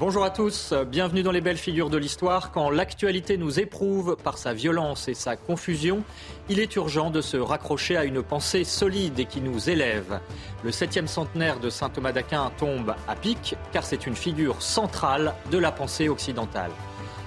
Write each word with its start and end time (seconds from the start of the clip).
Bonjour 0.00 0.22
à 0.22 0.30
tous, 0.30 0.74
bienvenue 0.86 1.24
dans 1.24 1.32
les 1.32 1.40
belles 1.40 1.56
figures 1.56 1.90
de 1.90 1.96
l'histoire. 1.96 2.52
Quand 2.52 2.70
l'actualité 2.70 3.36
nous 3.36 3.58
éprouve 3.58 4.16
par 4.22 4.38
sa 4.38 4.54
violence 4.54 5.08
et 5.08 5.14
sa 5.14 5.34
confusion, 5.34 6.04
il 6.48 6.60
est 6.60 6.76
urgent 6.76 7.10
de 7.10 7.20
se 7.20 7.36
raccrocher 7.36 7.96
à 7.96 8.04
une 8.04 8.22
pensée 8.22 8.62
solide 8.62 9.18
et 9.18 9.24
qui 9.24 9.40
nous 9.40 9.68
élève. 9.68 10.20
Le 10.62 10.70
septième 10.70 11.08
centenaire 11.08 11.58
de 11.58 11.68
saint 11.68 11.88
Thomas 11.88 12.12
d'Aquin 12.12 12.52
tombe 12.58 12.94
à 13.08 13.16
pic 13.16 13.56
car 13.72 13.84
c'est 13.84 14.06
une 14.06 14.14
figure 14.14 14.62
centrale 14.62 15.34
de 15.50 15.58
la 15.58 15.72
pensée 15.72 16.08
occidentale. 16.08 16.70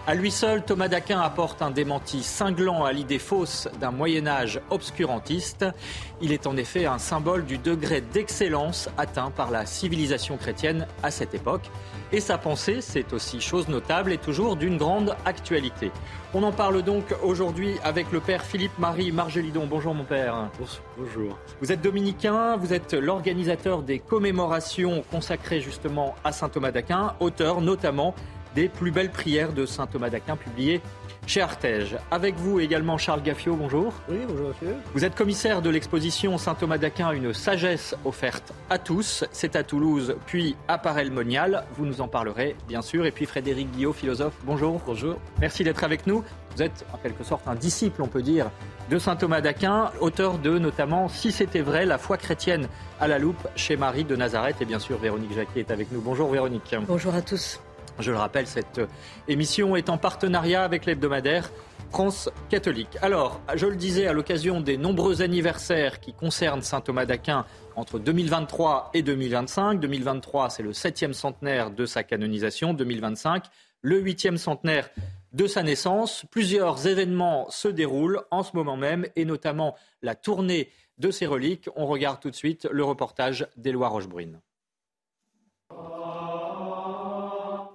À 0.08 0.16
lui 0.16 0.31
seul, 0.31 0.63
Thomas 0.63 0.88
d'Aquin 0.88 1.19
apporte 1.19 1.61
un 1.61 1.72
démenti 1.72 2.23
cinglant 2.23 2.85
à 2.85 2.94
l'idée 2.94 3.19
fausse 3.19 3.67
d'un 3.81 3.91
Moyen 3.91 4.27
Âge 4.27 4.61
obscurantiste. 4.69 5.66
Il 6.22 6.31
est 6.31 6.47
en 6.47 6.55
effet 6.55 6.85
un 6.85 6.97
symbole 6.99 7.45
du 7.45 7.58
degré 7.58 7.99
d'excellence 7.99 8.89
atteint 8.97 9.30
par 9.30 9.52
la 9.52 9.66
civilisation 9.66 10.38
chrétienne 10.38 10.88
à 11.03 11.11
cette 11.11 11.35
époque. 11.35 11.69
Et 12.13 12.20
sa 12.20 12.38
pensée, 12.38 12.81
c'est 12.81 13.13
aussi 13.13 13.39
chose 13.39 13.70
notable 13.70 14.11
et 14.11 14.17
toujours 14.17 14.58
d'une 14.58 14.77
grande 14.77 15.16
actualité. 15.23 15.91
On 16.33 16.44
en 16.44 16.52
parle 16.52 16.81
donc 16.81 17.05
aujourd'hui 17.23 17.75
avec 17.86 18.11
le 18.11 18.19
père 18.19 18.44
Philippe-Marie 18.44 19.13
Margelidon. 19.13 19.66
Bonjour 19.66 19.94
mon 19.94 20.03
père. 20.03 20.49
Bonjour. 20.97 21.38
Vous 21.61 21.71
êtes 21.71 21.81
dominicain, 21.81 22.58
vous 22.58 22.73
êtes 22.73 22.94
l'organisateur 22.94 23.81
des 23.81 23.99
commémorations 23.99 25.05
consacrées 25.09 25.61
justement 25.61 26.16
à 26.25 26.33
saint 26.33 26.49
Thomas 26.49 26.71
d'Aquin, 26.71 27.16
auteur 27.21 27.61
notamment 27.61 28.14
des 28.55 28.69
plus 28.69 28.91
belles 28.91 29.11
prières 29.11 29.53
de 29.53 29.66
saint 29.66 29.88
Thomas 29.88 30.09
d'Aquin 30.09 30.35
publiées 30.35 30.81
chez 31.27 31.41
Artege. 31.41 31.97
Avec 32.09 32.35
vous 32.35 32.59
également 32.59 32.97
Charles 32.97 33.21
Gaffio, 33.21 33.55
bonjour. 33.55 33.93
Oui, 34.09 34.17
bonjour 34.27 34.49
monsieur. 34.49 34.75
Vous 34.93 35.05
êtes 35.05 35.16
commissaire 35.16 35.61
de 35.61 35.69
l'exposition 35.69 36.38
Saint 36.38 36.55
Thomas 36.55 36.77
d'Aquin, 36.77 37.11
une 37.11 37.33
sagesse 37.33 37.95
offerte 38.05 38.53
à 38.69 38.77
tous. 38.77 39.23
C'est 39.31 39.55
à 39.55 39.63
Toulouse, 39.63 40.16
puis 40.25 40.55
à 40.67 40.77
Paray-le-Monial. 40.77 41.66
Vous 41.77 41.85
nous 41.85 42.02
en 42.02 42.08
parlerez, 42.08 42.55
bien 42.67 42.81
sûr. 42.81 43.05
Et 43.05 43.11
puis 43.11 43.25
Frédéric 43.25 43.71
Guillot, 43.71 43.93
philosophe, 43.93 44.33
bonjour. 44.43 44.81
Bonjour. 44.86 45.15
Merci 45.39 45.63
d'être 45.63 45.83
avec 45.83 46.08
nous. 46.08 46.23
Vous 46.55 46.63
êtes 46.63 46.86
en 46.93 46.97
quelque 46.97 47.23
sorte 47.23 47.47
un 47.47 47.55
disciple, 47.55 48.02
on 48.02 48.08
peut 48.08 48.21
dire, 48.21 48.49
de 48.89 48.97
Saint 48.97 49.15
Thomas 49.15 49.41
d'Aquin, 49.41 49.91
auteur 50.02 50.38
de 50.38 50.58
notamment 50.58 51.08
Si 51.08 51.31
c'était 51.31 51.61
vrai, 51.61 51.86
la 51.86 51.97
foi 51.97 52.17
chrétienne 52.17 52.67
à 52.99 53.08
la 53.08 53.19
loupe 53.19 53.47
chez 53.55 53.77
Marie 53.77 54.03
de 54.03 54.15
Nazareth. 54.15 54.58
Et 54.59 54.65
bien 54.65 54.80
sûr, 54.80 54.97
Véronique 54.97 55.33
Jacquet 55.33 55.61
est 55.61 55.71
avec 55.71 55.91
nous. 55.91 56.02
Bonjour 56.02 56.30
Véronique. 56.30 56.75
Bonjour 56.88 57.13
à 57.15 57.21
tous. 57.21 57.59
Je 58.02 58.11
le 58.11 58.17
rappelle, 58.17 58.47
cette 58.47 58.81
émission 59.27 59.75
est 59.75 59.89
en 59.89 59.97
partenariat 59.97 60.63
avec 60.63 60.85
l'hebdomadaire 60.85 61.52
France 61.91 62.30
catholique. 62.49 62.97
Alors, 63.02 63.41
je 63.53 63.67
le 63.67 63.75
disais 63.75 64.08
à 64.08 64.13
l'occasion 64.13 64.61
des 64.61 64.77
nombreux 64.77 65.21
anniversaires 65.21 65.99
qui 65.99 66.13
concernent 66.13 66.61
saint 66.61 66.80
Thomas 66.80 67.05
d'Aquin 67.05 67.45
entre 67.75 67.99
2023 67.99 68.91
et 68.93 69.02
2025. 69.02 69.80
2023, 69.80 70.49
c'est 70.49 70.63
le 70.63 70.71
septième 70.71 71.13
centenaire 71.13 71.69
de 71.69 71.85
sa 71.85 72.03
canonisation. 72.03 72.73
2025, 72.73 73.43
le 73.81 73.99
huitième 73.99 74.38
centenaire 74.38 74.89
de 75.33 75.47
sa 75.47 75.63
naissance. 75.63 76.25
Plusieurs 76.31 76.88
événements 76.88 77.49
se 77.49 77.67
déroulent 77.67 78.21
en 78.31 78.43
ce 78.43 78.55
moment 78.55 78.77
même, 78.77 79.05
et 79.17 79.26
notamment 79.26 79.76
la 80.02 80.15
tournée 80.15 80.70
de 80.97 81.11
ses 81.11 81.26
reliques. 81.26 81.70
On 81.76 81.86
regarde 81.86 82.21
tout 82.21 82.30
de 82.30 82.36
suite 82.36 82.67
le 82.71 82.86
reportage 82.86 83.47
d'Éloi 83.58 83.89
Rochebrune. 83.89 84.39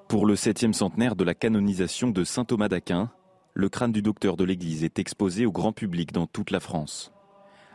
Pour 0.09 0.25
le 0.25 0.37
septième 0.37 0.73
centenaire 0.73 1.17
de 1.17 1.25
la 1.25 1.35
canonisation 1.35 2.11
de 2.11 2.23
saint 2.23 2.45
Thomas 2.45 2.69
d'Aquin, 2.69 3.11
le 3.55 3.69
crâne 3.69 3.91
du 3.91 4.03
docteur 4.03 4.37
de 4.37 4.45
l'Église 4.45 4.85
est 4.85 5.01
exposé 5.01 5.47
au 5.47 5.51
grand 5.51 5.73
public 5.73 6.13
dans 6.13 6.29
toute 6.29 6.53
la 6.53 6.61
France. 6.61 7.13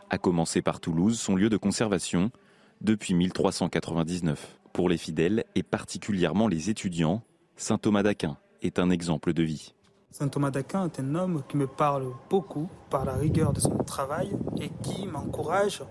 À 0.08 0.16
commencer 0.16 0.62
par 0.62 0.80
Toulouse, 0.80 1.20
son 1.20 1.36
lieu 1.36 1.50
de 1.50 1.58
conservation, 1.58 2.30
depuis 2.80 3.12
1399. 3.12 4.58
Pour 4.72 4.88
les 4.88 4.96
fidèles 4.96 5.44
et 5.54 5.62
particulièrement 5.62 6.48
les 6.48 6.70
étudiants, 6.70 7.22
saint 7.56 7.76
Thomas 7.76 8.02
d'Aquin 8.02 8.38
est 8.62 8.78
un 8.78 8.88
exemple 8.88 9.34
de 9.34 9.42
vie. 9.42 9.74
Saint 10.10 10.28
Thomas 10.28 10.50
d'Aquin 10.50 10.86
est 10.86 11.00
un 11.00 11.14
homme 11.14 11.42
qui 11.48 11.58
me 11.58 11.66
parle 11.66 12.06
beaucoup 12.30 12.70
par 12.88 13.04
la 13.04 13.12
rigueur 13.12 13.52
de 13.52 13.60
son 13.60 13.76
travail 13.76 14.34
et 14.58 14.70
qui 14.82 15.06
m'encourage 15.06 15.82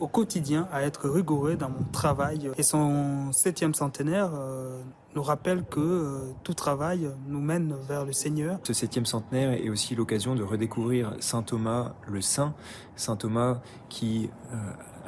au 0.00 0.06
quotidien 0.06 0.68
à 0.72 0.82
être 0.82 1.08
rigoureux 1.08 1.56
dans 1.56 1.70
mon 1.70 1.84
travail. 1.92 2.50
Et 2.56 2.62
son 2.62 3.32
septième 3.32 3.74
centenaire 3.74 4.30
euh, 4.34 4.80
nous 5.18 5.24
rappelle 5.24 5.64
que 5.64 5.80
euh, 5.80 6.32
tout 6.44 6.54
travail 6.54 7.10
nous 7.26 7.40
mène 7.40 7.74
vers 7.88 8.04
le 8.04 8.12
Seigneur. 8.12 8.60
Ce 8.62 8.72
septième 8.72 9.04
centenaire 9.04 9.50
est 9.50 9.68
aussi 9.68 9.96
l'occasion 9.96 10.36
de 10.36 10.44
redécouvrir 10.44 11.12
Saint 11.18 11.42
Thomas 11.42 11.96
le 12.06 12.20
Saint, 12.20 12.54
Saint 12.94 13.16
Thomas 13.16 13.60
qui 13.88 14.30
euh, 14.52 14.56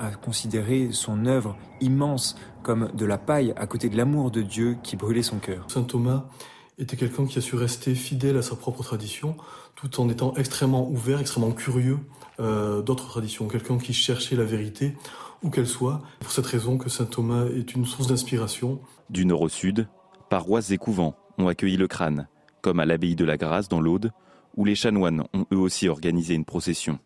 a 0.00 0.10
considéré 0.10 0.88
son 0.90 1.26
œuvre 1.26 1.56
immense 1.80 2.34
comme 2.64 2.90
de 2.92 3.06
la 3.06 3.18
paille 3.18 3.52
à 3.54 3.68
côté 3.68 3.88
de 3.88 3.96
l'amour 3.96 4.32
de 4.32 4.42
Dieu 4.42 4.78
qui 4.82 4.96
brûlait 4.96 5.22
son 5.22 5.38
cœur. 5.38 5.64
Saint 5.68 5.84
Thomas 5.84 6.24
était 6.76 6.96
quelqu'un 6.96 7.26
qui 7.26 7.38
a 7.38 7.40
su 7.40 7.54
rester 7.54 7.94
fidèle 7.94 8.36
à 8.36 8.42
sa 8.42 8.56
propre 8.56 8.82
tradition, 8.82 9.36
tout 9.76 10.00
en 10.00 10.08
étant 10.08 10.34
extrêmement 10.34 10.90
ouvert, 10.90 11.20
extrêmement 11.20 11.52
curieux 11.52 12.00
euh, 12.40 12.82
d'autres 12.82 13.06
traditions, 13.06 13.46
quelqu'un 13.46 13.78
qui 13.78 13.92
cherchait 13.92 14.34
la 14.34 14.44
vérité, 14.44 14.96
où 15.44 15.50
qu'elle 15.50 15.68
soit. 15.68 16.02
Pour 16.18 16.32
cette 16.32 16.46
raison 16.46 16.78
que 16.78 16.88
saint 16.88 17.04
Thomas 17.04 17.46
est 17.46 17.74
une 17.74 17.86
source 17.86 18.08
d'inspiration. 18.08 18.80
Du 19.08 19.24
nord 19.24 19.42
au 19.42 19.48
sud, 19.48 19.88
paroisses 20.30 20.70
et 20.70 20.78
couvents 20.78 21.16
ont 21.38 21.48
accueilli 21.48 21.76
le 21.76 21.88
crâne, 21.88 22.28
comme 22.62 22.80
à 22.80 22.86
l'abbaye 22.86 23.16
de 23.16 23.24
la 23.24 23.36
Grâce 23.36 23.68
dans 23.68 23.80
l'Aude, 23.80 24.12
où 24.56 24.64
les 24.64 24.76
chanoines 24.76 25.24
ont 25.34 25.44
eux 25.52 25.58
aussi 25.58 25.88
organisé 25.88 26.34
une 26.34 26.44
procession. 26.44 27.00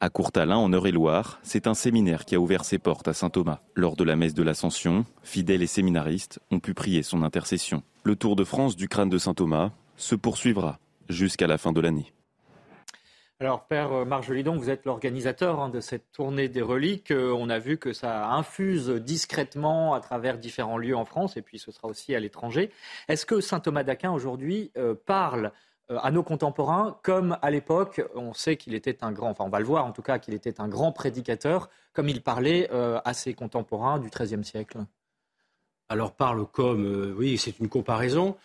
À 0.00 0.08
Courtalin, 0.08 0.56
en 0.56 0.72
Eure-et-Loire, 0.72 1.40
c'est 1.42 1.66
un 1.66 1.74
séminaire 1.74 2.24
qui 2.24 2.34
a 2.34 2.40
ouvert 2.40 2.64
ses 2.64 2.78
portes 2.78 3.06
à 3.06 3.12
saint 3.12 3.28
Thomas. 3.28 3.60
Lors 3.74 3.96
de 3.96 4.04
la 4.04 4.16
messe 4.16 4.32
de 4.32 4.42
l'Ascension, 4.42 5.04
fidèles 5.22 5.62
et 5.62 5.66
séminaristes 5.66 6.40
ont 6.50 6.58
pu 6.58 6.72
prier 6.72 7.02
son 7.02 7.22
intercession. 7.22 7.82
Le 8.02 8.16
Tour 8.16 8.34
de 8.34 8.44
France 8.44 8.76
du 8.76 8.88
crâne 8.88 9.10
de 9.10 9.18
saint 9.18 9.34
Thomas 9.34 9.72
se 9.98 10.14
poursuivra 10.14 10.78
jusqu'à 11.10 11.46
la 11.46 11.58
fin 11.58 11.72
de 11.72 11.82
l'année. 11.82 12.14
Alors, 13.42 13.64
Père 13.64 14.04
Marjolidon, 14.04 14.54
vous 14.54 14.68
êtes 14.68 14.84
l'organisateur 14.84 15.60
hein, 15.60 15.70
de 15.70 15.80
cette 15.80 16.12
tournée 16.12 16.50
des 16.50 16.60
reliques. 16.60 17.10
Euh, 17.10 17.32
on 17.34 17.48
a 17.48 17.58
vu 17.58 17.78
que 17.78 17.94
ça 17.94 18.28
infuse 18.32 18.90
discrètement 18.90 19.94
à 19.94 20.00
travers 20.00 20.36
différents 20.36 20.76
lieux 20.76 20.94
en 20.94 21.06
France, 21.06 21.38
et 21.38 21.42
puis 21.42 21.58
ce 21.58 21.72
sera 21.72 21.88
aussi 21.88 22.14
à 22.14 22.20
l'étranger. 22.20 22.70
Est-ce 23.08 23.24
que 23.24 23.40
saint 23.40 23.60
Thomas 23.60 23.82
d'Aquin, 23.82 24.12
aujourd'hui, 24.12 24.72
euh, 24.76 24.94
parle 24.94 25.52
euh, 25.90 25.96
à 26.02 26.10
nos 26.10 26.22
contemporains 26.22 26.98
comme 27.02 27.38
à 27.40 27.50
l'époque 27.50 28.02
On 28.14 28.34
sait 28.34 28.56
qu'il 28.56 28.74
était 28.74 29.02
un 29.02 29.10
grand, 29.10 29.30
enfin 29.30 29.44
on 29.44 29.48
va 29.48 29.58
le 29.58 29.64
voir 29.64 29.86
en 29.86 29.92
tout 29.92 30.02
cas, 30.02 30.18
qu'il 30.18 30.34
était 30.34 30.60
un 30.60 30.68
grand 30.68 30.92
prédicateur, 30.92 31.70
comme 31.94 32.10
il 32.10 32.22
parlait 32.22 32.68
à 32.70 33.14
ses 33.14 33.32
contemporains 33.32 33.98
du 33.98 34.10
XIIIe 34.10 34.44
siècle? 34.44 34.80
Alors, 35.88 36.12
parle 36.12 36.46
comme, 36.46 37.14
oui, 37.16 37.38
c'est 37.38 37.58
une 37.58 37.70
comparaison. 37.70 38.36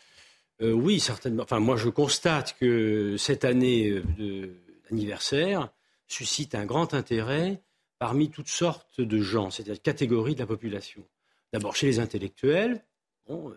oui, 0.62 1.02
certainement. 1.02 1.44
Enfin, 1.44 1.60
moi, 1.60 1.76
je 1.76 1.90
constate 1.90 2.56
que 2.58 3.18
cette 3.18 3.46
année 3.46 4.02
de 4.18 4.65
anniversaire 4.92 5.70
suscite 6.08 6.56
un 6.56 6.66
grand 6.66 6.94
intérêt 6.94 7.62
parmi 8.00 8.30
toutes 8.30 8.50
sortes 8.50 9.02
de 9.02 9.22
gens, 9.22 9.50
c'est-à-dire 9.50 9.82
catégories 9.82 10.36
de 10.36 10.40
la 10.40 10.48
population. 10.48 11.04
D'abord 11.54 11.76
chez 11.76 11.88
les 11.88 12.00
intellectuels, 12.00 12.84
bon, 13.28 13.54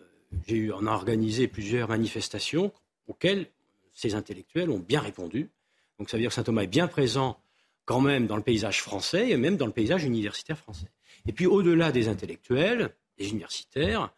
eu, 0.47 0.71
on 0.71 0.87
a 0.87 0.91
organisé 0.91 1.47
plusieurs 1.47 1.89
manifestations 1.89 2.71
auxquelles 3.07 3.47
ces 3.93 4.15
intellectuels 4.15 4.69
ont 4.69 4.79
bien 4.79 5.01
répondu. 5.01 5.49
Donc 5.97 6.09
ça 6.09 6.17
veut 6.17 6.21
dire 6.21 6.29
que 6.29 6.35
saint 6.35 6.43
Thomas 6.43 6.63
est 6.63 6.67
bien 6.67 6.87
présent 6.87 7.39
quand 7.85 8.01
même 8.01 8.27
dans 8.27 8.37
le 8.37 8.43
paysage 8.43 8.81
français 8.81 9.29
et 9.29 9.37
même 9.37 9.57
dans 9.57 9.65
le 9.65 9.71
paysage 9.71 10.03
universitaire 10.03 10.57
français. 10.57 10.91
Et 11.27 11.33
puis 11.33 11.45
au-delà 11.45 11.91
des 11.91 12.07
intellectuels, 12.07 12.95
des 13.17 13.29
universitaires, 13.29 14.13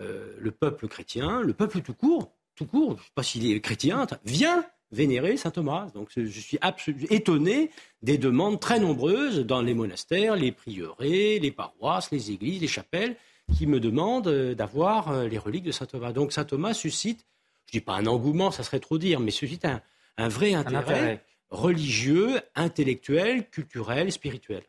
euh, 0.00 0.34
le 0.38 0.50
peuple 0.50 0.88
chrétien, 0.88 1.40
le 1.42 1.52
peuple 1.52 1.80
tout 1.80 1.94
court, 1.94 2.32
tout 2.54 2.66
court, 2.66 2.92
je 2.92 3.00
ne 3.00 3.04
sais 3.04 3.12
pas 3.14 3.22
s'il 3.22 3.50
est 3.50 3.60
chrétien, 3.60 4.06
vient 4.24 4.64
vénérer 4.92 5.36
saint 5.36 5.50
Thomas. 5.50 5.88
Donc 5.94 6.10
je 6.14 6.40
suis 6.40 6.58
absolument 6.60 7.06
étonné 7.10 7.70
des 8.02 8.18
demandes 8.18 8.60
très 8.60 8.78
nombreuses 8.78 9.40
dans 9.40 9.62
les 9.62 9.74
monastères, 9.74 10.36
les 10.36 10.52
prieurés, 10.52 11.38
les 11.38 11.50
paroisses, 11.50 12.10
les 12.10 12.30
églises, 12.30 12.60
les 12.60 12.68
chapelles, 12.68 13.16
qui 13.56 13.66
me 13.66 13.80
demandent 13.80 14.28
euh, 14.28 14.54
d'avoir 14.54 15.10
euh, 15.10 15.28
les 15.28 15.38
reliques 15.38 15.64
de 15.64 15.72
saint 15.72 15.86
Thomas. 15.86 16.12
Donc 16.12 16.32
saint 16.32 16.44
Thomas 16.44 16.74
suscite, 16.74 17.26
je 17.66 17.76
ne 17.76 17.80
dis 17.80 17.84
pas 17.84 17.94
un 17.94 18.06
engouement, 18.06 18.50
ça 18.50 18.62
serait 18.62 18.80
trop 18.80 18.98
dire, 18.98 19.20
mais 19.20 19.30
suscite 19.30 19.64
un, 19.64 19.80
un 20.16 20.28
vrai 20.28 20.54
intérêt, 20.54 21.22
religieux, 21.50 22.40
intellectuel, 22.54 23.48
culturel, 23.48 24.10
spirituel. 24.10 24.62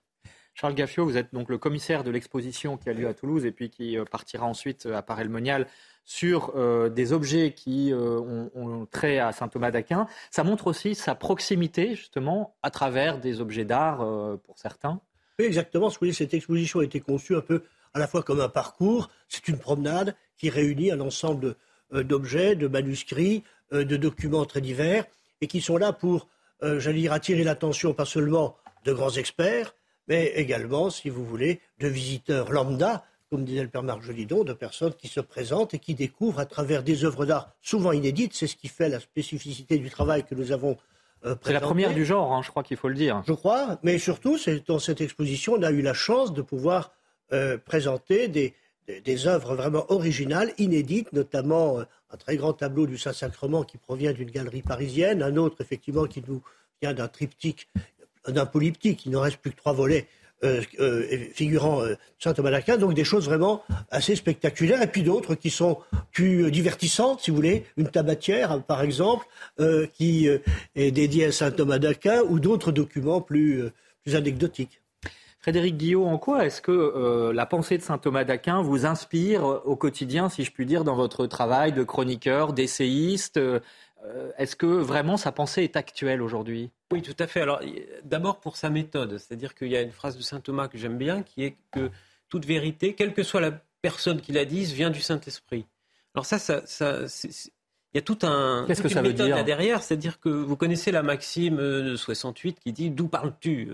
Charles 0.54 0.74
Gaffio, 0.74 1.06
vous 1.06 1.18
êtes 1.18 1.34
donc 1.34 1.50
le 1.50 1.60
commissaire 1.60 2.04
de 2.04 2.10
l'exposition 2.10 2.78
qui 2.78 2.90
a 2.90 2.94
lieu 2.94 3.08
à 3.08 3.13
Toulouse 3.13 3.46
et 3.46 3.52
puis 3.52 3.70
qui 3.70 3.96
partira 4.10 4.48
ensuite 4.48 4.88
à 4.88 5.04
Paray-le-Monial 5.04 5.68
sur 6.09 6.54
des 6.89 7.12
objets 7.12 7.51
qui 7.51 7.92
ont, 7.94 8.50
ont, 8.56 8.86
trait 8.86 9.19
à 9.19 9.33
saint 9.33 9.50
Thomas 9.50 9.71
d'Aquin. 9.71 10.07
Ça 10.31 10.45
montre 10.45 10.68
aussi 10.68 10.95
sa 10.95 11.15
proximité, 11.15 11.95
justement, 11.95 12.56
à 12.63 12.71
travers 12.71 13.19
des 13.19 13.42
objets 13.42 13.65
d'art 13.65 13.98
pour 14.44 14.57
certains. 14.57 15.01
Oui, 15.38 15.44
exactement. 15.44 15.89
Cette 15.89 16.33
exposition 16.33 16.80
a 16.80 16.86
été 16.86 17.01
conçue 17.01 17.36
un 17.36 17.42
peu 17.42 17.62
à 17.94 18.00
la 18.00 18.07
fois 18.07 18.24
comme 18.24 18.39
un 18.39 18.50
parcours, 18.50 19.09
c'est 19.27 19.48
une 19.48 19.57
promenade 19.57 20.15
qui 20.38 20.50
réunit 20.50 20.92
un 20.92 21.00
ensemble 21.00 21.56
euh, 21.94 22.04
d'objets, 22.04 22.56
de 22.56 22.68
manuscrits, 22.68 23.44
euh, 23.74 23.86
de 23.86 23.98
documents 23.98 24.45
très 24.45 24.62
divers, 24.62 25.06
et 25.42 25.48
qui 25.48 25.62
sont 25.62 25.77
là 25.77 25.94
pour, 25.94 26.27
euh, 26.63 26.80
j'allais 26.80 27.00
dire, 27.00 27.13
attirer 27.13 27.44
l'attention 27.44 27.94
pas 27.94 28.06
seulement 28.06 28.56
de 28.86 28.94
grands 28.94 29.12
experts, 29.12 29.74
mais 30.07 30.27
également, 30.36 30.89
si 30.89 31.10
vous 31.10 31.25
voulez, 31.25 31.60
de 31.80 31.88
visiteurs 31.88 32.51
lambda, 32.51 33.03
comme 33.29 33.44
disait 33.44 33.63
le 33.63 33.69
père 33.69 33.83
Marc 33.83 34.01
Jolidon, 34.01 34.44
de 34.44 34.53
personnes 34.53 34.94
qui 34.94 35.07
se 35.07 35.19
présentent 35.19 35.74
et 35.74 35.79
qui 35.79 35.95
découvrent 35.95 36.39
à 36.39 36.45
travers 36.45 36.83
des 36.83 37.03
œuvres 37.03 37.25
d'art 37.25 37.53
souvent 37.62 37.91
inédites, 37.91 38.33
c'est 38.33 38.47
ce 38.47 38.56
qui 38.56 38.68
fait 38.68 38.89
la 38.89 39.00
spécificité 39.00 39.77
du 39.77 39.89
travail 39.89 40.24
que 40.24 40.35
nous 40.35 40.51
avons 40.51 40.77
c'est 41.44 41.53
la 41.53 41.59
première 41.59 41.94
du 41.94 42.06
genre, 42.06 42.31
hein, 42.31 42.41
je 42.44 42.50
crois 42.50 42.63
qu'il 42.63 42.77
faut 42.77 42.88
le 42.88 42.95
dire. 42.95 43.24
Je 43.27 43.33
crois, 43.33 43.79
mais 43.83 43.97
surtout, 43.97 44.38
dans 44.68 44.79
cette 44.79 45.01
exposition, 45.01 45.53
on 45.53 45.63
a 45.63 45.71
eu 45.71 45.81
la 45.81 45.94
chance 45.94 46.33
de 46.33 46.41
pouvoir 46.41 46.91
euh, 47.33 47.57
présenter 47.57 48.27
des, 48.27 48.53
des, 48.88 49.27
œuvres 49.27 49.56
vraiment 49.56 49.85
originales, 49.91 50.53
inédites, 50.57 51.12
notamment 51.13 51.79
euh, 51.79 51.83
un 52.12 52.18
très 52.18 52.38
grand 52.38 52.53
tableau 52.53 52.88
du 52.88 52.97
Saint-Sacrement 52.97 53.63
qui 53.63 53.77
provient 53.77 54.13
d'une 54.13 54.29
galerie 54.29 54.62
parisienne, 54.62 55.21
un 55.24 55.35
autre 55.35 55.59
effectivement 55.59 56.06
qui 56.06 56.24
nous 56.27 56.41
vient 56.81 56.94
d'un 56.94 57.07
triptyque, 57.07 57.68
d'un 58.27 58.45
polyptyque, 58.45 59.06
il 59.06 59.12
n'en 59.12 59.21
reste 59.21 59.38
plus 59.38 59.51
que 59.51 59.57
trois 59.57 59.74
volets. 59.74 60.07
Euh, 60.44 60.62
figurant 61.34 61.81
Saint 62.19 62.34
Thomas 62.34 62.51
d'Aquin, 62.51 62.78
donc 62.78 62.94
des 62.94 63.04
choses 63.04 63.25
vraiment 63.25 63.63
assez 63.89 64.16
spectaculaires, 64.16 64.84
et 64.84 64.88
puis 64.88 65.01
d'autres 65.01 65.34
qui 65.34 65.50
sont 65.50 65.80
plus 66.12 66.51
divertissantes, 66.51 67.22
si 67.22 67.31
vous 67.31 67.38
voulez, 67.38 67.66
une 67.75 67.89
tabatière, 67.89 68.62
par 68.62 68.84
exemple, 68.84 69.25
qui 69.94 70.28
est 70.75 70.92
dédiée 70.92 71.25
à 71.25 71.31
Saint 71.31 71.50
Thomas 71.50 71.80
d'Aquin, 71.80 72.22
ou 72.30 72.39
d'autres 72.39 72.72
documents 72.72 73.19
plus, 73.19 73.63
plus 74.04 74.16
anecdotiques. 74.16 74.80
Frédéric 75.48 75.78
Guillot, 75.78 76.06
en 76.06 76.18
quoi 76.18 76.45
est-ce 76.45 76.62
que 76.62 76.74
euh, 76.74 77.31
la 77.31 77.45
pensée 77.45 77.78
de 77.78 77.81
saint 77.81 77.98
Thomas 77.98 78.25
d'Aquin 78.25 78.62
vous 78.62 78.86
inspire 78.86 79.45
au 79.63 79.78
quotidien, 79.78 80.28
si 80.28 80.44
je 80.44 80.51
puis 80.51 80.66
dire, 80.66 80.84
dans 80.84 80.95
votre 80.95 81.25
travail 81.25 81.72
de 81.72 81.84
chroniqueur, 81.84 82.51
d'essayiste 82.51 83.38
euh, 83.38 83.62
Est-ce 84.38 84.56
que 84.56 84.66
vraiment 84.66 85.18
sa 85.18 85.32
pensée 85.32 85.64
est 85.64 85.76
actuelle 85.76 86.22
aujourd'hui? 86.22 86.70
Oui, 86.92 87.02
tout 87.02 87.16
à 87.20 87.28
fait. 87.28 87.42
Alors, 87.42 87.62
d'abord 88.04 88.40
pour 88.40 88.56
sa 88.56 88.70
méthode, 88.70 89.18
c'est-à-dire 89.18 89.54
qu'il 89.56 89.68
y 89.70 89.76
a 89.76 89.82
une 89.82 89.92
phrase 89.92 90.16
de 90.18 90.22
saint 90.22 90.40
Thomas 90.40 90.68
que 90.68 90.78
j'aime 90.78 90.98
bien, 90.98 91.24
qui 91.24 91.44
est 91.44 91.58
que 91.72 91.90
toute 92.30 92.46
vérité, 92.46 92.94
quelle 92.94 93.14
que 93.14 93.24
soit 93.24 93.42
la 93.42 93.52
personne 93.82 94.22
qui 94.22 94.32
la 94.32 94.46
dise, 94.46 94.74
vient 94.74 94.90
du 94.90 95.02
Saint-Esprit. 95.02 95.66
Alors 96.14 96.26
ça, 96.26 96.40
ça, 96.40 96.62
il 97.94 97.96
y 97.96 97.98
a 97.98 98.02
tout 98.02 98.20
un 98.24 98.66
Qu'est-ce 98.68 98.82
que 98.82 98.90
ça 98.90 99.02
veut 99.02 99.14
dire? 99.14 99.44
derrière, 99.44 99.84
c'est-à-dire 99.84 100.20
que 100.20 100.30
vous 100.30 100.56
connaissez 100.56 100.92
la 100.92 101.04
maxime 101.04 101.58
de 101.58 101.96
68 101.96 102.60
qui 102.60 102.74
dit 102.74 102.90
d'où 102.90 103.08
parles-tu 103.08 103.70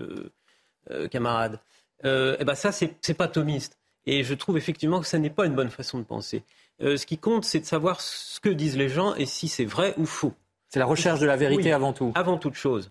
euh, 0.90 1.08
camarades. 1.08 1.58
Euh, 2.04 2.36
eh 2.38 2.44
ben 2.44 2.54
ça, 2.54 2.70
c'est 2.72 3.14
pas 3.16 3.28
thomiste. 3.28 3.78
Et 4.06 4.22
je 4.22 4.34
trouve 4.34 4.56
effectivement 4.56 5.00
que 5.00 5.06
ça 5.06 5.18
n'est 5.18 5.30
pas 5.30 5.46
une 5.46 5.54
bonne 5.54 5.70
façon 5.70 5.98
de 5.98 6.04
penser. 6.04 6.42
Euh, 6.82 6.96
ce 6.96 7.06
qui 7.06 7.18
compte, 7.18 7.44
c'est 7.44 7.60
de 7.60 7.64
savoir 7.64 8.00
ce 8.00 8.40
que 8.40 8.48
disent 8.48 8.76
les 8.76 8.88
gens 8.88 9.14
et 9.14 9.26
si 9.26 9.48
c'est 9.48 9.64
vrai 9.64 9.94
ou 9.96 10.06
faux. 10.06 10.32
C'est 10.68 10.80
la 10.80 10.86
recherche 10.86 11.20
de 11.20 11.26
la 11.26 11.36
vérité 11.36 11.72
avant 11.72 11.92
tout. 11.92 12.12
Avant 12.14 12.36
toute 12.36 12.54
chose. 12.54 12.90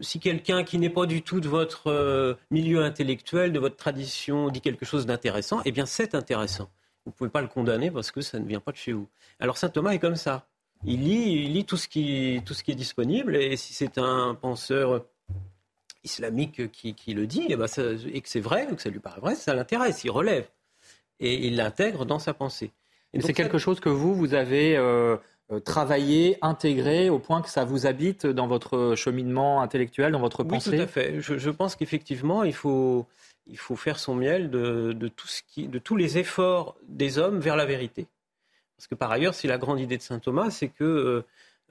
si 0.00 0.18
quelqu'un 0.18 0.64
qui 0.64 0.78
n'est 0.78 0.90
pas 0.90 1.06
du 1.06 1.22
tout 1.22 1.40
de 1.40 1.48
votre 1.48 2.36
milieu 2.50 2.82
intellectuel, 2.82 3.52
de 3.52 3.60
votre 3.60 3.76
tradition, 3.76 4.48
dit 4.48 4.60
quelque 4.60 4.84
chose 4.84 5.06
d'intéressant, 5.06 5.62
eh 5.64 5.72
bien 5.72 5.86
c'est 5.86 6.14
intéressant. 6.14 6.68
Vous 7.04 7.12
ne 7.12 7.16
pouvez 7.16 7.30
pas 7.30 7.40
le 7.40 7.46
condamner 7.46 7.92
parce 7.92 8.10
que 8.10 8.20
ça 8.20 8.40
ne 8.40 8.44
vient 8.44 8.58
pas 8.58 8.72
de 8.72 8.76
chez 8.76 8.92
vous. 8.92 9.08
Alors 9.38 9.56
saint 9.56 9.68
Thomas 9.68 9.92
est 9.92 10.00
comme 10.00 10.16
ça. 10.16 10.46
Il 10.84 11.04
lit, 11.04 11.44
il 11.44 11.52
lit 11.52 11.64
tout, 11.64 11.76
ce 11.76 11.88
qui, 11.88 12.42
tout 12.44 12.52
ce 12.52 12.64
qui 12.64 12.72
est 12.72 12.76
disponible 12.76 13.36
et 13.36 13.56
si 13.56 13.72
c'est 13.72 13.98
un 13.98 14.34
penseur 14.34 15.04
islamique 16.06 16.70
qui, 16.70 17.14
le 17.14 17.26
dit, 17.26 17.44
et, 17.48 17.56
ben 17.56 17.66
et 18.12 18.20
que 18.20 18.28
c'est 18.28 18.40
vrai, 18.40 18.66
ou 18.70 18.76
que 18.76 18.82
ça 18.82 18.88
lui 18.90 19.00
paraît 19.00 19.20
vrai, 19.20 19.34
ça 19.34 19.54
l'intéresse, 19.54 20.04
il 20.04 20.10
relève. 20.10 20.46
Et 21.20 21.46
il 21.46 21.56
l'intègre 21.56 22.06
dans 22.06 22.18
sa 22.18 22.32
pensée. 22.32 22.70
c'est 23.18 23.34
quelque 23.34 23.58
chose 23.58 23.80
que 23.80 23.88
vous, 23.88 24.14
vous 24.14 24.34
avez 24.34 24.76
euh, 24.76 25.16
euh, 25.50 25.60
travaillé, 25.60 26.38
intégré, 26.42 27.10
au 27.10 27.18
point 27.18 27.42
que 27.42 27.50
ça 27.50 27.64
vous 27.64 27.86
habite 27.86 28.26
dans 28.26 28.46
votre 28.46 28.94
cheminement 28.96 29.60
intellectuel, 29.60 30.12
dans 30.12 30.20
votre 30.20 30.44
pensée 30.44 30.70
Oui, 30.70 30.76
tout 30.76 30.82
à 30.82 30.86
fait. 30.86 31.20
Je, 31.20 31.50
pense 31.50 31.76
qu'effectivement, 31.76 32.44
il 32.44 32.54
faut, 32.54 33.06
il 33.46 33.58
faut 33.58 33.76
faire 33.76 33.98
son 33.98 34.14
miel 34.14 34.50
de, 34.50 34.92
de, 34.92 35.08
tout 35.08 35.28
ce 35.28 35.42
qui, 35.46 35.68
de 35.68 35.78
tous 35.78 35.96
les 35.96 36.18
efforts 36.18 36.76
des 36.88 37.18
hommes 37.18 37.40
vers 37.40 37.56
la 37.56 37.66
vérité. 37.66 38.06
Parce 38.76 38.86
que 38.86 38.94
par 38.94 39.10
ailleurs, 39.10 39.34
c'est 39.34 39.48
la 39.48 39.58
grande 39.58 39.80
idée 39.80 39.96
de 39.96 40.02
saint 40.02 40.18
Thomas, 40.18 40.50
c'est 40.50 40.68
que 40.68 41.24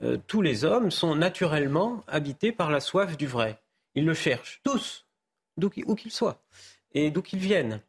euh, 0.03 0.17
tous 0.27 0.41
les 0.41 0.65
hommes 0.65 0.91
sont 0.91 1.15
naturellement 1.15 2.03
habités 2.07 2.51
par 2.51 2.69
la 2.69 2.79
soif 2.79 3.15
du 3.15 3.27
vrai. 3.27 3.57
Ils 3.95 4.06
le 4.06 4.13
cherchent, 4.13 4.62
tous, 4.63 5.06
d'où 5.57 5.69
qu'ils 5.69 6.12
soient, 6.12 6.44
et 6.94 7.12
d'où 7.12 7.21
qu'ils 7.21 7.39
viennent. 7.39 7.81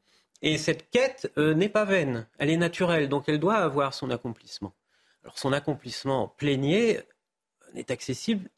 Et 0.43 0.59
cette 0.59 0.91
quête 0.91 1.33
euh, 1.39 1.55
n'est 1.55 1.69
pas 1.69 1.85
vaine, 1.85 2.29
elle 2.39 2.51
est 2.51 2.57
naturelle, 2.57 3.09
donc 3.09 3.29
elle 3.29 3.41
doit 3.41 3.57
avoir 3.57 3.95
son 3.95 4.11
accomplissement. 4.11 4.75
Alors 5.25 5.39
son 5.39 5.53
accomplissement 5.53 6.29
plénier 6.29 7.01
n'est 7.75 7.91
accessible 7.91 8.49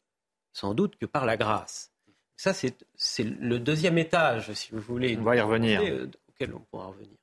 sans 0.53 0.73
doute 0.73 0.97
que 0.97 1.05
par 1.05 1.25
la 1.25 1.37
grâce. 1.37 1.91
Ça, 2.35 2.53
c'est 2.53 3.23
le 3.23 3.59
deuxième 3.59 3.97
étage, 3.97 4.53
si 4.53 4.71
vous 4.71 4.79
voulez. 4.79 5.17
On 5.17 5.23
va 5.23 5.35
y 5.35 5.41
revenir. 5.41 5.81
Euh, 5.81 6.09
auquel 6.29 6.53
on 6.53 6.59
pourra 6.59 6.87
revenir. 6.87 7.17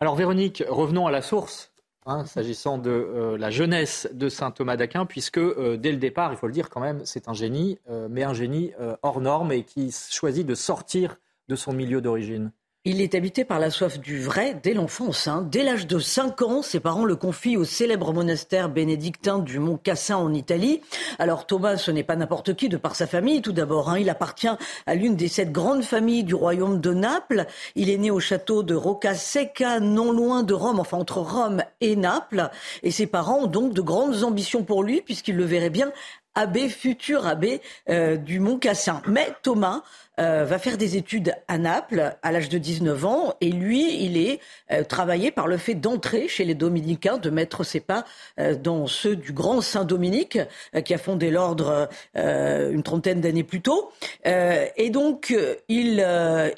Alors 0.00 0.16
Véronique, 0.16 0.62
revenons 0.68 1.06
à 1.06 1.10
la 1.10 1.22
source 1.22 1.71
Hein, 2.04 2.24
s'agissant 2.26 2.78
de 2.78 2.90
euh, 2.90 3.38
la 3.38 3.50
jeunesse 3.50 4.08
de 4.12 4.28
saint 4.28 4.50
Thomas 4.50 4.76
d'Aquin, 4.76 5.06
puisque 5.06 5.38
euh, 5.38 5.76
dès 5.76 5.92
le 5.92 5.98
départ, 5.98 6.32
il 6.32 6.36
faut 6.36 6.48
le 6.48 6.52
dire 6.52 6.68
quand 6.68 6.80
même, 6.80 7.00
c'est 7.04 7.28
un 7.28 7.32
génie, 7.32 7.78
euh, 7.88 8.08
mais 8.10 8.24
un 8.24 8.34
génie 8.34 8.72
hors 9.02 9.20
norme 9.20 9.52
et 9.52 9.62
qui 9.62 9.94
choisit 10.10 10.44
de 10.44 10.56
sortir 10.56 11.18
de 11.48 11.54
son 11.54 11.72
milieu 11.72 12.00
d'origine. 12.00 12.50
Il 12.84 13.00
est 13.00 13.14
habité 13.14 13.44
par 13.44 13.60
la 13.60 13.70
soif 13.70 14.00
du 14.00 14.20
vrai 14.20 14.58
dès 14.60 14.74
l'enfance. 14.74 15.28
Hein. 15.28 15.46
Dès 15.48 15.62
l'âge 15.62 15.86
de 15.86 16.00
5 16.00 16.42
ans, 16.42 16.62
ses 16.62 16.80
parents 16.80 17.04
le 17.04 17.14
confient 17.14 17.56
au 17.56 17.62
célèbre 17.62 18.12
monastère 18.12 18.68
bénédictin 18.68 19.38
du 19.38 19.60
Mont 19.60 19.76
Cassin 19.76 20.16
en 20.16 20.34
Italie. 20.34 20.80
Alors 21.20 21.46
Thomas, 21.46 21.76
ce 21.76 21.92
n'est 21.92 22.02
pas 22.02 22.16
n'importe 22.16 22.54
qui 22.56 22.68
de 22.68 22.76
par 22.76 22.96
sa 22.96 23.06
famille. 23.06 23.40
Tout 23.40 23.52
d'abord, 23.52 23.88
hein, 23.88 24.00
il 24.00 24.10
appartient 24.10 24.48
à 24.86 24.94
l'une 24.96 25.14
des 25.14 25.28
sept 25.28 25.52
grandes 25.52 25.84
familles 25.84 26.24
du 26.24 26.34
royaume 26.34 26.80
de 26.80 26.92
Naples. 26.92 27.46
Il 27.76 27.88
est 27.88 27.98
né 27.98 28.10
au 28.10 28.18
château 28.18 28.64
de 28.64 28.74
Roccaseca, 28.74 29.78
non 29.78 30.10
loin 30.10 30.42
de 30.42 30.52
Rome, 30.52 30.80
enfin 30.80 30.98
entre 30.98 31.18
Rome 31.18 31.62
et 31.80 31.94
Naples. 31.94 32.50
Et 32.82 32.90
ses 32.90 33.06
parents 33.06 33.42
ont 33.42 33.46
donc 33.46 33.74
de 33.74 33.80
grandes 33.80 34.24
ambitions 34.24 34.64
pour 34.64 34.82
lui, 34.82 35.02
puisqu'ils 35.02 35.36
le 35.36 35.44
verraient 35.44 35.70
bien 35.70 35.92
abbé, 36.34 36.68
futur 36.68 37.26
abbé 37.26 37.60
euh, 37.88 38.16
du 38.16 38.40
Mont 38.40 38.58
Cassin. 38.58 39.02
Mais 39.06 39.28
Thomas 39.42 39.82
euh, 40.20 40.44
va 40.44 40.58
faire 40.58 40.76
des 40.76 40.98
études 40.98 41.34
à 41.48 41.56
Naples 41.56 42.14
à 42.22 42.32
l'âge 42.32 42.50
de 42.50 42.58
19 42.58 43.04
ans 43.06 43.34
et 43.40 43.50
lui, 43.50 44.04
il 44.04 44.18
est 44.18 44.40
euh, 44.70 44.84
travaillé 44.84 45.30
par 45.30 45.46
le 45.46 45.56
fait 45.56 45.74
d'entrer 45.74 46.28
chez 46.28 46.44
les 46.44 46.54
dominicains, 46.54 47.16
de 47.16 47.30
mettre 47.30 47.64
ses 47.64 47.80
pas 47.80 48.04
euh, 48.38 48.54
dans 48.54 48.86
ceux 48.86 49.16
du 49.16 49.32
grand 49.32 49.62
Saint 49.62 49.84
Dominique 49.84 50.38
qui 50.84 50.92
a 50.92 50.98
fondé 50.98 51.30
l'ordre 51.30 51.88
une 52.14 52.82
trentaine 52.82 53.20
d'années 53.20 53.42
plus 53.42 53.60
tôt. 53.60 53.90
et 54.24 54.90
donc, 54.90 55.34
il, 55.68 56.06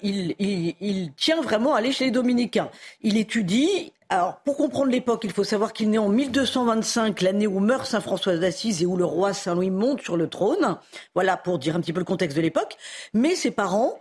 il, 0.02 0.35
il, 0.38 0.75
il 0.81 1.12
tient 1.12 1.40
vraiment 1.40 1.75
à 1.75 1.78
aller 1.78 1.93
chez 1.93 2.07
les 2.07 2.11
dominicains. 2.11 2.71
Il 3.02 3.16
étudie, 3.16 3.93
alors, 4.11 4.41
pour 4.45 4.57
comprendre 4.57 4.91
l'époque, 4.91 5.23
il 5.25 5.33
faut 5.33 5.45
savoir 5.45 5.73
qu'il 5.73 5.91
naît 5.91 5.99
en 5.99 6.09
1225, 6.09 7.23
l'année 7.23 7.47
où 7.47 7.59
meurt 7.59 7.87
Saint 7.87 8.01
François 8.01 8.37
d'Assise 8.37 8.83
et 8.83 8.87
où 8.87 8.97
le 8.97 9.05
roi 9.05 9.33
Saint-Louis 9.33 9.71
monte 9.71 10.03
sur 10.03 10.17
le 10.17 10.29
trône. 10.29 10.77
Voilà 11.15 11.37
pour 11.37 11.59
dire 11.59 11.75
un 11.75 11.81
petit 11.81 11.93
peu 11.93 12.01
le 12.01 12.05
contexte 12.05 12.37
de 12.37 12.43
l'époque. 12.43 12.77
Mais 13.15 13.35
ses 13.35 13.51
parents, 13.51 13.99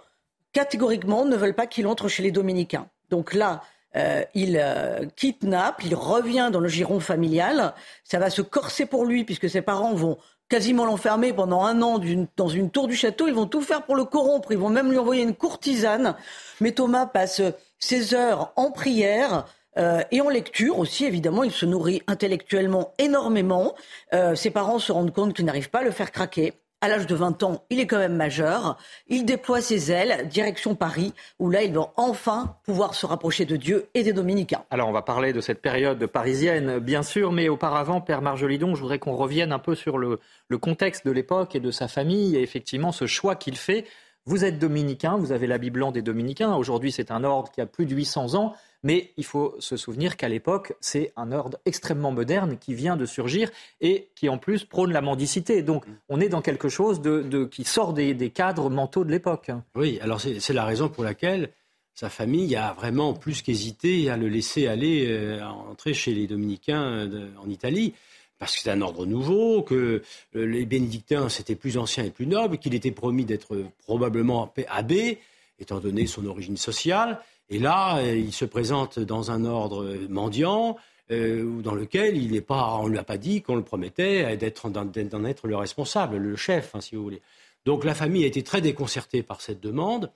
catégoriquement, 0.52 1.26
ne 1.26 1.36
veulent 1.38 1.56
pas 1.56 1.68
qu'il 1.68 1.88
entre 1.88 2.10
chez 2.10 2.22
les 2.22 2.32
dominicains. 2.32 2.88
Donc 3.10 3.34
là, 3.34 3.62
euh, 3.96 4.24
il 4.34 4.60
euh, 4.62 5.06
quitte 5.16 5.44
Naples, 5.44 5.86
il 5.86 5.96
revient 5.96 6.50
dans 6.52 6.60
le 6.60 6.68
giron 6.68 7.00
familial. 7.00 7.74
Ça 8.04 8.20
va 8.20 8.30
se 8.30 8.42
corser 8.42 8.86
pour 8.86 9.06
lui 9.06 9.24
puisque 9.24 9.50
ses 9.50 9.62
parents 9.62 9.94
vont 9.94 10.18
quasiment 10.50 10.86
l'enfermer 10.86 11.32
pendant 11.32 11.64
un 11.64 11.82
an 11.82 12.00
dans 12.36 12.50
une 12.50 12.70
tour 12.70 12.88
du 12.88 12.96
château. 12.96 13.28
Ils 13.28 13.34
vont 13.34 13.48
tout 13.48 13.62
faire 13.62 13.84
pour 13.84 13.96
le 13.96 14.04
corrompre. 14.04 14.52
Ils 14.52 14.58
vont 14.58 14.70
même 14.70 14.92
lui 14.92 14.98
envoyer 14.98 15.24
une 15.24 15.36
courtisane. 15.36 16.16
Mais 16.60 16.74
Thomas 16.74 17.06
passe 17.06 17.42
ses 17.80 18.14
heures 18.14 18.52
en 18.56 18.70
prière 18.70 19.46
euh, 19.77 20.01
et 20.12 20.22
en 20.22 20.30
lecture 20.30 20.77
aussi, 20.80 21.06
évidemment, 21.06 21.44
il 21.44 21.51
se 21.51 21.65
nourrit 21.65 22.01
intellectuellement 22.08 22.94
énormément. 23.00 23.75
Euh, 24.13 24.36
ses 24.36 24.51
parents 24.51 24.80
se 24.80 24.92
rendent 24.92 25.13
compte 25.13 25.34
qu'ils 25.34 25.46
n'arrivent 25.46 25.70
pas 25.70 25.80
à 25.80 25.84
le 25.84 25.92
faire 25.92 26.12
craquer. 26.12 26.53
À 26.82 26.89
l'âge 26.89 27.08
de 27.08 27.15
20 27.15 27.44
ans, 27.44 27.63
il 27.70 27.80
est 27.80 27.88
quand 27.88 27.98
même 27.98 28.18
majeur. 28.18 28.77
Il 29.08 29.24
déploie 29.24 29.62
ses 29.62 29.89
ailes, 29.89 30.27
direction 30.27 30.75
Paris, 30.75 31.13
où 31.39 31.50
là, 31.50 31.63
il 31.63 31.74
va 31.74 31.94
enfin 31.96 32.58
pouvoir 32.65 32.94
se 32.94 33.06
rapprocher 33.06 33.46
de 33.46 33.56
Dieu 33.56 33.88
et 33.94 34.03
des 34.03 34.12
dominicains. 34.12 34.65
Alors, 34.70 34.89
on 34.89 34.92
va 34.92 35.01
parler 35.01 35.32
de 35.32 35.39
cette 35.39 35.62
période 35.62 36.06
parisienne, 36.08 36.80
bien 36.80 37.01
sûr, 37.01 37.32
mais 37.32 37.48
auparavant, 37.48 38.01
Père 38.01 38.22
Marjolidon, 38.22 38.75
je 38.75 38.82
voudrais 38.82 39.00
qu'on 39.00 39.15
revienne 39.15 39.53
un 39.53 39.60
peu 39.60 39.75
sur 39.75 39.98
le, 39.98 40.20
le 40.50 40.58
contexte 40.58 41.06
de 41.06 41.12
l'époque 41.12 41.56
et 41.56 41.62
de 41.62 41.72
sa 41.72 41.88
famille, 41.88 42.36
et 42.36 42.42
effectivement, 42.42 42.92
ce 42.92 43.08
choix 43.08 43.38
qu'il 43.38 43.56
fait 43.56 43.86
Vous 44.25 44.44
êtes 44.44 44.60
dominicain, 44.60 45.15
vous 45.15 45.32
avez 45.32 45.48
l'habit 45.48 45.70
blanc 45.70 45.94
des 45.94 46.01
dominicains. 46.01 46.53
Aujourd'hui, 46.53 46.92
c'est 46.92 47.12
un 47.12 47.24
ordre 47.24 47.50
qui 47.50 47.62
a 47.62 47.65
plus 47.65 47.86
de 47.86 47.96
800 47.96 48.36
ans. 48.36 48.56
Mais 48.84 49.12
il 49.16 49.24
faut 49.24 49.56
se 49.60 49.78
souvenir 49.78 50.18
qu'à 50.18 50.28
l'époque, 50.28 50.74
c'est 50.82 51.13
un 51.16 51.32
ordre 51.32 51.58
extrêmement 51.66 52.12
moderne 52.12 52.58
qui 52.60 52.74
vient 52.74 52.98
de 52.98 53.06
surgir 53.06 53.50
et 53.80 54.10
qui 54.16 54.28
en 54.28 54.38
plus 54.38 54.66
prône 54.66 54.92
la 54.92 55.02
mendicité. 55.02 55.63
Donc 55.63 55.86
on 56.10 56.20
est 56.20 56.30
dans 56.30 56.42
quelque 56.42 56.70
chose 56.70 57.02
de, 57.02 57.46
qui 57.46 57.63
sort 57.63 57.94
des, 57.94 58.30
cadres 58.30 58.70
mentaux 58.70 59.06
de 59.06 59.12
l'époque. 59.12 59.52
Oui, 59.75 60.00
alors 60.02 60.20
c'est 60.20 60.54
la 60.54 60.66
raison 60.66 60.90
pour 60.90 61.04
laquelle 61.04 61.50
sa 61.96 62.10
famille 62.10 62.56
a 62.56 62.74
vraiment 62.74 63.13
plus 63.13 63.42
qu'hésité 63.42 64.10
à 64.10 64.18
le 64.18 64.28
laisser 64.28 64.68
aller 64.68 65.06
euh, 65.08 65.44
entrer 65.46 65.94
chez 65.94 66.13
les 66.13 66.25
dominicains 66.25 67.08
euh, 67.08 67.30
en 67.38 67.50
Italie 67.50 67.94
parce 68.40 68.56
que 68.56 68.62
c'est 68.63 68.72
un 68.72 68.82
ordre 68.82 69.06
nouveau, 69.06 69.62
que 69.62 70.02
euh, 70.36 70.46
les 70.46 70.66
bénédictins 70.66 71.30
c'était 71.30 71.56
plus 71.56 71.78
ancien 71.78 72.04
et 72.04 72.10
plus 72.10 72.28
noble, 72.28 72.58
qu'il 72.58 72.74
était 72.74 72.92
promis 72.92 73.25
d'être 73.25 73.63
probablement 73.86 74.52
abbé, 74.68 75.20
étant 75.60 75.80
donné 75.80 76.08
son 76.08 76.25
origine 76.25 76.58
sociale. 76.58 77.22
Et 77.50 77.60
là, 77.60 77.98
euh, 77.98 78.16
il 78.16 78.34
se 78.34 78.46
présente 78.46 79.00
dans 79.00 79.32
un 79.32 79.46
ordre 79.46 79.98
mendiant, 80.10 80.78
euh, 81.12 81.62
dans 81.62 81.76
lequel 81.76 82.18
il 82.18 82.32
n'est 82.32 82.42
pas, 82.42 82.76
on 82.76 82.86
ne 82.86 82.92
lui 82.92 82.98
a 82.98 83.04
pas 83.04 83.18
dit 83.18 83.42
qu'on 83.42 83.56
le 83.56 83.64
promettait 83.64 84.38
d'être, 84.38 84.70
d'en 84.70 85.26
être 85.26 85.48
le 85.48 85.56
responsable, 85.56 86.18
le 86.18 86.36
chef, 86.36 86.74
hein, 86.76 86.82
si 86.82 86.96
vous 86.96 87.04
voulez. 87.04 87.22
Donc 87.66 87.84
la 87.84 87.94
famille 87.94 88.24
a 88.24 88.28
été 88.28 88.44
très 88.44 88.62
déconcertée 88.62 89.22
par 89.22 89.42
cette 89.42 89.60
demande, 89.60 90.12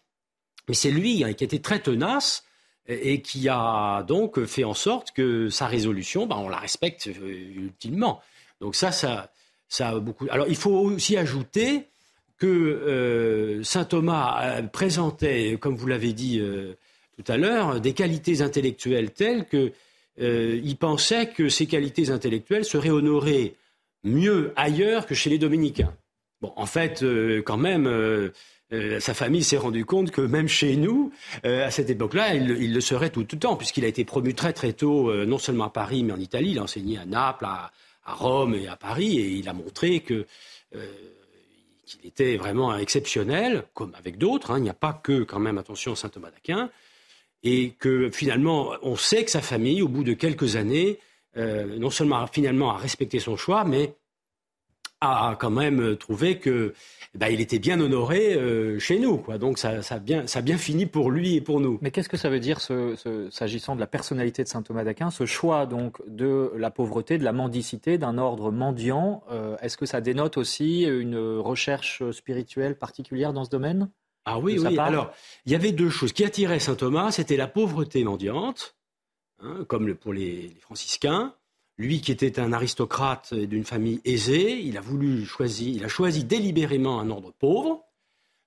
mais 0.68 0.74
c'est 0.74 0.92
lui 0.92 1.24
hein, 1.24 1.34
qui 1.34 1.44
a 1.44 1.46
été 1.46 1.62
très 1.62 1.80
tenace 1.80 2.46
et 2.88 3.22
qui 3.22 3.50
a 3.50 4.04
donc 4.04 4.44
fait 4.46 4.64
en 4.64 4.74
sorte 4.74 5.12
que 5.12 5.50
sa 5.50 5.68
résolution, 5.68 6.26
ben, 6.26 6.38
on 6.38 6.48
la 6.48 6.58
respecte 6.58 7.08
euh, 7.08 7.52
ultimement. 7.56 8.22
Donc 8.62 8.76
ça, 8.76 8.94
ça, 8.94 9.30
ça 9.68 9.90
a 9.90 10.00
beaucoup. 10.00 10.26
Alors 10.30 10.48
il 10.48 10.56
faut 10.56 10.72
aussi 10.72 11.18
ajouter 11.18 11.88
que 12.38 13.62
saint 13.64 13.84
Thomas 13.84 14.62
présentait, 14.72 15.58
comme 15.60 15.76
vous 15.76 15.88
l'avez 15.88 16.14
dit 16.14 16.40
tout 17.18 17.32
à 17.32 17.38
l'heure, 17.38 17.82
des 17.82 17.94
qualités 17.94 18.42
intellectuelles 18.42 19.12
telles 19.12 19.48
qu'il 19.48 19.72
euh, 20.22 20.76
pensait 20.80 21.28
que 21.28 21.50
ces 21.50 21.66
qualités 21.66 22.12
intellectuelles 22.12 22.66
seraient 22.66 22.92
honorées 22.92 23.56
mieux 24.04 24.54
ailleurs 24.56 25.08
que 25.08 25.16
chez 25.16 25.30
les 25.30 25.40
dominicains. 25.40 25.94
Bon, 26.42 26.54
en 26.56 26.68
fait, 26.68 27.02
euh, 27.02 27.42
quand 27.42 27.58
même, 27.58 27.88
euh, 27.88 28.30
sa 29.00 29.16
famille 29.16 29.44
s'est 29.44 29.58
rendue 29.58 29.86
compte 29.86 30.12
que 30.12 30.22
même 30.22 30.48
chez 30.48 30.76
nous, 30.76 31.12
à 31.44 31.72
cette 31.72 31.90
époque-là, 31.90 32.36
il, 32.36 32.74
le 32.74 32.82
serait 32.82 33.10
tout, 33.10 33.22
le 33.22 33.40
temps, 33.40 33.56
puisqu'il 33.56 33.86
a 33.86 33.88
été 33.88 34.06
promu 34.06 34.36
très 34.36 34.54
très 34.54 34.74
tôt, 34.74 35.14
non 35.26 35.38
seulement 35.38 35.66
à 35.66 35.70
Paris, 35.70 36.04
mais 36.04 36.12
en 36.12 36.20
Italie. 36.20 36.52
Il 36.52 36.60
a 36.60 36.64
enseigné 36.64 36.98
à 36.98 37.06
Naples, 37.06 37.46
à, 37.46 37.72
Rome 38.06 38.56
et 38.56 38.68
à 38.68 38.76
Paris, 38.76 39.20
et 39.20 39.30
il 39.30 39.48
a 39.48 39.54
montré 39.54 40.02
que 40.02 40.26
qu'il 41.86 42.06
était 42.06 42.36
vraiment 42.36 42.78
exceptionnel, 42.78 43.64
comme 43.74 43.96
avec 43.96 44.18
d'autres. 44.18 44.52
Hein. 44.52 44.58
Il 44.58 44.64
n'y 44.64 44.70
a 44.70 44.74
pas 44.74 44.92
que, 44.92 45.24
quand 45.24 45.40
même, 45.40 45.58
attention, 45.58 45.96
saint 45.96 46.10
Thomas 46.10 46.30
d'Aquin 46.30 46.70
et 47.44 47.72
que 47.72 48.10
finalement, 48.12 48.74
on 48.82 48.96
sait 48.96 49.24
que 49.24 49.32
sa 49.32 49.42
famille, 49.42 49.82
au 49.82 49.88
bout 49.88 50.04
de 50.04 50.14
quelques 50.14 50.56
années, 50.56 51.00
euh, 51.38 51.78
non 51.78 51.90
seulement 51.90 52.26
finalement 52.28 52.72
a 52.72 52.78
respecté 52.78 53.20
son 53.20 53.38
choix, 53.38 53.64
mais 53.64 53.96
a 55.00 55.36
quand 55.40 55.52
même 55.52 55.96
trouvé 55.98 56.40
que 56.40 56.74
ben, 57.14 57.28
il 57.28 57.40
était 57.40 57.60
bien 57.60 57.80
honoré 57.80 58.34
euh, 58.34 58.80
chez 58.80 58.98
nous. 58.98 59.18
Quoi. 59.18 59.38
Donc 59.38 59.60
ça, 59.60 59.80
a 59.92 60.00
bien 60.00 60.58
fini 60.58 60.88
pour 60.88 61.12
lui 61.12 61.36
et 61.36 61.42
pour 61.42 61.60
nous. 61.60 61.78
Mais 61.82 61.92
qu'est-ce 61.92 62.10
que 62.10 62.18
ça 62.18 62.30
veut 62.30 62.40
dire, 62.40 62.60
s'agissant 63.30 63.76
de 63.76 63.80
la 63.80 63.88
personnalité 63.88 64.44
de 64.44 64.48
saint 64.48 64.64
Thomas 64.64 64.84
d'Aquin, 64.84 65.12
ce 65.12 65.26
choix 65.28 65.68
donc 65.68 65.98
de 66.08 66.52
la 66.58 66.72
pauvreté, 66.72 67.20
de 67.20 67.24
la 67.24 67.34
mendicité, 67.34 68.00
d'un 68.00 68.18
ordre 68.18 68.52
mendiant 68.52 69.24
euh, 69.32 69.56
Est-ce 69.62 69.78
que 69.78 69.86
ça 69.86 70.02
dénote 70.02 70.38
aussi 70.38 70.84
une 70.84 71.18
recherche 71.38 72.10
spirituelle 72.12 72.76
particulière 72.76 73.34
dans 73.34 73.46
ce 73.46 73.52
domaine? 73.52 73.90
Ah 74.30 74.40
oui, 74.40 74.60
oui. 74.60 74.78
Alors, 74.78 75.14
il 75.46 75.54
y 75.54 75.56
avait 75.56 75.72
deux 75.72 75.90
choses. 75.90 76.12
qui 76.12 76.26
attiraient 76.26 76.60
saint 76.60 76.76
Thomas, 76.76 77.12
c'était 77.12 77.38
la 77.38 77.48
pauvreté 77.48 78.04
mendiante, 78.04 78.76
hein, 79.40 79.64
comme 79.70 79.96
pour 79.96 80.12
les, 80.12 80.54
franciscains. 80.60 81.34
Lui 81.78 82.02
qui 82.02 82.12
était 82.12 82.40
un 82.40 82.52
aristocrate 82.52 83.34
d'une 83.34 83.64
famille 83.64 84.02
aisée, 84.04 84.60
il 84.60 84.78
a 84.78 84.82
voulu 84.82 85.26
choisir, 85.26 85.76
il 85.76 85.86
a 85.86 85.88
choisi 85.88 86.26
délibérément 86.26 87.00
un 87.00 87.10
ordre 87.10 87.32
pauvre. 87.40 87.86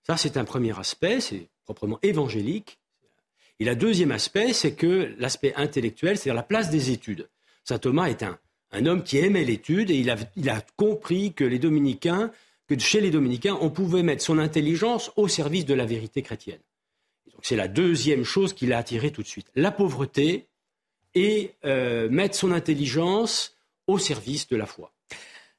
Ça, 0.03 0.17
c'est 0.17 0.37
un 0.37 0.45
premier 0.45 0.79
aspect, 0.79 1.21
c'est 1.21 1.49
proprement 1.65 1.99
évangélique. 2.03 2.79
Et 3.59 3.65
le 3.65 3.77
deuxième 3.77 4.11
aspect, 4.11 4.53
c'est 4.53 4.75
que 4.75 5.15
l'aspect 5.19 5.55
intellectuel, 5.55 6.19
c'est-à-dire 6.19 6.35
la 6.35 6.43
place 6.43 6.71
des 6.71 6.91
études. 6.91 7.29
Saint 7.65 7.79
Thomas 7.79 8.07
est 8.07 8.23
un, 8.23 8.39
homme 8.87 9.03
qui 9.03 9.19
aimait 9.19 9.45
l'étude 9.45 9.91
et 9.91 9.97
il 9.97 10.51
a 10.51 10.61
compris 10.77 11.33
que 11.33 11.45
les 11.45 11.59
dominicains 11.59 12.33
que 12.71 12.79
chez 12.79 13.01
les 13.01 13.11
dominicains, 13.11 13.59
on 13.61 13.69
pouvait 13.69 14.05
mettre 14.05 14.23
son 14.23 14.39
intelligence 14.39 15.11
au 15.17 15.27
service 15.27 15.67
de 15.67 15.75
la 15.75 15.87
vérité 15.87 16.23
chrétienne. 16.23 16.61
c'est 17.43 17.57
la 17.57 17.67
deuxième 17.67 18.23
chose 18.23 18.53
qui 18.53 18.67
l'a 18.67 18.79
attiré 18.79 19.11
tout 19.11 19.23
de 19.23 19.27
suite. 19.27 19.51
La 19.57 19.73
pauvreté 19.73 20.47
et 21.15 21.55
euh, 21.65 22.09
mettre 22.11 22.37
son 22.37 22.53
intelligence 22.53 23.57
au 23.89 23.99
service 23.99 24.47
de 24.47 24.57
la 24.57 24.67
foi. 24.67 24.93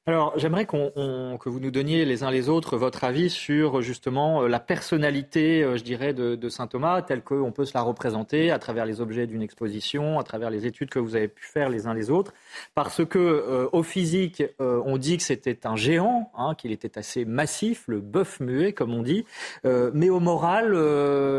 Alors, 0.08 0.34
j'aimerais 0.36 0.66
que 0.66 1.48
vous 1.48 1.60
nous 1.60 1.70
donniez 1.70 2.06
les 2.06 2.24
uns 2.24 2.32
les 2.32 2.50
autres 2.50 2.76
votre 2.76 3.04
avis 3.04 3.30
sur 3.30 3.84
justement 3.84 4.42
euh, 4.42 4.48
la 4.48 4.60
personnalité, 4.60 5.64
euh, 5.64 5.78
je 5.78 5.84
dirais, 5.84 6.16
de, 6.16 6.50
saint 6.50 6.66
Thomas, 6.66 7.04
telle 7.04 7.22
qu'on 7.24 7.52
peut 7.52 7.66
se 7.66 7.76
la 7.76 7.84
représenter 7.84 8.50
à 8.50 8.58
travers 8.58 8.88
les 8.88 9.00
objets 9.00 9.28
d'une 9.28 9.44
exposition, 9.44 10.18
à 10.18 10.24
travers 10.24 10.50
les 10.50 10.66
études 10.66 10.90
que 10.90 10.98
vous 10.98 11.16
avez 11.16 11.28
pu 11.28 11.46
faire 11.46 11.70
les 11.70 11.86
uns 11.86 11.94
les 11.94 12.10
autres. 12.10 12.34
Parce 12.74 13.06
que 13.06 13.20
euh, 13.20 13.70
au 13.74 13.84
physique, 13.84 14.42
on 14.60 14.98
dit 14.98 15.18
que 15.18 15.24
c'était 15.24 15.68
un 15.68 15.76
géant, 15.76 16.32
hein, 16.36 16.56
qu'il 16.56 16.72
était 16.72 16.98
assez 16.98 17.24
massif, 17.24 17.84
le 17.88 18.02
bœuf 18.02 18.40
muet, 18.40 18.74
comme 18.74 18.96
on 18.96 19.04
dit. 19.04 19.24
mais 19.64 20.10
au 20.10 20.20
moral, 20.20 20.74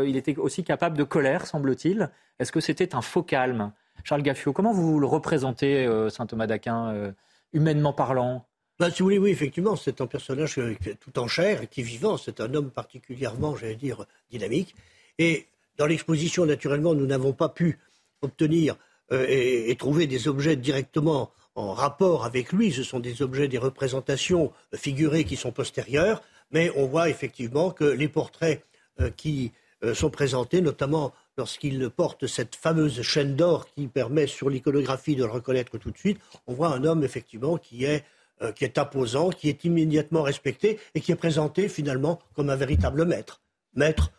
il 0.07 0.15
était 0.15 0.37
aussi 0.37 0.63
capable 0.63 0.97
de 0.97 1.03
colère, 1.03 1.47
semble-t-il. 1.47 2.09
Est-ce 2.39 2.53
que 2.53 2.61
c'était 2.61 2.95
un 2.95 3.01
faux 3.01 3.23
calme? 3.23 3.73
Charles 4.05 4.21
Gaffio, 4.21 4.53
comment 4.53 4.71
vous 4.71 5.01
le 5.01 5.07
représentez, 5.07 5.85
saint 6.09 6.25
Thomas 6.25 6.47
d'Aquin, 6.47 7.13
humainement 7.51 7.91
parlant? 7.91 8.45
Bah, 8.79 8.89
si 8.89 8.99
vous 8.99 9.05
voulez, 9.05 9.19
oui, 9.19 9.29
effectivement, 9.29 9.75
c'est 9.75 10.01
un 10.01 10.07
personnage 10.07 10.59
tout 10.99 11.19
en 11.19 11.27
chair, 11.27 11.69
qui 11.69 11.81
est 11.81 11.83
vivant. 11.83 12.17
C'est 12.17 12.39
un 12.41 12.53
homme 12.53 12.71
particulièrement, 12.71 13.55
j'allais 13.55 13.75
dire, 13.75 14.05
dynamique. 14.31 14.75
Et 15.19 15.45
dans 15.77 15.85
l'exposition, 15.85 16.45
naturellement, 16.45 16.95
nous 16.95 17.05
n'avons 17.05 17.33
pas 17.33 17.49
pu 17.49 17.77
obtenir 18.21 18.75
euh, 19.11 19.25
et, 19.27 19.75
trouver 19.75 20.07
des 20.07 20.27
objets 20.27 20.55
directement 20.55 21.31
en 21.55 21.73
rapport 21.73 22.25
avec 22.25 22.51
lui. 22.51 22.71
Ce 22.71 22.83
sont 22.83 22.99
des 22.99 23.21
objets, 23.21 23.47
des 23.47 23.57
représentations 23.57 24.51
figurées 24.73 25.23
qui 25.23 25.35
sont 25.35 25.51
postérieures. 25.51 26.23
Mais 26.51 26.71
on 26.75 26.87
voit 26.87 27.09
effectivement 27.09 27.71
que 27.71 27.83
les 27.83 28.07
portraits 28.07 28.63
euh, 29.01 29.09
qui 29.15 29.51
euh, 29.83 29.93
sont 29.93 30.09
présentés, 30.09 30.61
notamment 30.61 31.13
lorsqu'il 31.37 31.89
porte 31.89 32.27
cette 32.27 32.55
fameuse 32.55 33.01
chaîne 33.01 33.35
d'or 33.35 33.67
qui 33.67 33.87
permet 33.87 34.27
sur 34.27 34.49
l'iconographie 34.49 35.15
de 35.15 35.25
le 35.25 35.31
reconnaître 35.31 35.77
tout 35.77 35.91
de 35.91 35.97
suite, 35.97 36.19
on 36.47 36.53
voit 36.53 36.69
un 36.69 36.83
homme 36.83 37.03
effectivement 37.03 37.57
qui 37.57 37.85
est 37.85 38.03
euh, 38.41 38.51
qui 38.51 38.65
est 38.65 38.77
imposant, 38.77 39.29
qui 39.29 39.47
est 39.47 39.63
immédiatement 39.63 40.23
respecté 40.23 40.79
et 40.95 41.01
qui 41.01 41.11
est 41.11 41.15
présenté 41.15 41.69
finalement 41.69 42.19
comme 42.33 42.49
un 42.49 42.55
véritable 42.55 43.05
maître. 43.05 43.41
Maître 43.75 44.11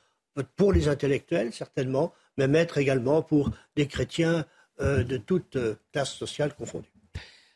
pour 0.57 0.73
les 0.73 0.89
intellectuels, 0.89 1.53
certainement, 1.53 2.13
mais 2.39 2.47
maître 2.47 2.79
également 2.79 3.23
pour 3.23 3.51
des 3.77 3.87
chrétiens 3.87 4.47
euh, 4.81 5.03
de 5.03 5.17
toute 5.17 5.57
euh, 5.57 5.77
classe 5.93 6.13
sociale 6.13 6.55
confondue. 6.55 6.89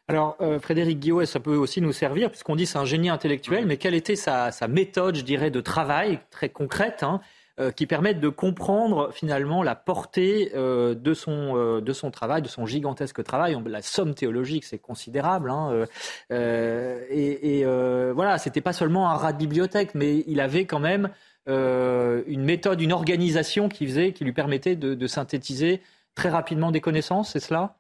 Alors, 0.09 0.39
Frédéric 0.63 1.01
Guillaume, 1.01 1.27
ça 1.27 1.39
peut 1.39 1.55
aussi 1.55 1.83
nous 1.83 1.93
servir, 1.93 2.31
puisqu'on 2.31 2.57
dit 2.57 2.65
c'est 2.65 2.79
un 2.79 2.87
génie 2.87 3.11
intellectuel, 3.11 3.67
mais 3.67 3.77
quelle 3.77 3.95
était 3.95 4.17
sa, 4.17 4.51
méthode, 4.67 5.17
je 5.17 5.23
dirais, 5.23 5.51
de 5.51 5.61
travail 5.61 6.19
très 6.31 6.49
concrète 6.49 7.03
hein, 7.03 7.21
euh, 7.61 7.73
qui 7.73 7.87
permettent 7.87 8.21
de 8.21 8.29
comprendre 8.29 9.11
finalement 9.13 9.65
la 9.65 9.75
portée 9.75 10.53
euh, 10.55 10.95
de, 10.95 11.13
son, 11.13 11.57
euh, 11.57 11.81
de 11.81 11.93
son 11.93 12.13
travail, 12.13 12.41
de 12.41 12.47
son 12.47 12.67
gigantesque 12.67 13.25
travail. 13.25 13.59
La 13.67 13.83
somme 13.83 14.15
théologique, 14.15 14.65
c'est 14.65 14.79
considérable. 14.79 15.51
Hein, 15.51 15.87
et, 16.31 17.59
et 17.59 17.65
voilà, 18.13 18.39
c'était 18.39 18.61
pas 18.61 18.73
seulement 18.73 19.11
un 19.11 19.17
rat 19.17 19.33
de 19.33 19.39
bibliothèque, 19.39 19.95
mais 19.95 20.23
il 20.29 20.41
avait 20.41 20.67
quand 20.67 20.79
même 20.79 21.11
une 21.49 22.45
méthode, 22.45 22.81
une 22.81 22.93
organisation 22.93 23.69
qui, 23.69 23.87
faisait, 23.87 24.13
qui 24.13 24.25
lui 24.25 24.33
permettait 24.33 24.77
de, 24.77 25.07
synthétiser 25.09 25.81
très 26.15 26.29
rapidement 26.29 26.71
des 26.71 26.81
connaissances, 26.81 27.33
c'est 27.33 27.41
cela? 27.41 27.75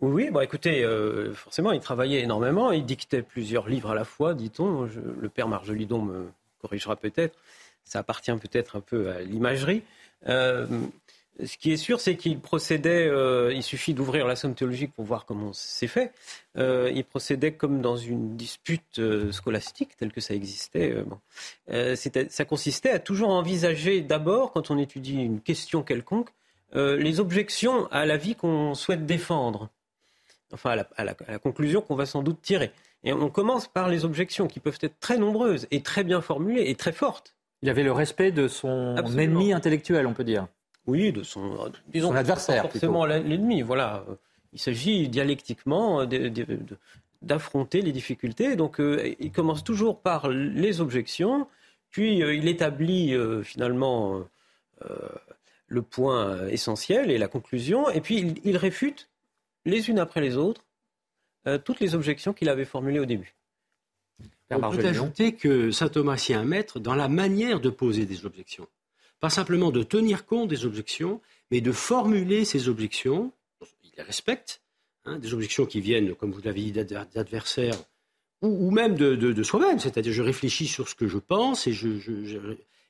Oui, 0.00 0.30
bon, 0.32 0.40
écoutez, 0.40 0.84
forcément, 1.34 1.70
il 1.70 1.80
travaillait 1.80 2.20
énormément, 2.20 2.72
il 2.72 2.84
dictait 2.84 3.22
plusieurs 3.22 3.68
livres 3.68 3.92
à 3.92 3.94
la 3.94 4.04
fois, 4.04 4.34
dit-on. 4.34 4.88
Le 5.20 5.28
père 5.28 5.46
Marjolidon 5.46 6.02
me 6.02 6.26
corrigera 6.60 6.96
peut-être 6.96 7.38
ça 7.84 8.00
appartient 8.00 8.32
peut-être 8.32 8.76
un 8.76 8.80
peu 8.80 9.10
à 9.10 9.20
l'imagerie. 9.20 9.82
Euh, 10.28 10.66
ce 11.44 11.56
qui 11.58 11.72
est 11.72 11.76
sûr, 11.76 12.00
c'est 12.00 12.16
qu'il 12.16 12.38
procédait, 12.38 13.08
euh, 13.08 13.52
il 13.52 13.62
suffit 13.62 13.92
d'ouvrir 13.92 14.26
la 14.26 14.36
somme 14.36 14.54
théologique 14.54 14.92
pour 14.92 15.04
voir 15.04 15.26
comment 15.26 15.52
c'est 15.52 15.88
fait, 15.88 16.12
euh, 16.56 16.90
il 16.94 17.04
procédait 17.04 17.52
comme 17.52 17.80
dans 17.80 17.96
une 17.96 18.36
dispute 18.36 19.00
scolastique 19.32 19.96
telle 19.96 20.12
que 20.12 20.20
ça 20.20 20.34
existait. 20.34 20.94
Ça 21.66 22.44
consistait 22.44 22.90
à 22.90 23.00
toujours 23.00 23.30
envisager 23.30 24.00
d'abord, 24.00 24.52
quand 24.52 24.70
on 24.70 24.78
étudie 24.78 25.16
une 25.16 25.40
question 25.40 25.82
quelconque, 25.82 26.30
les 26.74 27.20
objections 27.20 27.88
à 27.92 28.06
la 28.06 28.16
vie 28.16 28.34
qu'on 28.34 28.74
souhaite 28.74 29.06
défendre, 29.06 29.68
enfin 30.52 30.70
à 30.70 30.76
la, 30.76 30.88
à 30.96 31.04
la 31.04 31.38
conclusion 31.38 31.80
qu'on 31.80 31.94
va 31.96 32.06
sans 32.06 32.22
doute 32.22 32.42
tirer. 32.42 32.72
Et 33.04 33.12
on 33.12 33.28
commence 33.28 33.68
par 33.68 33.88
les 33.88 34.04
objections 34.04 34.46
qui 34.46 34.60
peuvent 34.60 34.78
être 34.80 34.98
très 34.98 35.18
nombreuses 35.18 35.66
et 35.70 35.82
très 35.82 36.04
bien 36.04 36.20
formulées 36.20 36.70
et 36.70 36.74
très 36.74 36.92
fortes 36.92 37.33
Il 37.64 37.70
avait 37.70 37.82
le 37.82 37.92
respect 37.92 38.30
de 38.30 38.46
son 38.46 38.94
ennemi 39.16 39.54
intellectuel, 39.54 40.06
on 40.06 40.12
peut 40.12 40.22
dire. 40.22 40.48
Oui, 40.86 41.12
de 41.12 41.22
son, 41.22 41.72
disons, 41.88 42.10
son 42.10 42.14
adversaire. 42.14 42.70
forcément 42.70 43.06
l'ennemi, 43.06 43.62
voilà. 43.62 44.04
Il 44.52 44.58
s'agit 44.58 45.08
dialectiquement 45.08 46.06
d'affronter 47.22 47.80
les 47.80 47.92
difficultés. 47.92 48.54
Donc, 48.54 48.80
euh, 48.80 49.14
il 49.18 49.32
commence 49.32 49.64
toujours 49.64 50.02
par 50.02 50.28
les 50.28 50.82
objections, 50.82 51.48
puis 51.88 52.22
euh, 52.22 52.34
il 52.34 52.48
établit 52.48 53.14
euh, 53.14 53.42
finalement 53.42 54.22
le 55.68 55.80
point 55.80 56.46
essentiel 56.48 57.10
et 57.10 57.16
la 57.16 57.28
conclusion, 57.28 57.88
et 57.88 58.02
puis 58.02 58.34
il, 58.44 58.58
réfute 58.58 59.08
les 59.64 59.88
unes 59.88 59.98
après 59.98 60.20
les 60.20 60.36
autres 60.36 60.66
toutes 61.64 61.80
les 61.80 61.94
objections 61.94 62.34
qu'il 62.34 62.50
avait 62.50 62.66
formulées 62.66 63.00
au 63.00 63.06
début. 63.06 63.34
On 64.50 64.70
peut 64.70 64.84
ajouter 64.84 65.32
que 65.32 65.70
saint 65.70 65.88
Thomas 65.88 66.24
y 66.28 66.32
est 66.32 66.36
un 66.36 66.44
maître 66.44 66.78
dans 66.78 66.94
la 66.94 67.08
manière 67.08 67.60
de 67.60 67.70
poser 67.70 68.04
des 68.06 68.26
objections. 68.26 68.68
Pas 69.20 69.30
simplement 69.30 69.70
de 69.70 69.82
tenir 69.82 70.26
compte 70.26 70.48
des 70.48 70.66
objections, 70.66 71.20
mais 71.50 71.60
de 71.60 71.72
formuler 71.72 72.44
ces 72.44 72.68
objections. 72.68 73.32
Il 73.82 73.92
les 73.96 74.02
respecte, 74.02 74.60
hein, 75.04 75.18
des 75.18 75.32
objections 75.32 75.66
qui 75.66 75.80
viennent, 75.80 76.14
comme 76.14 76.32
vous 76.32 76.42
l'avez 76.42 76.60
dit, 76.60 76.72
d'adversaires 76.72 77.78
ou, 78.42 78.70
même 78.70 78.94
de, 78.94 79.42
soi-même. 79.42 79.78
C'est-à-dire, 79.78 80.12
je 80.12 80.22
réfléchis 80.22 80.66
sur 80.66 80.88
ce 80.88 80.94
que 80.94 81.08
je 81.08 81.18
pense 81.18 81.66
et, 81.66 81.72
je, 81.72 81.88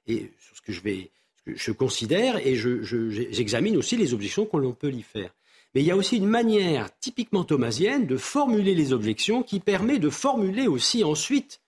et 0.06 0.32
sur 0.40 0.56
ce 0.56 0.62
que 0.62 0.72
je 0.72 0.80
vais, 0.80 1.10
je 1.46 1.70
considère 1.70 2.44
et 2.44 2.56
j'examine 2.56 3.76
aussi 3.76 3.96
les 3.96 4.14
objections 4.14 4.46
qu'on 4.46 4.72
peut 4.72 4.90
y 4.90 5.02
faire. 5.02 5.30
Mais 5.74 5.82
il 5.82 5.86
y 5.86 5.90
a 5.90 5.96
aussi 5.96 6.16
une 6.16 6.26
manière 6.26 6.88
typiquement 7.00 7.44
thomasienne 7.44 8.06
de 8.06 8.16
formuler 8.16 8.74
les 8.74 8.92
objections 8.92 9.42
qui 9.42 9.60
permet 9.60 9.98
de 9.98 10.10
formuler 10.10 10.68
aussi 10.68 11.02
ensuite 11.02 11.60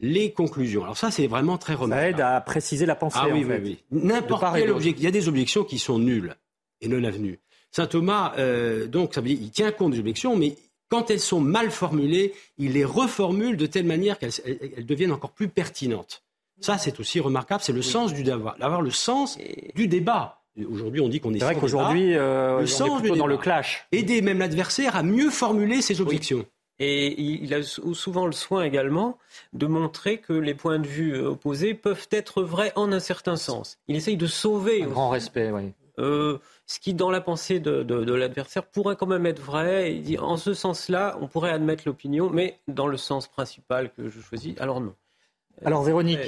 les 0.00 0.32
conclusions. 0.32 0.82
Alors 0.82 0.98
ça, 0.98 1.12
c'est 1.12 1.28
vraiment 1.28 1.58
très 1.58 1.74
remarquable. 1.74 2.16
Ça 2.16 2.18
aide 2.18 2.20
à 2.20 2.40
préciser 2.40 2.86
la 2.86 2.96
pensée. 2.96 3.18
Ah 3.22 3.28
oui, 3.28 3.44
oui, 3.44 3.56
oui. 3.62 3.78
N'importe 3.92 4.44
quel 4.54 4.70
objet. 4.70 4.90
Il 4.90 5.02
y 5.02 5.06
a 5.06 5.12
des 5.12 5.28
objections 5.28 5.62
qui 5.62 5.78
sont 5.78 5.98
nulles 5.98 6.36
et 6.80 6.88
non 6.88 7.04
avenues. 7.04 7.38
Saint 7.70 7.86
Thomas, 7.86 8.34
euh, 8.36 8.86
donc, 8.86 9.14
ça 9.14 9.20
veut 9.20 9.28
dire, 9.28 9.38
il 9.40 9.50
tient 9.50 9.70
compte 9.70 9.92
des 9.92 10.00
objections, 10.00 10.36
mais 10.36 10.56
quand 10.88 11.10
elles 11.10 11.20
sont 11.20 11.40
mal 11.40 11.70
formulées, 11.70 12.34
il 12.58 12.72
les 12.72 12.84
reformule 12.84 13.56
de 13.56 13.66
telle 13.66 13.86
manière 13.86 14.18
qu'elles 14.18 14.84
deviennent 14.84 15.12
encore 15.12 15.32
plus 15.32 15.48
pertinentes. 15.48 16.22
Ça, 16.60 16.78
c'est 16.78 17.00
aussi 17.00 17.18
remarquable. 17.18 17.62
C'est 17.62 17.72
le 17.72 17.82
sens 17.82 18.12
du 18.12 18.24
d'avoir 18.24 18.82
le 18.82 18.90
sens 18.90 19.38
du 19.74 19.88
débat. 19.88 20.41
Aujourd'hui, 20.68 21.00
on 21.00 21.08
dit 21.08 21.20
qu'on 21.20 21.32
est. 21.34 21.38
C'est 21.38 21.44
vrai 21.44 21.56
qu'aujourd'hui, 21.56 22.14
euh, 22.14 22.58
on 22.58 22.60
est 22.64 23.00
plutôt 23.00 23.16
dans 23.16 23.26
le 23.26 23.38
clash. 23.38 23.86
Aider 23.92 24.22
même 24.22 24.38
l'adversaire 24.38 24.96
à 24.96 25.02
mieux 25.02 25.30
formuler 25.30 25.82
ses 25.82 26.00
objections. 26.00 26.44
Et 26.78 27.20
il 27.20 27.54
a 27.54 27.62
souvent 27.62 28.26
le 28.26 28.32
soin 28.32 28.64
également 28.64 29.16
de 29.52 29.66
montrer 29.66 30.18
que 30.18 30.32
les 30.32 30.54
points 30.54 30.80
de 30.80 30.86
vue 30.86 31.16
opposés 31.16 31.74
peuvent 31.74 32.08
être 32.10 32.42
vrais 32.42 32.72
en 32.74 32.90
un 32.92 32.98
certain 32.98 33.36
sens. 33.36 33.78
Il 33.86 33.94
essaye 33.94 34.16
de 34.16 34.26
sauver. 34.26 34.82
Un 34.82 34.88
grand 34.88 35.10
respect, 35.10 35.50
oui. 35.52 35.72
Euh, 35.98 36.38
ce 36.66 36.80
qui, 36.80 36.94
dans 36.94 37.10
la 37.10 37.20
pensée 37.20 37.60
de, 37.60 38.14
l'adversaire, 38.14 38.64
pourrait 38.64 38.96
quand 38.96 39.06
même 39.06 39.26
être 39.26 39.42
vrai. 39.42 39.94
Il 39.94 40.02
dit, 40.02 40.18
en 40.18 40.36
ce 40.36 40.54
sens-là, 40.54 41.18
on 41.20 41.28
pourrait 41.28 41.50
admettre 41.50 41.84
l'opinion, 41.86 42.30
mais 42.30 42.58
dans 42.66 42.86
le 42.86 42.96
sens 42.96 43.28
principal 43.28 43.92
que 43.92 44.08
je 44.08 44.20
choisis, 44.20 44.54
alors 44.58 44.80
non. 44.80 44.94
Alors 45.64 45.82
Véronique, 45.82 46.18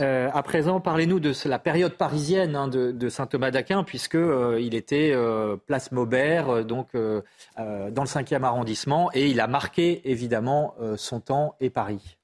euh, 0.00 0.30
à 0.32 0.42
présent, 0.42 0.80
parlez-nous 0.80 1.20
de 1.20 1.32
la 1.46 1.58
période 1.58 1.94
parisienne 1.94 2.56
hein, 2.56 2.68
de, 2.68 3.08
Saint 3.08 3.26
Thomas 3.26 3.50
d'Aquin, 3.50 3.84
puisque 3.84 4.14
euh, 4.14 4.58
il 4.60 4.74
était 4.74 5.12
euh, 5.12 5.56
place 5.56 5.92
Maubert, 5.92 6.64
donc 6.64 6.88
dans 6.94 7.22
le 7.56 8.08
5e 8.08 8.42
arrondissement, 8.42 9.10
et 9.12 9.28
il 9.28 9.40
a 9.40 9.46
marqué 9.46 10.00
évidemment 10.10 10.74
son 10.96 11.20
temps 11.20 11.56
et 11.60 11.70
Paris. 11.70 12.16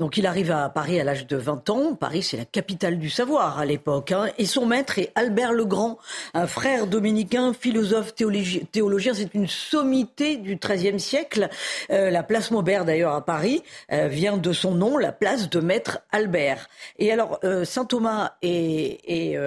Donc 0.00 0.16
il 0.16 0.26
arrive 0.26 0.50
à 0.50 0.68
Paris 0.70 0.98
à 0.98 1.04
l'âge 1.04 1.28
de 1.28 1.36
20 1.36 1.70
ans. 1.70 1.94
Paris, 1.94 2.24
c'est 2.24 2.36
la 2.36 2.44
capitale 2.44 2.98
du 2.98 3.08
savoir 3.08 3.60
à 3.60 3.64
l'époque. 3.64 4.10
Hein. 4.10 4.26
Et 4.38 4.44
son 4.44 4.66
maître 4.66 4.98
est 4.98 5.12
Albert 5.14 5.52
le 5.52 5.64
Grand, 5.64 5.98
un 6.34 6.48
frère 6.48 6.88
dominicain, 6.88 7.52
philosophe, 7.52 8.12
théologien. 8.16 9.14
C'est 9.14 9.34
une 9.34 9.46
sommité 9.46 10.36
du 10.36 10.56
XIIIe 10.56 10.98
siècle. 10.98 11.48
Euh, 11.92 12.10
la 12.10 12.24
place 12.24 12.50
Maubert, 12.50 12.84
d'ailleurs, 12.84 13.14
à 13.14 13.24
Paris, 13.24 13.62
euh, 13.92 14.08
vient 14.08 14.36
de 14.36 14.52
son 14.52 14.74
nom, 14.74 14.98
la 14.98 15.12
place 15.12 15.48
de 15.48 15.60
maître 15.60 16.00
Albert. 16.10 16.68
Et 16.98 17.12
alors, 17.12 17.38
euh, 17.44 17.64
Saint 17.64 17.84
Thomas 17.84 18.32
et, 18.42 19.30
et 19.30 19.38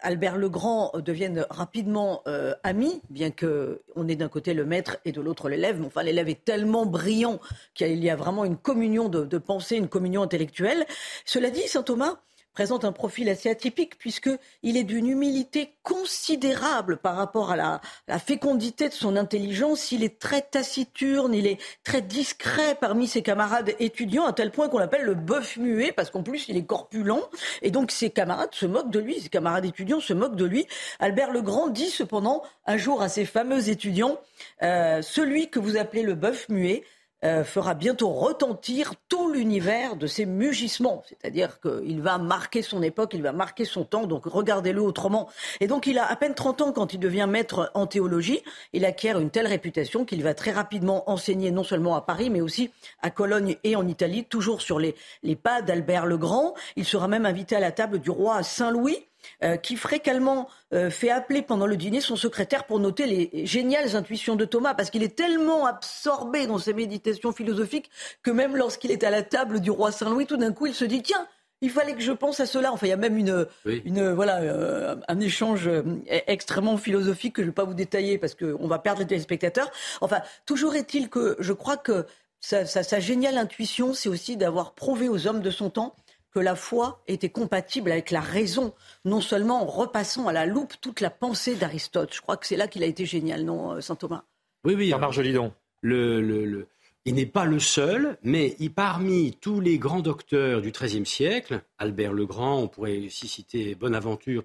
Albert 0.00 0.38
le 0.38 0.48
Grand 0.48 0.92
deviennent 0.96 1.44
rapidement 1.50 2.22
amis, 2.62 3.02
bien 3.10 3.30
que 3.30 3.82
on 3.96 4.08
ait 4.08 4.16
d'un 4.16 4.28
côté 4.28 4.54
le 4.54 4.64
maître 4.64 4.96
et 5.04 5.12
de 5.12 5.20
l'autre 5.20 5.50
l'élève. 5.50 5.78
Mais 5.78 5.86
enfin, 5.86 6.02
l'élève 6.02 6.30
est 6.30 6.42
tellement 6.42 6.86
brillant 6.86 7.38
qu'il 7.74 8.02
y 8.02 8.08
a 8.08 8.16
vraiment 8.16 8.46
une 8.46 8.56
communion 8.56 9.10
de, 9.10 9.24
de 9.24 9.38
pensée, 9.38 9.76
une 9.76 9.90
intellectuelle. 10.22 10.86
Cela 11.24 11.50
dit, 11.50 11.66
saint 11.68 11.82
Thomas 11.82 12.18
présente 12.52 12.84
un 12.84 12.92
profil 12.92 13.28
assez 13.28 13.48
atypique 13.48 13.96
puisqu'il 13.98 14.76
est 14.76 14.84
d'une 14.84 15.08
humilité 15.08 15.72
considérable 15.82 16.96
par 16.96 17.16
rapport 17.16 17.50
à 17.50 17.56
la, 17.56 17.80
fécondité 18.18 18.88
de 18.88 18.94
son 18.94 19.16
intelligence. 19.16 19.92
Il 19.92 20.02
est 20.04 20.18
très 20.18 20.42
taciturne, 20.42 21.32
il 21.32 21.46
est 21.46 21.60
très 21.84 22.02
discret 22.02 22.76
parmi 22.80 23.06
ses 23.06 23.22
camarades 23.22 23.74
étudiants 23.78 24.26
à 24.26 24.32
tel 24.32 24.50
point 24.50 24.68
qu'on 24.68 24.78
l'appelle 24.78 25.04
le 25.04 25.14
bœuf 25.14 25.56
muet 25.56 25.92
parce 25.92 26.10
qu'en 26.10 26.22
plus 26.22 26.48
il 26.48 26.56
est 26.56 26.64
corpulent 26.64 27.22
et 27.62 27.70
donc 27.70 27.90
ses 27.90 28.10
camarades 28.10 28.52
se 28.52 28.66
moquent 28.66 28.90
de 28.90 29.00
lui, 29.00 29.20
ses 29.20 29.28
camarades 29.28 29.64
étudiants 29.64 30.00
se 30.00 30.12
moquent 30.12 30.36
de 30.36 30.44
lui. 30.44 30.66
Albert 30.98 31.30
le 31.30 31.42
Grand 31.42 31.68
dit 31.68 31.90
cependant 31.90 32.42
un 32.66 32.76
jour 32.76 33.00
à 33.00 33.08
ses 33.08 33.24
fameux 33.24 33.68
étudiants, 33.68 34.18
euh, 34.62 35.02
celui 35.02 35.50
que 35.50 35.58
vous 35.58 35.76
appelez 35.76 36.02
le 36.02 36.14
bœuf 36.14 36.48
muet, 36.48 36.84
euh, 37.24 37.44
fera 37.44 37.74
bientôt 37.74 38.08
retentir 38.08 38.94
tout 39.08 39.30
l'univers 39.30 39.96
de 39.96 40.06
ses 40.06 40.24
mugissements. 40.24 41.02
C'est-à-dire 41.06 41.60
qu'il 41.60 42.00
va 42.00 42.16
marquer 42.18 42.62
son 42.62 42.82
époque, 42.82 43.12
il 43.12 43.22
va 43.22 43.32
marquer 43.32 43.64
son 43.64 43.84
temps, 43.84 44.06
donc 44.06 44.24
regardez-le 44.24 44.80
autrement. 44.80 45.28
Et 45.60 45.66
donc 45.66 45.86
il 45.86 45.98
a 45.98 46.10
à 46.10 46.16
peine 46.16 46.34
30 46.34 46.62
ans 46.62 46.72
quand 46.72 46.94
il 46.94 47.00
devient 47.00 47.26
maître 47.28 47.70
en 47.74 47.86
théologie. 47.86 48.40
Il 48.72 48.84
acquiert 48.84 49.18
une 49.18 49.30
telle 49.30 49.46
réputation 49.46 50.04
qu'il 50.04 50.22
va 50.22 50.32
très 50.34 50.52
rapidement 50.52 51.10
enseigner 51.10 51.50
non 51.50 51.64
seulement 51.64 51.94
à 51.94 52.00
Paris, 52.00 52.30
mais 52.30 52.40
aussi 52.40 52.70
à 53.02 53.10
Cologne 53.10 53.56
et 53.64 53.76
en 53.76 53.86
Italie, 53.86 54.24
toujours 54.24 54.62
sur 54.62 54.78
les, 54.78 54.94
pas 55.36 55.62
d'Albert 55.62 56.06
le 56.06 56.16
Grand. 56.16 56.54
Il 56.76 56.84
sera 56.84 57.06
même 57.06 57.26
invité 57.26 57.56
à 57.56 57.60
la 57.60 57.72
table 57.72 57.98
du 57.98 58.10
roi 58.10 58.42
Saint-Louis 58.42 59.06
euh, 59.42 59.56
qui 59.56 59.76
fréquemment 59.76 60.48
euh, 60.74 60.90
fait 60.90 61.10
appeler 61.10 61.42
pendant 61.42 61.66
le 61.66 61.76
dîner 61.76 62.00
son 62.00 62.16
secrétaire 62.16 62.64
pour 62.64 62.78
noter 62.78 63.06
les 63.06 63.46
géniales 63.46 63.96
intuitions 63.96 64.36
de 64.36 64.44
Thomas, 64.44 64.74
parce 64.74 64.90
qu'il 64.90 65.02
est 65.02 65.16
tellement 65.16 65.66
absorbé 65.66 66.46
dans 66.46 66.58
ses 66.58 66.74
méditations 66.74 67.32
philosophiques 67.32 67.90
que 68.22 68.30
même 68.30 68.56
lorsqu'il 68.56 68.90
est 68.90 69.02
à 69.02 69.10
la 69.10 69.22
table 69.22 69.60
du 69.60 69.70
roi 69.70 69.92
Saint-Louis, 69.92 70.26
tout 70.26 70.36
d'un 70.36 70.52
coup, 70.52 70.66
il 70.66 70.74
se 70.74 70.84
dit 70.84 71.02
tiens, 71.02 71.26
il 71.62 71.70
fallait 71.70 71.94
que 71.94 72.00
je 72.00 72.12
pense 72.12 72.40
à 72.40 72.46
cela. 72.46 72.72
Enfin, 72.72 72.86
il 72.86 72.90
y 72.90 72.92
a 72.92 72.98
même 72.98 73.16
une, 73.16 73.46
une 73.64 74.12
voilà, 74.12 74.40
euh, 74.40 74.96
un 75.08 75.20
échange 75.20 75.70
extrêmement 76.06 76.76
philosophique 76.76 77.36
que 77.36 77.42
je 77.42 77.46
ne 77.46 77.50
vais 77.50 77.54
pas 77.54 77.64
vous 77.64 77.74
détailler 77.74 78.18
parce 78.18 78.34
qu'on 78.34 78.66
va 78.66 78.78
perdre 78.78 79.00
les 79.00 79.06
téléspectateurs. 79.06 79.70
Enfin, 80.00 80.20
toujours 80.46 80.74
est-il 80.74 81.08
que 81.08 81.36
je 81.38 81.52
crois 81.52 81.76
que 81.76 82.06
sa 82.40 83.00
géniale 83.00 83.38
intuition, 83.38 83.92
c'est 83.94 84.08
aussi 84.08 84.36
d'avoir 84.36 84.72
prouvé 84.72 85.08
aux 85.08 85.26
hommes 85.26 85.40
de 85.40 85.50
son 85.50 85.70
temps 85.70 85.94
que 86.32 86.38
la 86.40 86.54
foi 86.54 87.02
était 87.08 87.28
compatible 87.28 87.90
avec 87.90 88.10
la 88.10 88.20
raison, 88.20 88.74
non 89.04 89.20
seulement 89.20 89.62
en 89.62 89.66
repassant 89.66 90.28
à 90.28 90.32
la 90.32 90.46
loupe 90.46 90.74
toute 90.80 91.00
la 91.00 91.10
pensée 91.10 91.56
d'Aristote. 91.56 92.14
Je 92.14 92.20
crois 92.20 92.36
que 92.36 92.46
c'est 92.46 92.56
là 92.56 92.68
qu'il 92.68 92.82
a 92.82 92.86
été 92.86 93.04
génial, 93.06 93.44
non, 93.44 93.72
euh, 93.72 93.80
saint 93.80 93.96
Thomas? 93.96 94.22
Oui, 94.64 94.74
oui. 94.74 94.88
Bernard 94.90 95.12
Jolidon. 95.12 95.52
Le, 95.82 96.20
le, 96.20 96.68
il 97.06 97.14
n'est 97.14 97.26
pas 97.26 97.46
le 97.46 97.58
seul, 97.58 98.18
mais 98.22 98.56
parmi 98.74 99.32
tous 99.40 99.60
les 99.60 99.78
grands 99.78 100.00
docteurs 100.00 100.60
du 100.60 100.70
XIIIe 100.70 101.06
siècle, 101.06 101.62
Albert 101.78 102.12
le 102.12 102.26
Grand, 102.26 102.58
on 102.58 102.68
pourrait 102.68 103.06
aussi 103.06 103.26
citer 103.26 103.74
Bonaventure 103.74 104.44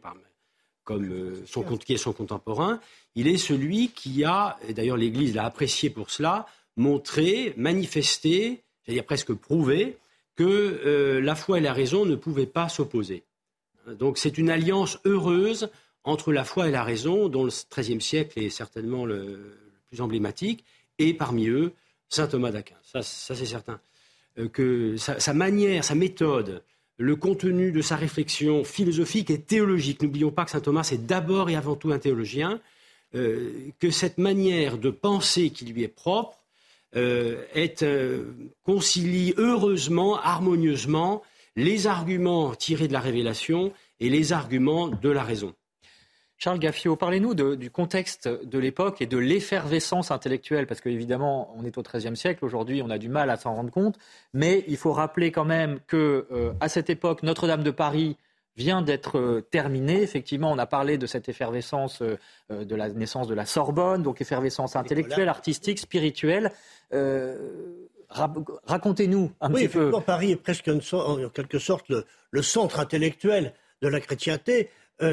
comme 0.85 1.11
euh, 1.11 1.43
son, 1.45 1.63
qui 1.63 1.93
est 1.93 1.97
son 1.97 2.13
contemporain, 2.13 2.79
il 3.15 3.27
est 3.27 3.37
celui 3.37 3.89
qui 3.89 4.23
a, 4.23 4.57
et 4.67 4.73
d'ailleurs 4.73 4.97
l'Église 4.97 5.35
l'a 5.35 5.45
apprécié 5.45 5.89
pour 5.89 6.11
cela, 6.11 6.45
montré, 6.77 7.53
manifesté, 7.57 8.63
c'est-à-dire 8.83 9.03
presque 9.03 9.33
prouvé, 9.33 9.97
que 10.35 10.43
euh, 10.43 11.21
la 11.21 11.35
foi 11.35 11.59
et 11.59 11.61
la 11.61 11.73
raison 11.73 12.05
ne 12.05 12.15
pouvaient 12.15 12.45
pas 12.45 12.69
s'opposer. 12.69 13.23
Donc 13.99 14.17
c'est 14.17 14.37
une 14.37 14.49
alliance 14.49 14.99
heureuse 15.05 15.69
entre 16.03 16.31
la 16.31 16.43
foi 16.43 16.67
et 16.67 16.71
la 16.71 16.83
raison, 16.83 17.29
dont 17.29 17.43
le 17.43 17.51
XIIIe 17.51 18.01
siècle 18.01 18.39
est 18.39 18.49
certainement 18.49 19.05
le, 19.05 19.57
plus 19.87 20.01
emblématique, 20.01 20.63
et 20.99 21.13
parmi 21.13 21.47
eux, 21.47 21.73
saint 22.09 22.27
Thomas 22.27 22.51
d'Aquin. 22.51 22.75
Ça, 22.83 23.01
c'est 23.01 23.45
certain. 23.45 23.79
Euh, 24.37 24.47
que 24.47 24.95
sa, 24.97 25.33
manière, 25.33 25.83
sa 25.83 25.95
méthode, 25.95 26.63
le 26.97 27.15
contenu 27.15 27.71
de 27.71 27.81
sa 27.81 27.95
réflexion 27.95 28.63
philosophique 28.63 29.29
et 29.29 29.41
théologique, 29.41 30.01
n'oublions 30.01 30.31
pas 30.31 30.45
que 30.45 30.51
saint 30.51 30.61
Thomas 30.61 30.87
est 30.91 31.05
d'abord 31.05 31.49
et 31.49 31.55
avant 31.55 31.75
tout 31.75 31.91
un 31.91 31.99
théologien, 31.99 32.61
euh, 33.15 33.51
que 33.79 33.89
cette 33.89 34.17
manière 34.17 34.77
de 34.77 34.89
penser 34.89 35.49
qui 35.49 35.65
lui 35.65 35.83
est 35.83 35.87
propre 35.87 36.37
est, 36.95 37.83
euh, 37.83 38.33
concilie 38.63 39.33
heureusement, 39.37 40.17
harmonieusement 40.19 41.21
les 41.55 41.87
arguments 41.87 42.55
tirés 42.55 42.87
de 42.87 42.93
la 42.93 42.99
révélation 42.99 43.71
et 43.99 44.09
les 44.09 44.33
arguments 44.33 44.87
de 44.87 45.09
la 45.09 45.23
raison. 45.23 45.53
Charles 46.37 46.59
Gaffio, 46.59 46.97
parlez-nous 46.97 47.33
du 47.55 47.71
contexte 47.71 48.27
de 48.27 48.59
l'époque 48.59 49.01
et 49.01 49.05
de 49.05 49.17
l'effervescence 49.17 50.11
intellectuelle, 50.11 50.67
parce 50.67 50.81
qu'évidemment, 50.81 51.55
on 51.57 51.63
est 51.63 51.77
au 51.77 51.81
XIIIe 51.81 52.17
siècle, 52.17 52.43
aujourd'hui, 52.43 52.81
on 52.83 52.89
a 52.89 52.97
du 52.97 53.07
mal 53.07 53.29
à 53.29 53.37
s'en 53.37 53.55
rendre 53.55 53.71
compte, 53.71 53.97
mais 54.33 54.65
il 54.67 54.75
faut 54.75 54.91
rappeler 54.91 55.31
quand 55.31 55.45
même 55.45 55.79
que 55.87 56.27
euh, 56.31 56.51
à 56.59 56.67
cette 56.67 56.89
époque, 56.89 57.23
Notre-Dame 57.23 57.63
de 57.63 57.71
Paris 57.71 58.17
vient 58.57 58.81
d'être 58.81 59.41
terminé. 59.51 60.01
Effectivement, 60.01 60.51
on 60.51 60.57
a 60.57 60.65
parlé 60.65 60.97
de 60.97 61.07
cette 61.07 61.27
effervescence 61.29 62.01
de 62.01 62.75
la 62.75 62.89
naissance 62.89 63.27
de 63.27 63.33
la 63.33 63.45
Sorbonne, 63.45 64.01
donc 64.01 64.21
effervescence 64.21 64.75
intellectuelle, 64.77 65.27
artistique, 65.27 65.79
spirituelle. 65.79 66.51
Racontez-nous 68.09 69.31
un 69.41 69.49
petit 69.49 69.67
peu. 69.67 69.91
Paris 70.05 70.31
est 70.31 70.35
presque 70.35 70.69
en 70.93 71.29
quelque 71.29 71.59
sorte 71.59 71.91
le, 72.31 72.41
centre 72.41 72.79
intellectuel 72.79 73.53
de 73.81 73.87
la 73.87 73.99
chrétienté. 73.99 74.69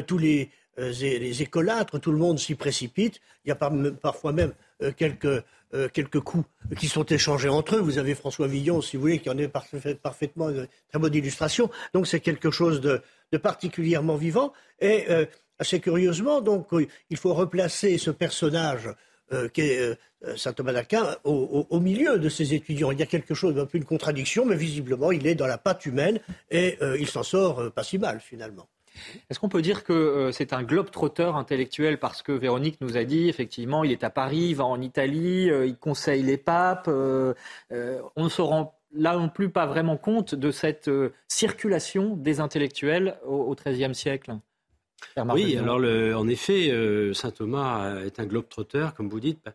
tous 0.06 0.18
les, 0.18 0.50
les 0.76 1.42
écolâtres, 1.42 1.98
tout 1.98 2.12
le 2.12 2.18
monde 2.18 2.38
s'y 2.38 2.54
précipite. 2.54 3.20
Il 3.44 3.48
y 3.48 3.52
a 3.52 3.56
parfois 3.56 4.32
même 4.32 4.52
quelques 4.96 5.42
euh, 5.74 5.88
quelques 5.88 6.20
coups 6.20 6.44
qui 6.78 6.86
sont 6.86 7.04
échangés 7.04 7.48
entre 7.48 7.76
eux. 7.76 7.80
Vous 7.80 7.96
avez 7.96 8.14
François 8.14 8.46
Villon, 8.46 8.82
si 8.82 8.98
vous 8.98 9.02
voulez, 9.02 9.20
qui 9.20 9.30
en 9.30 9.38
est 9.38 9.48
parfaitement 9.48 10.50
une 10.50 10.68
très 10.90 10.98
bonne 10.98 11.14
illustration. 11.14 11.70
Donc 11.94 12.06
c'est 12.06 12.20
quelque 12.20 12.50
chose 12.50 12.82
de, 12.82 13.00
particulièrement 13.38 14.16
vivant. 14.16 14.52
Et 14.80 15.06
euh, 15.08 15.24
assez 15.58 15.80
curieusement, 15.80 16.42
donc, 16.42 16.68
il 17.08 17.16
faut 17.16 17.32
replacer 17.32 17.96
ce 17.96 18.10
personnage 18.10 18.90
euh, 19.32 19.48
qui 19.48 19.62
est 19.62 19.98
saint 20.36 20.52
Thomas 20.52 20.72
d'Aquin 20.72 21.16
au, 21.24 21.80
milieu 21.80 22.18
de 22.18 22.28
ses 22.28 22.54
étudiants. 22.54 22.92
Il 22.92 23.00
y 23.00 23.02
a 23.02 23.06
quelque 23.06 23.34
chose 23.34 23.54
d'un 23.54 23.66
peu 23.66 23.78
une 23.78 23.84
contradiction, 23.84 24.44
mais 24.44 24.54
visiblement, 24.54 25.10
il 25.10 25.26
est 25.26 25.34
dans 25.34 25.48
la 25.48 25.58
patte 25.58 25.84
humaine 25.84 26.20
et 26.50 26.78
il 26.98 27.08
s'en 27.08 27.24
sort 27.24 27.72
pas 27.72 27.82
si 27.82 27.98
mal 27.98 28.20
finalement. 28.20 28.68
Est-ce 29.30 29.40
qu'on 29.40 29.48
peut 29.48 29.62
dire 29.62 29.84
que 29.84 29.92
euh, 29.92 30.32
c'est 30.32 30.52
un 30.52 30.62
globe-trotteur 30.62 31.36
intellectuel 31.36 31.98
parce 31.98 32.22
que 32.22 32.32
Véronique 32.32 32.80
nous 32.80 32.96
a 32.96 33.04
dit, 33.04 33.28
effectivement, 33.28 33.84
il 33.84 33.92
est 33.92 34.04
à 34.04 34.10
Paris, 34.10 34.48
il 34.50 34.56
va 34.56 34.64
en 34.64 34.80
Italie, 34.80 35.50
euh, 35.50 35.66
il 35.66 35.76
conseille 35.76 36.22
les 36.22 36.36
papes. 36.36 36.88
Euh, 36.88 37.34
on 37.70 38.24
ne 38.24 38.28
se 38.28 38.42
rend 38.42 38.78
là 38.94 39.16
non 39.16 39.28
plus 39.28 39.48
pas 39.48 39.66
vraiment 39.66 39.96
compte 39.96 40.34
de 40.34 40.50
cette 40.50 40.90
circulation 41.26 42.14
des 42.16 42.40
intellectuels 42.40 43.18
au 43.24 43.54
XIIIe 43.54 43.94
siècle? 43.94 44.36
Oui, 45.32 45.56
alors 45.56 45.80
en 46.18 46.28
effet, 46.28 46.72
saint 47.14 47.30
Thomas 47.30 48.00
est 48.04 48.20
un 48.20 48.26
globe-trotteur, 48.26 48.94
comme 48.94 49.08
vous 49.08 49.20
dites. 49.20 49.48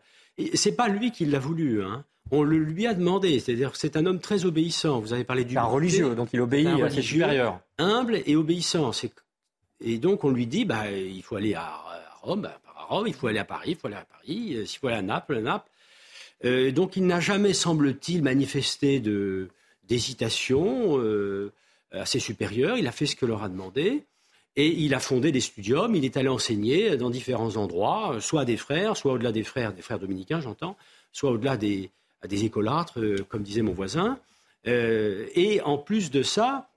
C'est 0.54 0.76
pas 0.76 0.88
lui 0.88 1.10
qui 1.10 1.26
l'a 1.26 1.38
voulu. 1.38 1.82
Hein. 1.82 2.04
On 2.30 2.42
le 2.42 2.58
lui 2.58 2.86
a 2.86 2.94
demandé. 2.94 3.40
C'est-à-dire 3.40 3.74
c'est 3.74 3.96
un 3.96 4.06
homme 4.06 4.20
très 4.20 4.44
obéissant. 4.44 5.00
Vous 5.00 5.12
avez 5.12 5.24
parlé 5.24 5.44
du. 5.44 5.56
un 5.56 5.62
religieux, 5.62 6.14
donc 6.14 6.28
il 6.32 6.40
obéit 6.40 6.66
à 6.66 6.90
ses 6.90 7.02
supérieurs. 7.02 7.60
Humble 7.78 8.22
et 8.26 8.36
obéissant. 8.36 8.92
Et 9.80 9.98
donc 9.98 10.24
on 10.24 10.30
lui 10.30 10.46
dit, 10.46 10.64
bah, 10.64 10.90
il 10.90 11.22
faut 11.22 11.36
aller 11.36 11.54
à 11.54 11.82
Rome, 12.22 12.42
bah, 12.42 12.60
à 12.76 12.84
Rome, 12.84 13.06
il 13.06 13.14
faut 13.14 13.28
aller 13.28 13.38
à 13.38 13.44
Paris, 13.44 13.70
il 13.70 13.76
faut 13.76 13.86
aller 13.86 13.96
à 13.96 14.04
Paris, 14.04 14.56
euh, 14.56 14.66
s'il 14.66 14.78
faut 14.78 14.88
aller 14.88 14.96
à 14.96 15.02
Naples, 15.02 15.36
à 15.36 15.40
Naples. 15.40 15.70
Euh, 16.44 16.70
donc 16.72 16.96
il 16.96 17.06
n'a 17.06 17.20
jamais, 17.20 17.52
semble-t-il, 17.52 18.22
manifesté 18.22 19.00
de, 19.00 19.48
d'hésitation 19.84 20.98
euh, 20.98 21.52
à 21.92 22.06
ses 22.06 22.18
supérieurs. 22.18 22.76
Il 22.76 22.86
a 22.86 22.92
fait 22.92 23.06
ce 23.06 23.16
que 23.16 23.26
leur 23.26 23.42
a 23.42 23.48
demandé. 23.48 24.04
Et 24.56 24.68
il 24.68 24.94
a 24.94 25.00
fondé 25.00 25.30
des 25.30 25.40
studiums, 25.40 25.94
il 25.94 26.04
est 26.04 26.16
allé 26.16 26.28
enseigner 26.28 26.96
dans 26.96 27.10
différents 27.10 27.56
endroits, 27.56 28.16
soit 28.20 28.40
à 28.40 28.44
des 28.44 28.56
frères, 28.56 28.96
soit 28.96 29.12
au-delà 29.12 29.30
des 29.30 29.44
frères, 29.44 29.72
des 29.72 29.82
frères 29.82 30.00
dominicains, 30.00 30.40
j'entends, 30.40 30.76
soit 31.12 31.30
au-delà 31.30 31.56
des, 31.56 31.90
écolâtres, 32.30 32.98
comme 33.28 33.42
disait 33.44 33.62
mon 33.62 33.72
voisin. 33.72 34.18
et 34.64 35.60
en 35.64 35.78
plus 35.78 36.10
de 36.10 36.24
ça, 36.24 36.68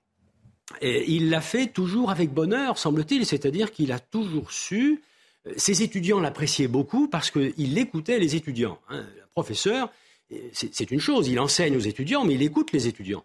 il 0.80 1.30
l'a 1.30 1.40
fait 1.40 1.66
toujours 1.66 2.10
avec 2.10 2.32
bonheur, 2.32 2.78
semble-t-il, 2.78 3.26
c'est-à-dire 3.26 3.72
qu'il 3.72 3.92
a 3.92 3.98
toujours 3.98 4.52
su. 4.52 5.02
Euh, 5.46 5.52
ses 5.56 5.82
étudiants 5.82 6.20
l'appréciaient 6.20 6.68
beaucoup 6.68 7.08
parce 7.08 7.30
qu'il 7.30 7.78
écoutait 7.78 8.18
les 8.18 8.36
étudiants. 8.36 8.78
Hein. 8.88 9.04
Le 9.16 9.26
professeur, 9.32 9.90
euh, 10.32 10.36
c'est 10.52 10.90
une 10.90 11.00
chose, 11.00 11.28
il 11.28 11.40
enseigne 11.40 11.76
aux 11.76 11.80
étudiants, 11.80 12.24
mais 12.24 12.34
il 12.34 12.42
écoute 12.42 12.72
les 12.72 12.86
étudiants. 12.86 13.24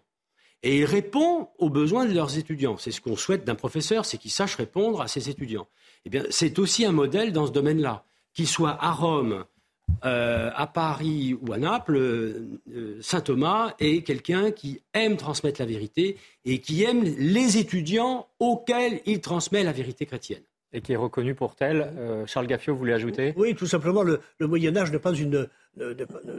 Et 0.62 0.78
il 0.78 0.84
répond 0.84 1.48
aux 1.58 1.70
besoins 1.70 2.06
de 2.06 2.12
leurs 2.12 2.36
étudiants. 2.36 2.76
C'est 2.78 2.90
ce 2.90 3.00
qu'on 3.00 3.16
souhaite 3.16 3.44
d'un 3.44 3.54
professeur, 3.54 4.04
c'est 4.04 4.18
qu'il 4.18 4.30
sache 4.30 4.56
répondre 4.56 5.00
à 5.00 5.08
ses 5.08 5.30
étudiants. 5.30 5.68
Eh 6.04 6.10
bien, 6.10 6.24
c'est 6.30 6.58
aussi 6.58 6.84
un 6.84 6.92
modèle 6.92 7.32
dans 7.32 7.46
ce 7.46 7.52
domaine-là. 7.52 8.04
Qu'il 8.34 8.48
soit 8.48 8.76
à 8.80 8.92
Rome, 8.92 9.44
euh, 10.04 10.50
à 10.54 10.66
Paris 10.66 11.36
ou 11.40 11.52
à 11.52 11.58
Naples, 11.58 11.96
euh, 11.96 12.98
Saint 13.00 13.20
Thomas 13.20 13.74
est 13.80 14.02
quelqu'un 14.02 14.52
qui 14.52 14.80
aime 14.94 15.16
transmettre 15.16 15.60
la 15.60 15.66
vérité 15.66 16.16
et 16.44 16.60
qui 16.60 16.84
aime 16.84 17.02
les 17.02 17.58
étudiants 17.58 18.28
auxquels 18.38 19.00
il 19.06 19.20
transmet 19.20 19.64
la 19.64 19.72
vérité 19.72 20.06
chrétienne. 20.06 20.42
Et 20.72 20.82
qui 20.82 20.92
est 20.92 20.96
reconnu 20.96 21.34
pour 21.34 21.56
tel. 21.56 21.92
Euh, 21.96 22.26
Charles 22.26 22.46
Gaffio, 22.46 22.74
vous 22.74 22.78
voulez 22.78 22.92
ajouter? 22.92 23.32
Oui, 23.36 23.54
tout 23.54 23.66
simplement, 23.66 24.02
le, 24.02 24.20
Moyen 24.40 24.76
Âge 24.76 24.92
n'est 24.92 24.98
pas 24.98 25.14
une, 25.14 25.48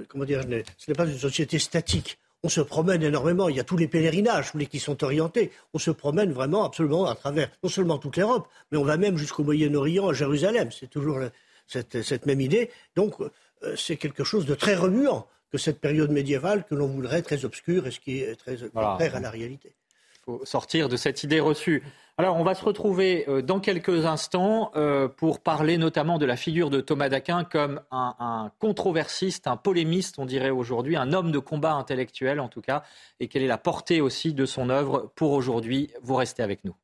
comment 0.08 0.26
dire, 0.26 0.44
ce 0.78 0.92
n'est 0.92 0.96
pas 0.96 1.06
une 1.06 1.18
société 1.18 1.58
statique. 1.58 2.18
On 2.44 2.50
se 2.50 2.62
promène 2.62 3.04
énormément. 3.04 3.50
Il 3.50 3.58
y 3.58 3.60
a 3.60 3.64
tous 3.64 3.78
les 3.78 3.88
pèlerinages, 3.88 4.52
tous 4.52 4.58
les 4.58 4.66
qui 4.66 4.80
sont 4.80 5.04
orientés. 5.04 5.52
On 5.74 5.80
se 5.80 5.92
promène 5.92 6.32
vraiment 6.32 6.64
absolument 6.64 7.06
à 7.06 7.16
travers 7.16 7.50
non 7.64 7.70
seulement 7.70 7.98
toute 7.98 8.18
l'Europe, 8.18 8.48
mais 8.72 8.78
on 8.78 8.84
va 8.84 8.98
même 8.98 9.18
jusqu'au 9.18 9.44
Moyen-Orient, 9.44 10.08
à 10.08 10.14
Jérusalem. 10.14 10.70
C'est 10.72 10.90
toujours 10.90 11.20
cette, 11.68 12.26
même 12.26 12.42
idée. 12.42 12.70
Donc, 12.96 13.16
euh, 13.20 13.76
c'est 13.76 13.98
quelque 13.98 14.24
chose 14.24 14.46
de 14.46 14.56
très 14.56 14.76
remuant 14.76 15.28
que 15.52 15.58
cette 15.58 15.80
période 15.80 16.12
médiévale 16.12 16.64
que 16.66 16.76
l'on 16.76 16.88
voudrait 16.88 17.22
très 17.22 17.44
obscure 17.44 17.88
et 17.88 17.92
ce 17.92 18.00
qui 18.00 18.20
est 18.20 18.36
très 18.36 18.58
contraire 18.58 19.16
à 19.16 19.20
la 19.20 19.30
réalité. 19.30 19.74
Il 20.14 20.20
faut 20.26 20.46
sortir 20.46 20.90
de 20.90 20.96
cette 20.96 21.24
idée 21.24 21.40
reçue. 21.40 21.84
Alors, 22.20 22.36
on 22.36 22.44
va 22.44 22.54
se 22.54 22.66
retrouver 22.66 23.24
euh, 23.30 23.42
dans 23.42 23.62
quelques 23.62 24.06
instants 24.06 24.72
euh, 24.76 25.08
pour 25.08 25.40
parler 25.40 25.78
notamment 25.78 26.18
de 26.18 26.26
la 26.26 26.36
figure 26.36 26.70
de 26.70 26.82
Thomas 26.82 27.08
d'Aquin 27.08 27.46
comme 27.46 27.80
un, 27.92 28.14
un, 28.20 28.52
controversiste, 28.60 29.48
un 29.48 29.56
polémiste, 29.56 30.20
on 30.20 30.26
dirait 30.26 30.50
aujourd'hui, 30.50 30.98
un 30.98 31.14
homme 31.14 31.32
de 31.32 31.40
combat 31.40 31.76
intellectuel 31.76 32.42
en 32.42 32.50
tout 32.50 32.60
cas, 32.60 32.84
et 33.22 33.30
quelle 33.30 33.44
est 33.44 33.48
la 33.48 33.58
portée 33.58 34.02
aussi 34.02 34.34
de 34.34 34.46
son 34.46 34.70
œuvre 34.70 35.14
pour 35.16 35.32
aujourd'hui. 35.32 35.94
Vous 36.02 36.16
restez 36.16 36.44
avec 36.44 36.66
nous. 36.66 36.76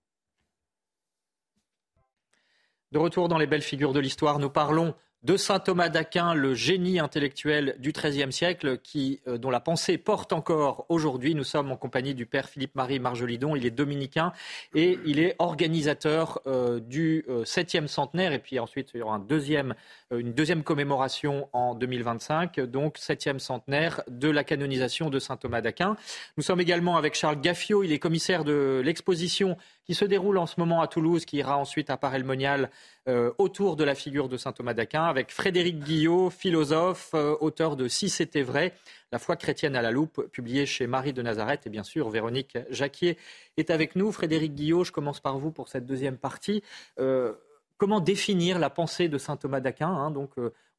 De 2.93 2.97
retour 2.97 3.27
dans 3.27 3.37
les 3.37 3.45
belles 3.45 3.61
figures 3.61 3.91
de 3.91 3.99
l'histoire, 3.99 4.39
nous 4.39 4.49
parlons 4.49 4.95
de 5.25 5.37
saint 5.37 5.57
Thomas 5.57 5.89
d'Aquin, 5.89 6.35
le 6.35 6.53
génie 6.53 6.99
intellectuel 6.99 7.75
du 7.79 7.91
XIIIe 7.91 8.31
siècle, 8.31 8.77
qui, 8.77 9.21
euh, 9.27 9.39
dont 9.39 9.49
la 9.49 9.59
pensée 9.59 9.97
porte 9.97 10.33
encore 10.33 10.85
aujourd'hui. 10.87 11.33
Nous 11.33 11.43
sommes 11.43 11.71
en 11.71 11.77
compagnie 11.77 12.13
du 12.13 12.27
père 12.27 12.47
Philippe-Marie 12.47 12.99
Marjolidon. 12.99 13.55
Il 13.55 13.65
est 13.65 13.71
dominicain 13.71 14.33
et 14.75 14.99
il 15.03 15.19
est 15.19 15.35
organisateur 15.39 16.41
euh, 16.45 16.79
du 16.79 17.25
euh, 17.27 17.43
septième 17.43 17.87
centenaire. 17.87 18.33
Et 18.33 18.39
puis 18.39 18.59
ensuite, 18.59 18.91
il 18.93 18.99
y 18.99 19.01
aura 19.01 19.15
un 19.15 19.19
deuxième, 19.19 19.73
une 20.11 20.33
deuxième 20.33 20.63
commémoration 20.63 21.49
en 21.53 21.73
2025, 21.73 22.59
donc 22.61 22.97
septième 22.97 23.39
centenaire 23.39 24.01
de 24.07 24.29
la 24.29 24.43
canonisation 24.43 25.09
de 25.09 25.19
saint 25.19 25.37
Thomas 25.37 25.61
d'Aquin. 25.61 25.97
Nous 26.37 26.43
sommes 26.43 26.61
également 26.61 26.97
avec 26.97 27.15
Charles 27.15 27.41
Gaffio. 27.41 27.83
Il 27.83 27.91
est 27.91 27.99
commissaire 27.99 28.43
de 28.43 28.81
l'exposition 28.85 29.57
qui 29.85 29.93
se 29.93 30.05
déroule 30.05 30.37
en 30.37 30.45
ce 30.45 30.59
moment 30.59 30.81
à 30.81 30.87
Toulouse, 30.87 31.25
qui 31.25 31.37
ira 31.37 31.57
ensuite 31.57 31.89
à 31.89 31.97
Paray-le-Monial 31.97 32.69
euh, 33.07 33.31
autour 33.37 33.75
de 33.75 33.83
la 33.83 33.93
figure 33.93 34.29
de 34.29 34.37
saint 34.37 34.51
Thomas 34.51 34.73
d'Aquin, 34.73 35.03
avec 35.03 35.31
Frédéric 35.31 35.79
Guillot, 35.79 36.29
philosophe, 36.29 37.11
euh, 37.13 37.35
auteur 37.39 37.75
de 37.75 37.87
Si 37.87 38.09
c'était 38.09 38.41
vrai, 38.41 38.73
la 39.11 39.19
foi 39.19 39.35
chrétienne 39.35 39.75
à 39.75 39.81
la 39.81 39.91
loupe, 39.91 40.27
publié 40.31 40.65
chez 40.65 40.87
Marie 40.87 41.13
de 41.13 41.21
Nazareth, 41.21 41.67
et 41.67 41.69
bien 41.69 41.83
sûr 41.83 42.09
Véronique 42.09 42.57
Jacquier 42.69 43.17
est 43.57 43.69
avec 43.69 43.95
nous. 43.95 44.11
Frédéric 44.11 44.55
Guillot, 44.55 44.83
je 44.83 44.91
commence 44.91 45.19
par 45.19 45.37
vous 45.37 45.51
pour 45.51 45.69
cette 45.69 45.85
deuxième 45.85 46.17
partie. 46.17 46.63
Euh, 46.99 47.33
comment 47.77 47.99
définir 47.99 48.59
la 48.59 48.69
pensée 48.69 49.09
de 49.09 49.17
saint 49.17 49.37
Thomas 49.37 49.59
d'Aquin 49.59 49.89
hein, 49.89 50.11
Donc, 50.11 50.31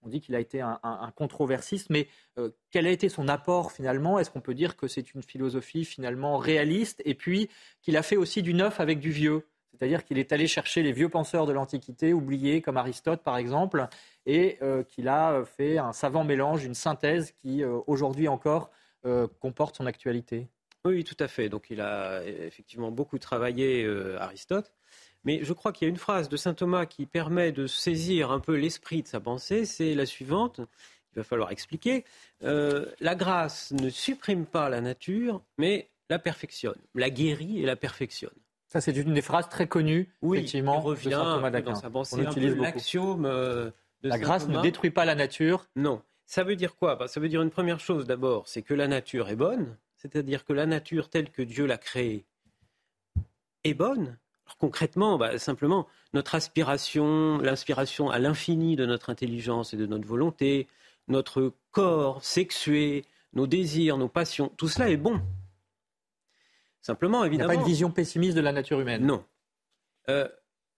on 0.02 0.08
dit 0.08 0.20
qu'il 0.20 0.34
a 0.34 0.40
été 0.40 0.60
un, 0.60 1.12
controversiste, 1.16 1.90
mais 1.90 2.08
quel 2.70 2.86
a 2.86 2.90
été 2.90 3.08
son 3.08 3.28
apport 3.28 3.72
finalement? 3.72 4.18
Est-ce 4.18 4.30
qu'on 4.30 4.40
peut 4.40 4.54
dire 4.54 4.76
que 4.76 4.86
c'est 4.86 5.14
une 5.14 5.22
philosophie 5.22 5.84
finalement 5.84 6.38
réaliste? 6.38 7.02
Et 7.04 7.14
puis 7.14 7.48
qu'il 7.82 7.96
a 7.96 8.02
fait 8.02 8.16
aussi 8.16 8.42
du 8.42 8.54
neuf 8.54 8.78
avec 8.78 9.00
du 9.00 9.10
vieux 9.10 9.44
c'est-à-dire 9.76 10.04
qu'il 10.04 10.18
est 10.18 10.32
allé 10.32 10.46
chercher 10.46 10.82
les 10.82 10.92
vieux 10.92 11.08
penseurs 11.08 11.46
de 11.46 11.52
l'Antiquité, 11.52 12.12
oubliés 12.12 12.62
comme 12.62 12.76
Aristote 12.76 13.22
par 13.22 13.36
exemple, 13.36 13.86
et 14.24 14.58
euh, 14.62 14.82
qu'il 14.82 15.08
a 15.08 15.44
fait 15.44 15.78
un 15.78 15.92
savant 15.92 16.24
mélange, 16.24 16.64
une 16.64 16.74
synthèse 16.74 17.32
qui 17.32 17.62
euh, 17.62 17.78
aujourd'hui 17.86 18.28
encore 18.28 18.70
euh, 19.04 19.26
comporte 19.40 19.76
son 19.76 19.86
actualité. 19.86 20.48
Oui, 20.84 21.04
tout 21.04 21.16
à 21.18 21.28
fait. 21.28 21.48
Donc 21.48 21.68
il 21.70 21.80
a 21.80 22.24
effectivement 22.24 22.90
beaucoup 22.90 23.18
travaillé 23.18 23.86
Aristote. 24.18 24.72
Mais 25.26 25.40
je 25.42 25.52
crois 25.52 25.72
qu'il 25.72 25.86
y 25.86 25.88
a 25.88 25.90
une 25.90 25.98
phrase 25.98 26.30
de 26.30 26.36
saint 26.36 26.54
Thomas 26.54 26.86
qui 26.86 27.04
permet 27.04 27.52
de 27.52 27.66
saisir 27.66 28.30
un 28.30 28.40
peu 28.40 28.54
l'esprit 28.54 29.02
de 29.02 29.08
sa 29.08 29.20
pensée, 29.20 29.66
c'est 29.66 29.94
la 29.94 30.06
suivante. 30.06 30.60
Il 31.12 31.18
va 31.18 31.24
falloir 31.24 31.50
expliquer. 31.50 32.04
la 32.40 33.14
grâce 33.14 33.72
ne 33.72 33.90
supprime 33.90 34.46
pas 34.46 34.70
la 34.70 34.80
nature, 34.80 35.42
mais 35.58 35.88
la 36.08 36.18
perfectionne, 36.18 36.78
la 36.94 37.10
guérit 37.10 37.62
et 37.62 37.66
la 37.66 37.76
perfectionne. 37.76 38.30
Ça, 38.68 38.80
c'est 38.80 38.96
une 38.96 39.14
des 39.14 39.22
phrases 39.22 39.48
très 39.48 39.68
connues, 39.68 40.08
oui, 40.22 40.38
effectivement, 40.38 40.80
revient 40.80 41.06
de 41.06 41.10
Saint 41.12 41.36
Thomas 41.36 41.50
d'Aquin. 41.50 41.74
On 41.94 42.22
utilise 42.22 42.56
l'axiome 42.56 43.24
euh, 43.24 43.70
de 44.02 44.08
La 44.08 44.18
grâce 44.18 44.48
ne 44.48 44.60
détruit 44.60 44.90
pas 44.90 45.04
la 45.04 45.14
nature. 45.14 45.66
Non. 45.76 46.02
Ça 46.26 46.42
veut 46.42 46.56
dire 46.56 46.74
quoi? 46.74 46.96
Bah, 46.96 47.06
Ça 47.06 47.20
veut 47.20 47.28
dire 47.28 47.42
une 47.42 47.50
première 47.50 47.78
chose 47.78 48.06
d'abord, 48.06 48.48
c'est 48.48 48.62
que 48.62 48.74
la 48.74 48.88
nature 48.88 49.28
est 49.28 49.36
bonne, 49.36 49.76
c'est-à-dire 49.96 50.44
que 50.44 50.52
la 50.52 50.66
nature 50.66 51.08
telle 51.08 51.30
que 51.30 51.42
Dieu 51.42 51.66
l'a 51.66 51.78
créée 51.78 52.24
est 53.62 53.74
bonne. 53.74 54.18
Alors, 54.46 54.56
concrètement, 54.58 55.18
bah, 55.18 55.38
simplement, 55.38 55.86
notre 56.12 56.34
aspiration, 56.34 57.38
l'inspiration 57.38 58.10
à 58.10 58.18
l'infini 58.18 58.76
de 58.76 58.86
notre 58.86 59.10
intelligence 59.10 59.74
et 59.74 59.76
de 59.76 59.86
notre 59.86 60.06
volonté, 60.06 60.68
notre 61.08 61.52
corps 61.72 62.24
sexué, 62.24 63.04
nos 63.32 63.46
désirs, 63.46 63.96
nos 63.96 64.08
passions, 64.08 64.50
tout 64.56 64.68
cela 64.68 64.88
est 64.88 64.96
bon. 64.96 65.20
Simplement, 66.80 67.24
évidemment. 67.24 67.54
pas 67.54 67.60
une 67.60 67.66
vision 67.66 67.90
pessimiste 67.90 68.36
de 68.36 68.40
la 68.40 68.52
nature 68.52 68.80
humaine. 68.80 69.04
Non. 69.04 69.24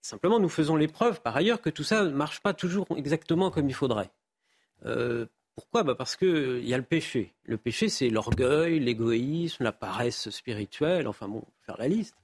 simplement, 0.01 0.41
nous 0.41 0.49
faisons 0.49 0.77
l'épreuve, 0.77 1.21
par 1.21 1.37
ailleurs, 1.37 1.61
que 1.61 1.69
tout 1.69 1.85
ça 1.85 2.05
ne 2.05 2.11
marche 2.11 2.41
pas 2.41 2.55
toujours 2.55 2.87
exactement 2.97 3.51
comme 3.51 3.69
il 3.69 3.75
faudrait. 3.75 4.11
pourquoi? 5.55 5.83
Bah 5.83 5.95
Parce 5.95 6.17
qu'il 6.17 6.67
y 6.67 6.73
a 6.73 6.79
le 6.79 6.85
péché. 6.85 7.35
Le 7.45 7.59
péché, 7.59 7.91
c'est 7.91 8.09
l'orgueil, 8.09 8.81
l'égoïsme, 8.81 9.65
la 9.65 9.73
paresse 9.73 10.31
spirituelle, 10.31 11.07
enfin 11.07 11.29
bon, 11.29 11.45
faire 11.61 11.77
la 11.77 11.89
liste. 11.89 12.17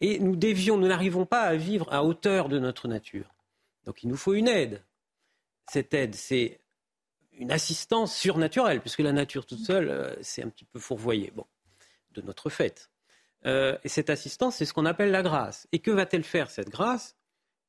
Et 0.00 0.18
nous 0.18 0.36
dévions, 0.36 0.76
nous 0.76 0.88
n'arrivons 0.88 1.26
pas 1.26 1.42
à 1.42 1.56
vivre 1.56 1.92
à 1.92 2.04
hauteur 2.04 2.48
de 2.48 2.58
notre 2.58 2.88
nature. 2.88 3.34
Donc 3.84 4.02
il 4.02 4.08
nous 4.08 4.16
faut 4.16 4.34
une 4.34 4.48
aide. 4.48 4.82
Cette 5.70 5.94
aide, 5.94 6.14
c'est 6.14 6.60
une 7.32 7.52
assistance 7.52 8.16
surnaturelle, 8.16 8.80
puisque 8.80 9.00
la 9.00 9.12
nature 9.12 9.46
toute 9.46 9.58
seule, 9.60 9.88
euh, 9.88 10.14
c'est 10.22 10.42
un 10.42 10.48
petit 10.48 10.64
peu 10.64 10.78
fourvoyé, 10.78 11.32
bon, 11.34 11.46
de 12.12 12.22
notre 12.22 12.50
fait. 12.50 12.90
Euh, 13.46 13.76
et 13.84 13.88
cette 13.88 14.10
assistance, 14.10 14.56
c'est 14.56 14.64
ce 14.64 14.72
qu'on 14.72 14.86
appelle 14.86 15.10
la 15.10 15.22
grâce. 15.22 15.68
Et 15.72 15.78
que 15.78 15.90
va-t-elle 15.90 16.24
faire, 16.24 16.50
cette 16.50 16.70
grâce? 16.70 17.16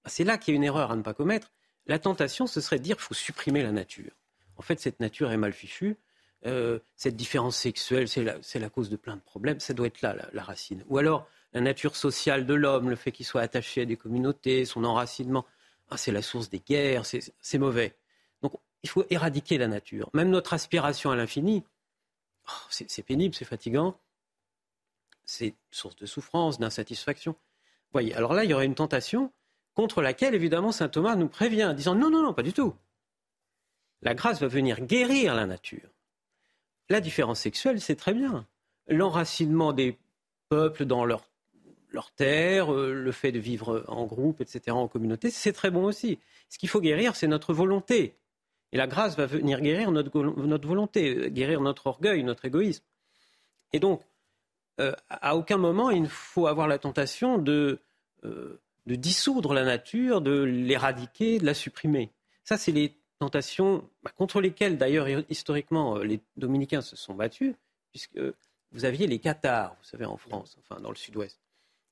Bah, 0.03 0.09
C'est 0.09 0.23
là 0.23 0.37
qu'il 0.37 0.53
y 0.53 0.55
a 0.55 0.57
une 0.57 0.63
erreur 0.63 0.91
à 0.91 0.95
ne 0.95 1.01
pas 1.01 1.13
commettre. 1.13 1.51
La 1.85 1.99
tentation, 1.99 2.47
ce 2.47 2.61
serait 2.61 2.79
de 2.79 2.83
dire 2.83 2.95
qu'il 2.95 3.03
faut 3.03 3.13
supprimer 3.13 3.63
la 3.63 3.71
nature. 3.71 4.11
En 4.55 4.61
fait, 4.61 4.79
cette 4.79 4.99
nature 4.99 5.31
est 5.31 5.37
mal 5.37 5.53
fichue. 5.53 5.97
Euh, 6.45 6.79
cette 6.95 7.15
différence 7.15 7.57
sexuelle, 7.57 8.07
c'est 8.07 8.23
la, 8.23 8.69
cause 8.69 8.89
de 8.89 8.95
plein 8.95 9.15
de 9.15 9.21
problèmes. 9.21 9.59
Ça 9.59 9.73
doit 9.73 9.87
être 9.87 10.01
là, 10.01 10.15
la 10.31 10.43
racine. 10.43 10.83
Ou 10.87 10.97
alors, 10.97 11.27
la 11.53 11.61
nature 11.61 11.95
sociale 11.95 12.45
de 12.45 12.53
l'homme, 12.53 12.89
le 12.89 12.95
fait 12.95 13.11
qu'il 13.11 13.25
soit 13.25 13.41
attaché 13.41 13.81
à 13.81 13.85
des 13.85 13.97
communautés, 13.97 14.65
son 14.65 14.83
enracinement, 14.83 15.45
ah, 15.89 15.97
c'est 15.97 16.11
la 16.11 16.21
source 16.21 16.49
des 16.49 16.59
guerres, 16.59 17.03
c'est 17.05 17.57
mauvais. 17.57 17.95
Donc 18.41 18.53
il 18.83 18.89
faut 18.89 19.05
éradiquer 19.09 19.57
la 19.57 19.67
nature. 19.67 20.09
Même 20.13 20.29
notre 20.29 20.53
aspiration 20.53 21.11
à 21.11 21.15
l'infini, 21.15 21.63
oh, 22.47 22.51
c'est 22.69 23.03
pénible, 23.03 23.33
c'est 23.33 23.45
fatigant, 23.45 23.97
c'est 25.25 25.55
source 25.71 25.95
de 25.95 26.05
souffrance, 26.05 26.59
d'insatisfaction. 26.59 27.35
Voyez, 27.91 28.13
alors 28.15 28.33
là, 28.33 28.43
il 28.43 28.49
y 28.49 28.53
aurait 28.53 28.65
une 28.65 28.75
tentation 28.75 29.31
contre 29.73 30.01
laquelle, 30.01 30.35
évidemment, 30.35 30.71
saint 30.71 30.89
Thomas 30.89 31.15
nous 31.15 31.27
prévient, 31.29 31.65
en 31.65 31.73
disant 31.73 31.95
non, 31.95 32.09
non, 32.09 32.23
non, 32.23 32.33
pas 32.33 32.43
du 32.43 32.53
tout. 32.53 32.73
La 34.01 34.13
grâce 34.13 34.41
va 34.41 34.47
venir 34.47 34.81
guérir 34.81 35.35
la 35.35 35.45
nature. 35.45 35.89
La 36.89 37.01
différence 37.01 37.39
sexuelle, 37.39 37.81
c'est 37.81 37.95
très 37.95 38.13
bien. 38.13 38.47
L'enracinement 38.87 39.73
des 39.73 39.97
peuples 40.49 40.85
dans 40.85 41.05
leur 41.05 41.23
leur 41.91 42.11
terre, 42.11 42.73
euh, 42.73 42.93
le 42.93 43.11
fait 43.11 43.31
de 43.31 43.39
vivre 43.39 43.83
en 43.87 44.05
groupe, 44.05 44.41
etc., 44.41 44.75
en 44.75 44.87
communauté, 44.87 45.29
c'est 45.29 45.53
très 45.53 45.71
bon 45.71 45.85
aussi. 45.85 46.19
Ce 46.49 46.57
qu'il 46.57 46.69
faut 46.69 46.81
guérir, 46.81 47.15
c'est 47.15 47.27
notre 47.27 47.53
volonté. 47.53 48.15
Et 48.71 48.77
la 48.77 48.87
grâce 48.87 49.15
va 49.15 49.25
venir 49.25 49.61
guérir 49.61 49.91
notre, 49.91 50.11
volonté, 50.67 51.31
guérir 51.31 51.61
notre 51.61 51.87
orgueil, 51.87 52.23
notre 52.23 52.45
égoïsme. 52.45 52.83
Et 53.71 53.79
donc, 53.79 54.01
euh, 54.79 54.93
à 55.09 55.37
aucun 55.37 55.57
moment, 55.57 55.89
il 55.89 56.03
ne 56.03 56.07
faut 56.07 56.47
avoir 56.47 56.67
la 56.67 56.77
tentation 56.77 57.37
de, 57.37 57.79
euh, 58.25 58.59
de 58.85 58.95
dissoudre 58.95 59.53
la 59.53 59.63
nature, 59.63 60.21
de 60.21 60.43
l'éradiquer, 60.43 61.39
de 61.39 61.45
la 61.45 61.53
supprimer. 61.53 62.11
Ça, 62.43 62.57
c'est 62.57 62.73
les 62.73 62.97
tentations 63.19 63.89
bah, 64.03 64.11
contre 64.15 64.41
lesquelles, 64.41 64.77
d'ailleurs, 64.77 65.07
historiquement, 65.29 65.97
les 65.99 66.19
dominicains 66.35 66.81
se 66.81 66.95
sont 66.97 67.13
battus, 67.13 67.55
puisque 67.91 68.19
vous 68.71 68.85
aviez 68.85 69.07
les 69.07 69.19
cathares, 69.19 69.75
vous 69.79 69.85
savez, 69.85 70.05
en 70.05 70.17
France, 70.17 70.57
enfin, 70.59 70.79
dans 70.81 70.89
le 70.89 70.95
sud-ouest. 70.95 71.39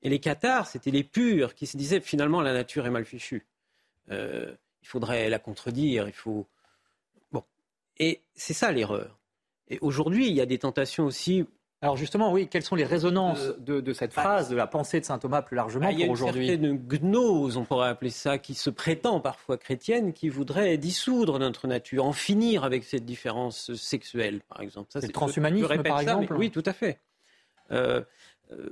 Et 0.06 0.10
les 0.10 0.20
cathares, 0.20 0.68
c'était 0.68 0.92
les 0.92 1.04
purs 1.04 1.56
qui 1.56 1.66
se 1.66 1.78
disaient 1.78 2.00
finalement 2.00 2.40
la 2.40 2.54
nature 2.54 2.86
est 2.86 2.92
mal 2.92 3.06
fichue. 3.06 3.48
Euh, 4.12 4.54
il 4.84 4.88
faudrait 4.88 5.32
la 5.32 5.40
contredire, 5.40 6.08
il 6.08 6.14
faut. 6.14 6.46
Bon. 7.32 7.44
Et 7.98 8.22
c'est 8.36 8.54
ça 8.54 8.72
l'erreur. 8.72 9.18
Et 9.68 9.80
aujourd'hui, 9.82 10.28
il 10.28 10.34
y 10.36 10.42
a 10.42 10.46
des 10.46 10.60
tentations 10.60 11.06
aussi. 11.06 11.48
Alors 11.82 11.98
justement, 11.98 12.32
oui, 12.32 12.48
quelles 12.48 12.62
sont 12.62 12.76
les 12.76 12.86
résonances 12.86 13.40
euh, 13.68 13.82
de, 13.82 13.94
cette 13.94 14.16
bah, 14.16 14.22
phrase, 14.22 14.48
de 14.48 14.56
la 14.56 14.68
pensée 14.68 15.00
de 15.00 15.06
saint 15.06 15.18
Thomas 15.18 15.42
plus 15.42 15.56
largement 15.56 15.92
pour 15.92 16.10
aujourd'hui 16.12 16.44
Il 16.44 16.48
y 16.50 16.52
a 16.52 16.54
une 16.54 16.78
certaine 16.88 17.10
gnose, 17.10 17.58
on 17.58 17.66
pourrait 17.66 17.90
appeler 17.90 18.12
ça, 18.12 18.38
qui 18.38 18.54
se 18.54 18.70
prétend 18.70 19.20
parfois 19.20 19.58
chrétienne, 19.58 20.14
qui 20.14 20.30
voudrait 20.30 20.78
dissoudre 20.78 21.40
notre 21.40 21.68
nature, 21.68 22.06
en 22.06 22.14
finir 22.14 22.64
avec 22.64 22.84
cette 22.84 23.06
différence 23.06 23.74
sexuelle, 23.74 24.42
par 24.42 24.62
exemple. 24.62 24.92
Ça, 24.92 25.02
c'est 25.02 25.08
le 25.08 25.14
transhumanisme, 25.14 25.82
par 25.82 26.00
exemple. 26.00 26.32
oui, 26.36 26.52
tout 26.52 26.64
à 26.64 26.74
fait. 26.74 27.00
Euh, 27.72 28.04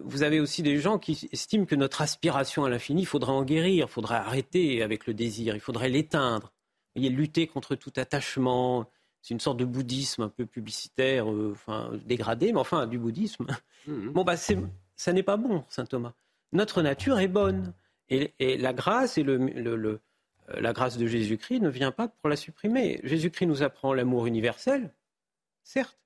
vous 0.04 0.24
avez 0.24 0.40
aussi 0.40 0.62
des 0.62 0.78
gens 0.78 1.00
qui 1.00 1.28
estiment 1.32 1.66
que 1.66 1.76
notre 1.76 2.02
aspiration 2.02 2.66
à 2.66 2.70
l'infini, 2.70 3.02
il 3.02 3.06
faudrait 3.06 3.32
en 3.32 3.44
guérir, 3.44 3.86
il 3.88 3.92
faudrait 3.92 4.16
arrêter 4.16 4.84
avec 4.84 5.08
le 5.08 5.14
désir, 5.14 5.56
il 5.56 5.62
faudrait 5.62 5.90
l'éteindre. 5.90 6.54
Vous 6.96 7.02
voyez, 7.02 7.10
lutter 7.10 7.48
contre 7.48 7.76
tout 7.76 7.94
attachement. 7.96 8.86
C'est 9.22 9.34
une 9.34 9.40
sorte 9.40 9.58
de 9.58 9.66
bouddhisme 9.66 10.22
un 10.22 10.30
peu 10.30 10.46
publicitaire, 10.46 11.32
euh, 11.32 11.54
enfin 11.54 11.92
dégradé, 12.06 12.52
mais 12.52 12.60
enfin 12.60 12.88
du 12.88 13.00
bouddhisme. 13.00 13.48
Mmh. 13.88 14.10
Bon, 14.10 14.24
bah, 14.24 14.36
ça 14.38 15.14
n'est 15.14 15.24
pas 15.24 15.38
bon, 15.38 15.64
saint 15.70 15.86
Thomas. 15.86 16.14
Notre 16.52 16.82
nature 16.82 17.20
est 17.20 17.28
bonne. 17.28 17.74
Et, 18.10 18.58
la 18.58 18.74
grâce 18.74 19.18
et 19.18 19.24
le, 19.24 19.40
euh, 19.40 20.00
la 20.50 20.74
grâce 20.74 20.98
de 20.98 21.08
Jésus-Christ 21.08 21.62
ne 21.62 21.70
vient 21.70 21.92
pas 21.92 22.10
pour 22.10 22.30
la 22.30 22.36
supprimer. 22.36 23.00
Jésus-Christ 23.04 23.48
nous 23.48 23.64
apprend 23.64 23.94
l'amour 23.94 24.28
universel, 24.28 24.94
certes, 25.64 25.98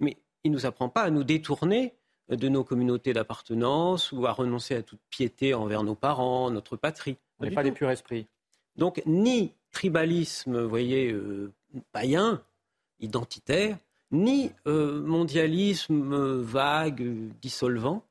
mais 0.00 0.18
il 0.42 0.50
ne 0.50 0.56
nous 0.56 0.66
apprend 0.66 0.88
pas 0.88 1.02
à 1.02 1.10
nous 1.10 1.24
détourner 1.24 1.94
de 2.28 2.48
nos 2.48 2.64
communautés 2.64 3.12
d'appartenance 3.12 4.12
ou 4.12 4.26
à 4.26 4.32
renoncer 4.32 4.74
à 4.74 4.82
toute 4.82 5.00
piété 5.10 5.54
envers 5.54 5.82
nos 5.82 5.94
parents, 5.94 6.50
notre 6.50 6.76
patrie. 6.76 7.16
On 7.38 7.44
n'est 7.44 7.50
pas 7.50 7.62
des 7.62 7.72
purs 7.72 7.90
esprits. 7.90 8.26
Donc, 8.76 9.02
ni 9.06 9.52
tribalisme, 9.70 10.62
vous 10.62 10.68
voyez, 10.68 11.12
euh, 11.12 11.52
païen, 11.92 12.42
identitaire, 13.00 13.78
ni 14.10 14.52
euh, 14.66 15.00
mondialisme 15.02 16.12
euh, 16.12 16.40
vague, 16.40 17.02
dissolvant, 17.40 18.04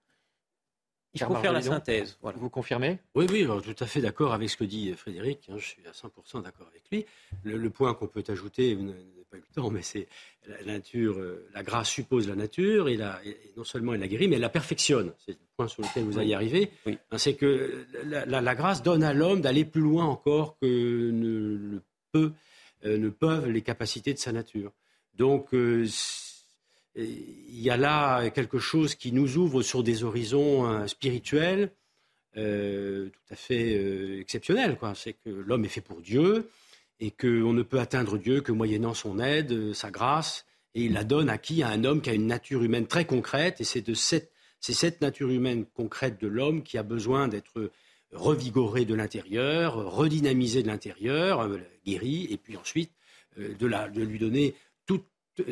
il 1.13 1.23
faut 1.23 1.35
faire 1.35 1.53
la 1.53 1.61
synthèse. 1.61 2.17
Vous 2.21 2.49
confirmez? 2.49 2.97
Oui, 3.13 3.27
oui, 3.29 3.45
tout 3.45 3.83
à 3.83 3.85
fait 3.85 4.01
d'accord 4.01 4.33
avec 4.33 4.49
ce 4.49 4.57
que 4.57 4.63
dit 4.63 4.91
Frédéric. 4.93 5.47
Hein, 5.49 5.57
je 5.57 5.65
suis 5.65 5.85
à 5.85 5.91
100% 5.91 6.41
d'accord 6.41 6.67
avec 6.67 6.89
lui. 6.91 7.05
Le, 7.43 7.69
point 7.69 7.93
qu'on 7.93 8.07
peut 8.07 8.23
ajouter, 8.27 8.75
pas 9.33 9.37
eu 9.37 9.43
le 9.49 9.61
temps, 9.61 9.69
mais 9.69 9.81
c'est 9.81 10.07
la 10.47 10.73
nature, 10.73 11.17
euh, 11.17 11.47
la 11.53 11.63
grâce 11.63 11.89
suppose 11.89 12.27
la 12.27 12.35
nature, 12.35 12.89
et, 12.89 12.97
non 13.57 13.63
seulement 13.63 13.93
elle 13.93 13.99
la 13.99 14.07
guérit, 14.07 14.27
mais 14.27 14.35
elle 14.35 14.41
la 14.41 14.49
perfectionne. 14.49 15.13
C'est 15.25 15.31
le 15.31 15.37
point 15.55 15.67
sur 15.67 15.83
lequel 15.83 16.03
vous 16.03 16.19
allez 16.19 16.33
arriver. 16.33 16.69
Oui. 16.85 16.97
Hein, 17.11 17.17
c'est 17.17 17.35
que 17.35 17.85
la, 18.05 18.55
grâce 18.55 18.83
donne 18.83 19.03
à 19.03 19.13
l'homme 19.13 19.41
d'aller 19.41 19.65
plus 19.65 19.81
loin 19.81 20.05
encore 20.05 20.57
que 20.59 21.11
ne, 21.11 21.79
peut, 22.11 22.31
euh, 22.85 22.97
ne 22.97 23.09
peuvent 23.09 23.49
les 23.49 23.61
capacités 23.61 24.13
de 24.13 24.19
sa 24.19 24.31
nature. 24.31 24.71
Donc, 25.15 25.53
euh, 25.53 25.87
il 26.95 27.59
y 27.59 27.69
a 27.69 27.77
là 27.77 28.29
quelque 28.29 28.59
chose 28.59 28.95
qui 28.95 29.11
nous 29.11 29.37
ouvre 29.37 29.63
sur 29.63 29.83
des 29.83 30.03
horizons 30.03 30.67
euh, 30.67 30.87
spirituels 30.87 31.71
euh, 32.37 33.09
tout 33.09 33.33
à 33.33 33.35
fait 33.35 33.75
euh, 33.75 34.19
exceptionnels. 34.19 34.77
C'est 34.95 35.13
que 35.13 35.29
l'homme 35.29 35.65
est 35.65 35.69
fait 35.69 35.81
pour 35.81 36.01
Dieu 36.01 36.49
et 37.03 37.11
qu'on 37.11 37.53
ne 37.53 37.63
peut 37.63 37.79
atteindre 37.79 38.17
Dieu 38.17 38.41
que 38.41 38.51
moyennant 38.51 38.93
son 38.93 39.19
aide, 39.19 39.73
sa 39.73 39.91
grâce, 39.91 40.45
et 40.73 40.85
il 40.85 40.93
la 40.93 41.03
donne 41.03 41.29
à 41.29 41.37
qui? 41.37 41.61
À 41.61 41.69
un 41.69 41.83
homme 41.83 42.01
qui 42.01 42.09
a 42.09 42.13
une 42.13 42.27
nature 42.27 42.63
humaine 42.63 42.87
très 42.87 43.05
concrète, 43.05 43.61
et 43.61 43.63
c'est 43.63 43.81
de 43.81 43.93
cette, 43.93 44.31
cette 44.59 45.01
nature 45.01 45.29
humaine 45.29 45.65
concrète 45.73 46.19
de 46.21 46.27
l'homme 46.27 46.63
qui 46.63 46.77
a 46.77 46.83
besoin 46.83 47.27
d'être 47.27 47.71
revigorée 48.11 48.85
de 48.85 48.95
l'intérieur, 48.95 49.75
redynamisée 49.91 50.63
de 50.63 50.67
l'intérieur, 50.67 51.49
guérie, 51.85 52.27
et 52.29 52.37
puis 52.37 52.57
ensuite 52.57 52.91
de, 53.37 53.53
de 53.53 54.01
lui 54.01 54.19
donner 54.19 54.55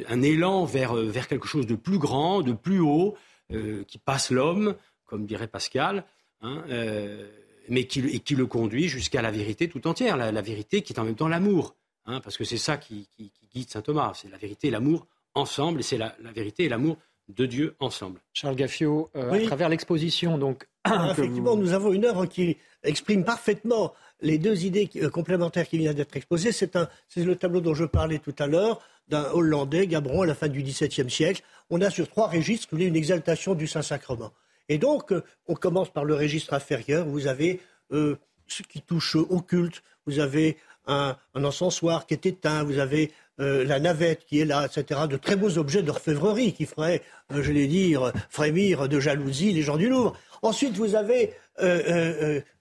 un 0.08 0.22
élan 0.22 0.66
vers, 0.66 0.96
euh, 0.96 1.10
vers 1.10 1.28
quelque 1.28 1.48
chose 1.48 1.68
de 1.68 1.76
plus 1.76 1.98
grand, 1.98 2.42
de 2.42 2.54
plus 2.54 2.80
haut, 2.80 3.16
euh, 3.52 3.84
qui 3.84 3.98
passe 3.98 4.32
l'homme, 4.32 4.76
comme 5.06 5.26
dirait 5.26 5.48
Pascal, 5.48 6.06
hein, 6.42 6.64
euh, 6.70 7.28
mais 7.70 7.86
qui, 7.86 8.00
et 8.00 8.20
qui 8.20 8.36
le 8.36 8.46
conduit 8.46 8.88
jusqu'à 8.88 9.22
la 9.22 9.32
vérité 9.32 9.68
tout 9.68 9.88
entière, 9.88 10.18
la, 10.18 10.42
vérité 10.42 10.82
qui 10.82 10.94
est 10.94 11.00
en 11.00 11.04
même 11.04 11.16
temps 11.16 11.28
l'amour, 11.28 11.76
hein, 12.06 12.20
parce 12.22 12.38
que 12.38 12.44
c'est 12.44 12.58
ça 12.58 12.78
qui, 12.78 13.08
guide 13.54 13.70
saint 13.70 13.82
Thomas, 13.82 14.14
c'est 14.16 14.30
la 14.30 14.38
vérité 14.38 14.68
et 14.68 14.72
l'amour 14.72 15.08
ensemble, 15.34 15.80
et 15.80 15.84
c'est 15.84 15.98
la, 15.98 16.16
vérité 16.36 16.66
et 16.66 16.70
l'amour 16.70 16.98
de 17.30 17.46
Dieu 17.46 17.76
ensemble. 17.80 18.20
Charles 18.34 18.56
Gaffio, 18.56 19.10
à 19.14 19.40
travers 19.40 19.70
l'exposition, 19.70 20.38
donc. 20.38 20.68
effectivement, 21.12 21.56
nous 21.56 21.74
avons 21.74 21.94
une 21.94 22.06
œuvre 22.06 22.26
qui 22.26 22.58
exprime 22.84 23.24
parfaitement 23.24 23.94
les 24.22 24.40
deux 24.40 24.66
idées 24.66 24.90
complémentaires 25.14 25.68
qui 25.68 25.78
viennent 25.78 25.94
d'être 25.94 26.16
exposées. 26.16 26.52
C'est 26.52 26.76
le 27.18 27.36
tableau 27.36 27.62
dont 27.62 27.76
je 27.76 27.86
parlais 27.86 28.18
tout 28.20 28.36
à 28.40 28.48
l'heure, 28.48 28.82
d'un 29.08 29.26
Hollandais, 29.32 29.88
Gabron, 29.88 30.24
à 30.24 30.26
la 30.26 30.36
fin 30.36 30.48
du 30.48 30.64
XVIIe 30.64 31.10
siècle. 31.10 31.44
On 31.70 31.82
a 31.82 31.90
sur 31.90 32.08
trois 32.08 32.28
registres 32.28 32.74
une 32.74 32.96
exaltation 32.96 33.56
du 33.56 33.68
Saint-Sacrement. 33.68 34.32
Et 34.70 34.78
donc, 34.78 35.12
euh, 35.12 35.24
on 35.48 35.56
commence 35.56 35.92
par 35.92 36.06
le 36.06 36.16
registre 36.16 36.54
inférieur. 36.54 37.06
Vous 37.06 37.28
avez 37.28 37.60
euh, 37.92 38.18
ce 38.48 38.64
qui 38.64 38.82
touche 38.82 39.16
au 39.16 39.42
culte. 39.42 39.84
Vous 40.06 40.20
avez 40.20 40.58
un, 40.88 41.16
encensoir 41.36 42.08
qui 42.08 42.14
est 42.14 42.26
éteint. 42.26 42.64
Vous 42.64 42.80
avez 42.80 43.12
euh, 43.40 43.64
la 43.64 43.80
navette 43.80 44.26
qui 44.26 44.40
est 44.40 44.46
là, 44.46 44.66
etc. 44.66 45.02
De 45.10 45.18
très 45.18 45.36
beaux 45.36 45.58
objets 45.58 45.84
d'orfèvrerie 45.84 46.54
qui 46.54 46.66
feraient, 46.66 47.02
je 47.30 47.52
l'ai 47.52 47.68
dire, 47.68 48.12
frémir 48.30 48.90
de 48.90 49.00
jalousie 49.00 49.54
les 49.54 49.62
gens 49.62 49.78
du 49.78 49.90
Louvre. 49.90 50.18
Ensuite, 50.42 50.76
vous 50.76 50.96
avez 50.96 51.34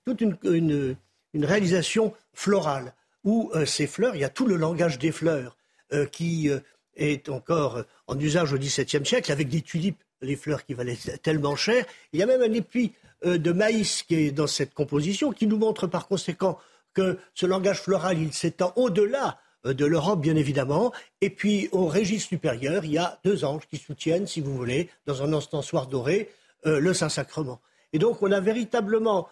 toute 0.05 0.21
une, 0.21 0.97
réalisation 1.35 2.13
florale 2.33 2.95
où 3.25 3.51
ces 3.65 3.87
fleurs, 3.87 4.15
il 4.17 4.21
y 4.21 4.25
a 4.25 4.29
tout 4.29 4.47
le 4.47 4.57
langage 4.57 4.99
des 4.99 5.13
fleurs. 5.13 5.57
Euh, 5.93 6.07
qui 6.07 6.49
euh, 6.49 6.61
est 6.95 7.29
encore 7.29 7.83
en 8.07 8.17
usage 8.17 8.53
au 8.53 8.59
XVIIe 8.59 9.05
siècle, 9.05 9.33
avec 9.33 9.49
des 9.49 9.61
tulipes, 9.61 10.01
les 10.23 10.37
fleurs 10.37 10.65
qui 10.65 10.75
valaient 10.75 10.99
tellement 11.23 11.57
cher. 11.57 11.85
Il 12.13 12.21
y 12.21 12.23
a 12.23 12.27
même 12.27 12.43
un 12.43 12.53
épi 12.53 12.93
de 13.25 13.53
maïs 13.53 14.03
qui 14.03 14.15
est 14.15 14.31
dans 14.31 14.47
cette 14.47 14.75
composition, 14.75 15.33
qui 15.33 15.47
nous 15.47 15.59
montre 15.59 15.87
par 15.87 16.09
conséquent 16.09 16.59
que 16.95 17.19
ce 17.35 17.47
langage 17.47 17.81
floral, 17.81 18.17
s'étend 18.33 18.73
au-delà 18.77 19.39
de 19.65 19.85
l'Europe, 19.85 20.21
bien 20.21 20.37
évidemment. 20.37 20.93
Et 21.21 21.31
puis, 21.31 21.69
au 21.73 21.87
registre 21.87 22.29
supérieur, 22.29 22.85
il 22.85 22.93
y 22.93 22.99
a 22.99 23.19
deux 23.25 23.45
anges 23.45 23.67
qui 23.69 23.77
soutiennent, 23.77 24.27
si 24.27 24.41
vous 24.41 24.57
voulez, 24.57 24.89
dans 25.07 25.23
un 25.23 25.33
encensoir 25.33 25.87
doré, 25.87 26.31
le 26.65 26.93
Saint-Sacrement. 26.95 27.61
Et 27.93 27.99
donc, 27.99 28.23
on 28.23 28.33
a 28.33 28.41
véritablement 28.41 29.29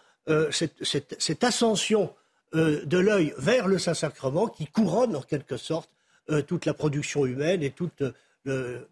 cette, 0.50 1.44
ascension 1.44 2.12
de 2.52 2.98
l'œil 2.98 3.34
vers 3.38 3.68
le 3.68 3.78
Saint-Sacrement 3.78 4.48
qui 4.48 4.66
couronne, 4.66 5.16
en 5.16 5.22
quelque 5.22 5.56
sorte, 5.56 5.90
toute 6.46 6.66
la 6.66 6.74
production 6.74 7.24
humaine 7.24 7.62
et 7.62 7.70
toute 7.70 8.02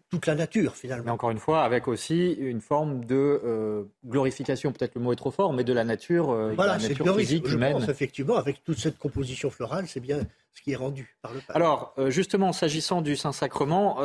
toute 0.09 0.25
la 0.25 0.35
nature 0.35 0.75
finalement. 0.75 1.05
Mais 1.05 1.11
encore 1.11 1.31
une 1.31 1.39
fois, 1.39 1.63
avec 1.63 1.87
aussi 1.87 2.33
une 2.33 2.61
forme 2.61 3.05
de 3.05 3.41
euh, 3.43 3.83
glorification, 4.05 4.71
peut-être 4.71 4.95
le 4.95 5.01
mot 5.01 5.13
est 5.13 5.17
trop 5.17 5.31
fort, 5.31 5.53
mais 5.53 5.63
de 5.63 5.73
la 5.73 5.83
nature, 5.83 6.31
euh, 6.31 6.53
voilà, 6.55 6.77
la 6.77 6.89
nature 6.89 7.17
physique, 7.17 7.47
je 7.47 7.57
Pense, 7.57 7.89
effectivement, 7.89 8.35
avec 8.35 8.63
toute 8.63 8.77
cette 8.77 8.97
composition 8.97 9.49
florale, 9.49 9.87
c'est 9.87 9.99
bien 9.99 10.19
ce 10.53 10.61
qui 10.61 10.71
est 10.71 10.75
rendu 10.75 11.17
par 11.21 11.33
le 11.33 11.39
pape. 11.39 11.55
Alors, 11.55 11.93
euh, 11.97 12.09
justement, 12.09 12.53
s'agissant 12.53 13.01
du 13.01 13.15
Saint-Sacrement, 13.15 13.97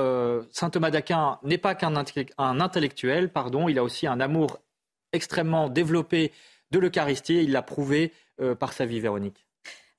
Saint 0.50 0.70
Thomas 0.70 0.90
d'Aquin 0.90 1.38
n'est 1.42 1.58
pas 1.58 1.74
qu'un 1.74 1.94
intellectuel, 1.96 3.30
pardon, 3.30 3.68
il 3.68 3.78
a 3.78 3.84
aussi 3.84 4.06
un 4.06 4.20
amour 4.20 4.58
extrêmement 5.12 5.68
développé 5.68 6.32
de 6.70 6.78
l'Eucharistie, 6.78 7.42
il 7.44 7.52
l'a 7.52 7.62
prouvé 7.62 8.12
par 8.58 8.72
sa 8.72 8.86
vie, 8.86 9.00
Véronique. 9.00 9.46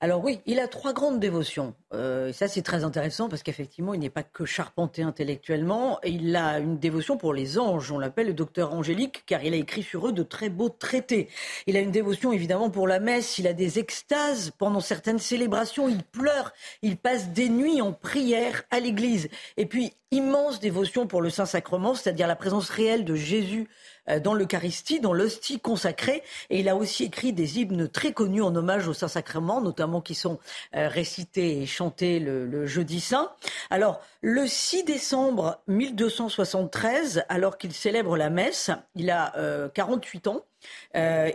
Alors 0.04 0.22
oui, 0.22 0.40
il 0.44 0.60
a 0.60 0.68
trois 0.68 0.92
grandes 0.92 1.18
dévotions. 1.18 1.72
Euh, 1.94 2.30
ça, 2.30 2.46
c'est 2.46 2.60
très 2.60 2.84
intéressant 2.84 3.30
parce 3.30 3.42
qu'effectivement, 3.42 3.94
il 3.94 4.00
n'est 4.00 4.10
pas 4.10 4.22
que 4.22 4.44
charpenté 4.44 5.02
intellectuellement. 5.02 5.98
il 6.04 6.36
a 6.36 6.58
une 6.58 6.78
dévotion 6.78 7.16
pour 7.16 7.32
les 7.32 7.58
anges. 7.58 7.90
On 7.90 7.98
l'appelle 7.98 8.26
le 8.26 8.34
docteur 8.34 8.74
angélique 8.74 9.22
car 9.24 9.42
il 9.42 9.54
a 9.54 9.56
écrit 9.56 9.82
sur 9.82 10.06
eux 10.06 10.12
de 10.12 10.22
très 10.22 10.50
beaux 10.50 10.68
traités. 10.68 11.30
Il 11.66 11.74
a 11.78 11.80
une 11.80 11.90
dévotion 11.90 12.34
évidemment 12.34 12.68
pour 12.68 12.86
la 12.86 13.00
messe. 13.00 13.38
Il 13.38 13.46
a 13.46 13.54
des 13.54 13.78
extases 13.78 14.50
pendant 14.50 14.80
certaines 14.80 15.18
célébrations. 15.18 15.88
Il 15.88 16.02
pleure. 16.02 16.52
Il 16.82 16.98
passe 16.98 17.30
des 17.30 17.48
nuits 17.48 17.80
en 17.80 17.94
prière 17.94 18.64
à 18.70 18.80
l'église. 18.80 19.30
Et 19.56 19.64
puis, 19.64 19.94
immense 20.10 20.60
dévotion 20.60 21.06
pour 21.06 21.22
le 21.22 21.30
Saint-Sacrement, 21.30 21.94
c'est-à-dire 21.94 22.28
la 22.28 22.36
présence 22.36 22.68
réelle 22.68 23.06
de 23.06 23.14
Jésus 23.14 23.68
dans 24.22 24.34
l'Eucharistie, 24.34 25.00
dans 25.00 25.12
l'hostie 25.12 25.60
consacrée. 25.60 26.22
Et 26.50 26.60
il 26.60 26.68
a 26.68 26.76
aussi 26.76 27.04
écrit 27.04 27.32
des 27.32 27.60
hymnes 27.60 27.88
très 27.88 28.12
connus 28.12 28.42
en 28.42 28.54
hommage 28.54 28.88
au 28.88 28.92
Saint-Sacrement, 28.92 29.60
notamment 29.60 30.00
qui 30.00 30.14
sont 30.14 30.38
euh, 30.74 30.88
récités 30.88 31.62
et 31.62 31.66
chantés 31.66 32.20
le, 32.20 32.66
jeudi 32.66 33.00
saint. 33.00 33.30
Alors, 33.70 34.00
le 34.20 34.46
6 34.46 34.84
décembre 34.84 35.60
1273, 35.68 37.24
alors 37.28 37.58
qu'il 37.58 37.72
célèbre 37.72 38.16
la 38.16 38.30
messe, 38.30 38.70
il 38.94 39.10
a 39.10 39.32
48 39.74 40.26
euh, 40.26 40.30
ans, 40.30 40.44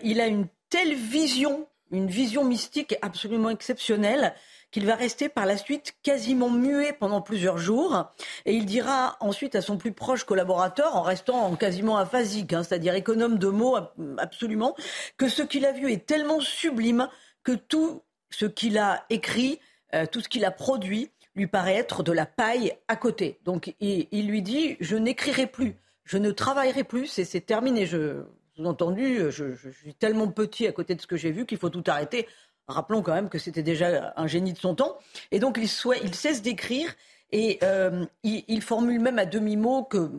il 0.03 0.21
a 0.21 0.27
une 0.27 0.47
telle 0.69 0.93
vision, 0.93 1.67
une 1.91 2.07
vision 2.07 2.43
mystique 2.43 2.95
absolument 3.01 3.49
exceptionnelle 3.49 4.33
qu'il 4.71 4.85
va 4.85 4.95
rester 4.95 5.29
par 5.29 5.45
la 5.45 5.57
suite 5.57 5.95
quasiment 6.03 6.49
muet 6.49 6.93
pendant 6.93 7.21
plusieurs 7.21 7.57
jours. 7.57 8.11
Et 8.45 8.53
il 8.53 8.65
dira 8.65 9.17
ensuite 9.19 9.55
à 9.55 9.61
son 9.61 9.77
plus 9.77 9.91
proche 9.91 10.23
collaborateur, 10.23 10.95
en 10.95 11.01
restant 11.01 11.55
quasiment 11.55 11.97
aphasique, 11.97 12.53
hein, 12.53 12.63
c'est-à-dire 12.63 12.95
économe 12.95 13.39
de 13.39 13.47
mots 13.47 13.77
absolument, 14.17 14.75
que 15.17 15.29
ce 15.29 15.41
qu'il 15.41 15.65
a 15.65 15.71
vu 15.71 15.91
est 15.91 16.05
tellement 16.05 16.39
sublime 16.39 17.07
que 17.43 17.53
tout 17.53 18.03
ce 18.29 18.45
qu'il 18.45 18.77
a 18.77 19.05
écrit, 19.09 19.59
euh, 19.93 20.05
tout 20.05 20.21
ce 20.21 20.29
qu'il 20.29 20.45
a 20.45 20.51
produit, 20.51 21.11
lui 21.35 21.47
paraît 21.47 21.75
être 21.75 22.03
de 22.03 22.11
la 22.11 22.25
paille 22.25 22.73
à 22.87 22.95
côté. 22.95 23.39
Donc 23.45 23.73
il, 23.79 24.27
lui 24.27 24.41
dit, 24.41 24.77
je 24.79 24.97
n'écrirai 24.97 25.47
plus, 25.47 25.75
je 26.03 26.17
ne 26.17 26.31
travaillerai 26.31 26.83
plus, 26.83 27.07
c'est 27.07 27.41
terminé. 27.41 27.85
Je, 27.85 28.23
entendu, 28.65 29.31
je, 29.31 29.53
je, 29.53 29.69
suis 29.69 29.93
tellement 29.93 30.27
petit 30.27 30.67
à 30.67 30.71
côté 30.71 30.95
de 30.95 31.01
ce 31.01 31.07
que 31.07 31.15
j'ai 31.15 31.31
vu 31.31 31.45
qu'il 31.45 31.57
faut 31.57 31.69
tout 31.69 31.83
arrêter. 31.87 32.27
Rappelons 32.69 33.01
quand 33.01 33.13
même 33.13 33.29
que 33.29 33.39
c'était 33.39 33.63
déjà 33.63 34.13
un 34.15 34.27
génie 34.27 34.53
de 34.53 34.59
son 34.59 34.75
temps. 34.75 34.97
Et 35.31 35.39
donc, 35.39 35.57
il, 35.57 35.69
il 36.03 36.15
cesse 36.15 36.41
d'écrire 36.41 36.93
et 37.31 37.59
euh, 37.63 38.05
il, 38.23 38.61
formule 38.61 38.99
même 38.99 39.19
à 39.19 39.25
demi-mot 39.25 39.83
que 39.83 40.11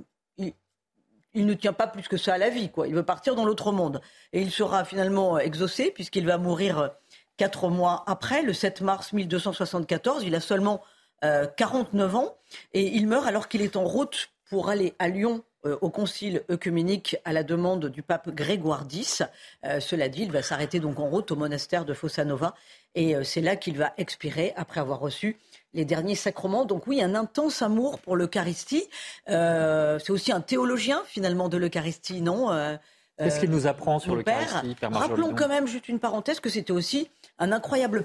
il, 1.33 1.47
ne 1.47 1.55
tient 1.55 1.73
pas 1.73 1.87
plus 1.87 2.09
que 2.09 2.17
ça 2.17 2.35
à 2.35 2.39
la 2.39 2.51
vie. 2.51 2.71
Quoi. 2.71 2.89
Il 2.89 2.95
veut 2.95 3.05
partir 3.05 3.37
dans 3.37 3.45
l'autre 3.45 3.71
monde. 3.71 4.01
Et 4.33 4.43
il 4.43 4.51
sera 4.51 4.85
finalement 4.85 5.39
exaucé 5.39 5.93
puisqu'il 5.93 6.27
va 6.27 6.39
mourir 6.39 6.91
quatre 7.37 7.69
mois 7.69 8.03
après, 8.09 8.43
le 8.43 8.53
7 8.53 8.81
mars 8.81 9.13
1274. 9.13 10.25
Il 10.25 10.35
a 10.35 10.41
seulement 10.41 10.83
49 11.23 12.15
euh, 12.15 12.17
ans 12.17 12.37
et 12.75 12.83
il 12.83 13.07
meurt 13.07 13.27
alors 13.27 13.47
qu'il 13.47 13.63
est 13.63 13.77
en 13.77 13.85
route 13.85 14.31
pour 14.49 14.71
aller 14.71 14.95
à 14.99 15.09
Lyon 15.09 15.45
euh, 15.45 15.50
au 15.65 15.91
concile 15.91 16.43
œcuménique 16.51 17.17
à 17.25 17.33
la 17.33 17.43
demande 17.43 17.87
du 17.87 18.03
pape 18.03 18.31
Grégoire 18.31 18.87
X. 18.91 19.23
Euh, 19.65 19.81
cela 19.81 20.09
dit, 20.09 20.23
il 20.23 20.33
va 20.33 20.43
s'arrêter 20.43 20.81
donc 20.81 20.99
en 20.99 21.07
route 21.07 21.31
au 21.31 21.37
monastère 21.37 21.85
de 21.85 21.93
Fossanova 21.93 22.55
et 22.95 23.15
euh, 23.15 23.25
c'est 23.25 23.41
là 23.41 23.57
qu'il 23.57 23.77
va 23.77 23.93
expirer 23.99 24.53
après 24.57 24.81
avoir 24.81 25.01
reçu 25.01 25.39
les 25.75 25.85
derniers 25.85 26.15
sacrements. 26.15 26.65
Donc 26.65 26.87
oui, 26.87 27.03
un 27.03 27.15
intense 27.15 27.63
amour 27.63 27.99
pour 28.01 28.17
l'Eucharistie. 28.17 28.85
c'est 29.27 30.11
aussi 30.11 30.33
un 30.33 30.41
théologien 30.41 31.03
finalement 31.07 31.49
de 31.49 31.57
l'Eucharistie, 31.57 32.23
non 32.23 32.79
Qu'est-ce 33.19 33.39
qu'il 33.39 33.51
nous 33.51 33.67
apprend 33.67 33.99
sur 33.99 34.17
l'Eucharistie 34.17 34.75
Rappelons 34.81 35.35
quand 35.35 35.49
même, 35.49 35.67
juste 35.67 35.89
une 35.89 36.01
parenthèse, 36.01 36.41
que 36.41 36.49
c'était 36.49 36.73
aussi 36.73 37.11
un 37.39 37.53
incroyable 37.53 38.05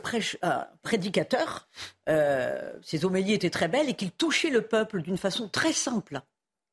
prédicateur. 0.83 1.67
ses 2.05 3.05
homélies 3.05 3.33
étaient 3.33 3.49
très 3.49 3.69
belles 3.69 3.89
et 3.89 3.93
qu'il 3.93 4.11
touchait 4.11 4.51
le 4.51 4.61
peuple 4.61 5.01
d'une 5.01 5.17
façon 5.17 5.47
très 5.47 5.73
simple. 5.73 6.21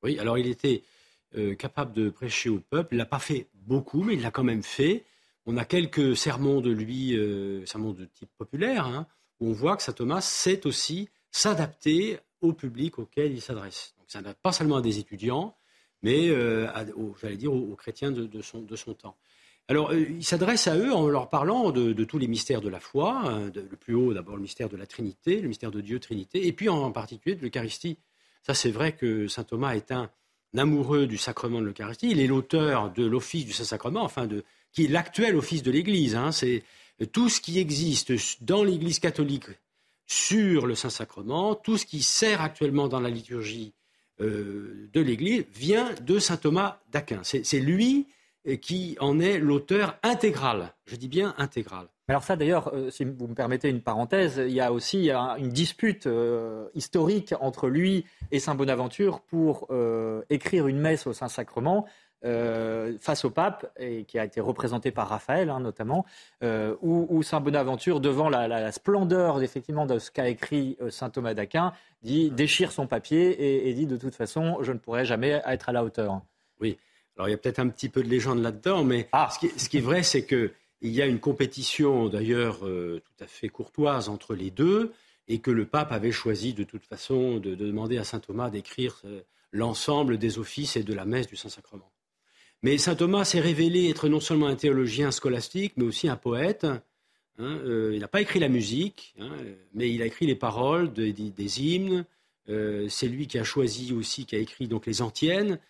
Oui, 0.03 0.19
alors 0.19 0.39
il 0.39 0.47
était 0.47 0.83
euh, 1.37 1.55
capable 1.55 1.93
de 1.93 2.11
prêcher 2.11 2.51
au 2.51 2.59
peuple. 2.59 2.95
Il 2.95 2.99
l'a 2.99 3.07
pas 3.07 3.19
fait 3.19 3.47
beaucoup, 3.55 4.03
mais 4.03 4.15
il 4.15 4.23
l'a 4.23 4.31
quand 4.31 4.45
même 4.45 4.63
fait. 4.63 5.05
On 5.47 5.57
a 5.57 5.65
quelques 5.65 6.17
sermons 6.17 6.61
de 6.61 6.71
lui, 6.71 7.17
euh, 7.17 7.65
sermons 7.67 7.93
de 7.93 8.05
type 8.05 8.31
populaire, 8.37 8.87
hein, 8.87 9.07
où 9.41 9.49
on 9.49 9.53
voit 9.53 9.77
que 9.77 9.83
saint 9.83 9.93
Thomas 9.93 10.21
sait 10.21 10.67
aussi 10.67 11.09
s'adapter 11.31 12.19
au 12.43 12.53
public 12.53 12.99
auquel 12.99 13.33
il 13.33 13.41
s'adresse. 13.41 13.95
Donc 13.99 14.07
ça 14.09 14.21
n'a 14.21 14.35
pas 14.35 14.53
seulement 14.53 14.77
à 14.77 14.83
des 14.83 14.99
étudiants, 14.99 15.57
mais 16.03 16.29
euh, 16.29 16.69
j'allais 17.21 17.37
dire 17.37 17.53
aux, 17.53 17.77
chrétiens 17.77 18.11
de, 18.11 18.43
son, 18.43 18.61
de, 18.61 18.77
son, 18.77 18.93
temps. 18.95 19.17
Alors, 19.69 19.95
il 19.95 20.25
s'adresse 20.25 20.67
à 20.67 20.77
eux 20.77 20.93
en 20.93 21.09
leur 21.09 21.29
parlant 21.31 21.71
de, 21.71 22.05
tous 22.05 22.19
les 22.19 22.27
mystères 22.27 22.61
de 22.61 22.69
la 22.69 22.81
foi, 22.81 23.23
hein, 23.25 23.51
le 23.55 23.77
plus 23.77 23.95
haut 23.95 24.13
d'abord 24.13 24.37
le 24.37 24.43
mystère 24.43 24.69
de 24.69 24.77
la 24.77 24.87
Trinité, 24.87 25.41
le 25.41 25.49
mystère 25.49 25.71
de 25.71 25.81
Dieu 25.81 25.99
Trinité, 25.99 26.47
et 26.47 26.53
puis 26.53 26.69
en 26.69 26.91
particulier 26.91 27.37
de 27.37 27.43
l'Eucharistie. 27.43 27.97
Ça, 28.43 28.55
c'est 28.55 28.71
vrai 28.71 28.93
que 28.93 29.29
saint 29.29 29.45
Thomas 29.45 29.75
est 29.75 29.93
un 29.93 30.11
amoureux 30.57 31.07
du 31.07 31.17
sacrement 31.17 31.61
de 31.61 31.67
l'Eucharistie. 31.67 32.11
Il 32.11 32.21
est 32.21 32.27
l'auteur 32.27 32.91
de 32.91 33.05
l'office 33.05 33.47
du 33.47 33.53
Saint-Sacrement, 33.53 34.03
enfin 34.03 34.27
de, 34.27 34.45
qui 34.73 34.85
est 34.85 34.89
l'actuel 34.89 35.37
office 35.37 35.63
de 35.63 35.71
l'Église. 35.71 36.15
Hein. 36.15 36.33
C'est 36.33 36.63
tout 37.13 37.29
ce 37.29 37.41
qui 37.41 37.59
existe 37.59 38.13
dans 38.43 38.65
l'Église 38.65 38.99
catholique 38.99 39.47
sur 40.07 40.67
le 40.67 40.75
Saint-Sacrement, 40.75 41.55
tout 41.55 41.79
ce 41.79 41.87
qui 41.87 42.03
sert 42.03 42.41
actuellement 42.41 42.89
dans 42.89 43.01
la 43.01 43.09
liturgie 43.09 43.73
euh, 44.21 44.91
de 44.93 45.01
l'Église 45.01 45.45
vient 45.55 45.95
de 46.03 46.19
saint 46.19 46.37
Thomas 46.37 46.81
d'Aquin. 46.91 47.23
C'est 47.23 47.61
lui 47.61 48.07
qui 48.61 48.97
en 49.01 49.21
est 49.21 49.39
l'auteur 49.39 49.99
intégral. 50.03 50.75
Je 50.87 50.97
dis 50.97 51.09
bien 51.09 51.35
intégral. 51.39 51.87
Alors 52.09 52.25
ça 52.25 52.37
d'ailleurs, 52.37 52.75
euh, 52.75 52.91
si 52.91 53.05
vous 53.05 53.29
me 53.29 53.35
permettez 53.35 53.69
une 53.69 53.81
parenthèse, 53.81 54.43
il 54.45 54.53
y 54.53 54.61
a 54.61 54.73
aussi 54.73 55.11
une 55.11 55.49
dispute 55.49 56.07
euh, 56.07 56.69
historique 56.75 57.33
entre 57.41 57.69
lui 57.69 58.05
et 58.33 58.41
Saint 58.41 58.55
Bonaventure 58.55 59.21
pour 59.21 59.67
euh, 59.71 60.23
écrire 60.29 60.67
une 60.67 60.79
messe 60.79 61.07
au 61.07 61.13
Saint-Sacrement 61.13 61.87
face 63.01 63.25
au 63.25 63.31
pape, 63.31 63.73
et 63.81 64.05
qui 64.05 64.17
a 64.17 64.25
été 64.25 64.41
représenté 64.41 64.93
par 64.93 65.09
Raphaël 65.09 65.51
hein, 65.51 65.59
notamment, 65.59 66.07
où, 66.81 67.21
Saint 67.25 67.41
Bonaventure, 67.41 67.99
devant 67.99 68.29
la, 68.29 68.71
splendeur 68.71 69.43
effectivement 69.43 69.87
de 69.87 69.99
ce 69.99 70.13
qu'a 70.13 70.29
écrit 70.29 70.79
Saint 70.91 71.11
Thomas 71.11 71.35
d'Aquin, 71.35 71.73
dit 72.05 72.31
déchire 72.31 72.71
son 72.71 72.87
papier 72.87 73.67
et, 73.69 73.75
dit 73.75 73.87
de 73.87 73.97
toute 73.97 74.15
façon 74.15 74.59
je 74.61 74.71
ne 74.71 74.79
pourrai 74.79 75.05
jamais 75.05 75.43
être 75.45 75.69
à 75.69 75.73
la 75.73 75.83
hauteur. 75.83 76.21
Oui. 76.61 76.79
Alors 77.23 77.29
il 77.29 77.33
y 77.33 77.35
a 77.35 77.39
peut-être 77.39 77.61
un 77.61 77.69
petit 77.69 77.89
peu 77.89 78.03
de 78.03 78.09
légende 78.09 78.43
là-dedans, 78.43 78.83
mais 78.83 79.09
ah. 79.13 79.31
ce 79.31 79.69
qui 79.69 79.77
est 79.77 79.81
vrai, 79.81 80.03
c'est 80.03 80.25
que 80.25 80.51
il 80.81 80.91
y 80.91 81.01
a 81.01 81.07
une 81.07 81.21
compétition 81.21 82.09
d'ailleurs 82.09 82.67
euh, 82.67 83.01
tout 83.05 83.25
à 83.25 83.29
fait 83.29 83.49
courtoise 83.49 84.09
entre 84.09 84.35
les 84.35 84.51
deux 84.51 84.93
et 85.29 85.39
que 85.39 85.53
le 85.53 85.65
pape 85.67 85.93
avait 85.93 86.11
choisi 86.11 86.53
de 86.53 86.65
toute 86.65 86.85
façon 86.85 87.39
de, 87.39 87.55
demander 87.55 87.97
à 87.99 88.03
saint 88.03 88.19
Thomas 88.19 88.51
d'écrire 88.51 89.01
euh, 89.05 89.21
l'ensemble 89.53 90.19
des 90.19 90.41
offices 90.41 90.75
et 90.75 90.83
de 90.83 90.93
la 90.93 91.05
messe 91.05 91.29
du 91.29 91.37
Saint-Sacrement. 91.37 91.93
Mais 92.65 92.77
saint 92.77 92.97
Thomas 92.97 93.25
s'est 93.25 93.39
révélé 93.39 93.89
être 93.89 94.09
non 94.09 94.19
seulement 94.19 94.49
un 94.49 94.57
théologien 94.57 95.13
scolastique, 95.13 95.75
mais 95.77 95.85
aussi 95.85 96.09
un 96.09 96.17
poète. 96.17 96.65
Hein, 96.65 96.83
euh, 97.39 97.93
il 97.95 98.01
n'a 98.01 98.09
pas 98.09 98.21
écrit 98.21 98.41
la 98.41 98.49
musique, 98.49 99.15
hein, 99.21 99.31
mais 99.75 99.93
il 99.93 100.03
a 100.03 100.07
écrit 100.07 100.27
les 100.27 100.35
paroles 100.35 100.93
des 100.93 101.63
hymnes. 101.63 102.05
c'est 102.49 103.07
lui 103.07 103.29
qui 103.29 103.39
a 103.39 103.45
choisi 103.45 103.93
aussi, 103.93 104.27
qui 104.27 104.35
a 104.35 104.41
écrit 104.41 104.67
donc 104.67 104.87
les 104.87 105.01
antiennes. 105.01 105.61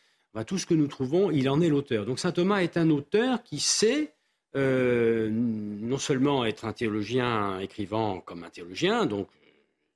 Tout 0.46 0.58
ce 0.58 0.66
que 0.66 0.74
nous 0.74 0.86
trouvons, 0.86 1.30
il 1.30 1.48
en 1.48 1.60
est 1.60 1.68
l'auteur. 1.68 2.06
Donc 2.06 2.18
saint 2.18 2.32
Thomas 2.32 2.62
est 2.62 2.76
un 2.76 2.90
auteur 2.90 3.42
qui 3.42 3.60
sait 3.60 4.12
euh, 4.54 5.30
non 5.30 5.98
seulement 5.98 6.44
être 6.44 6.66
un 6.66 6.72
théologien 6.72 7.58
écrivant 7.60 8.20
comme 8.20 8.44
un 8.44 8.50
théologien, 8.50 9.06
donc 9.06 9.28
euh, 9.28 9.50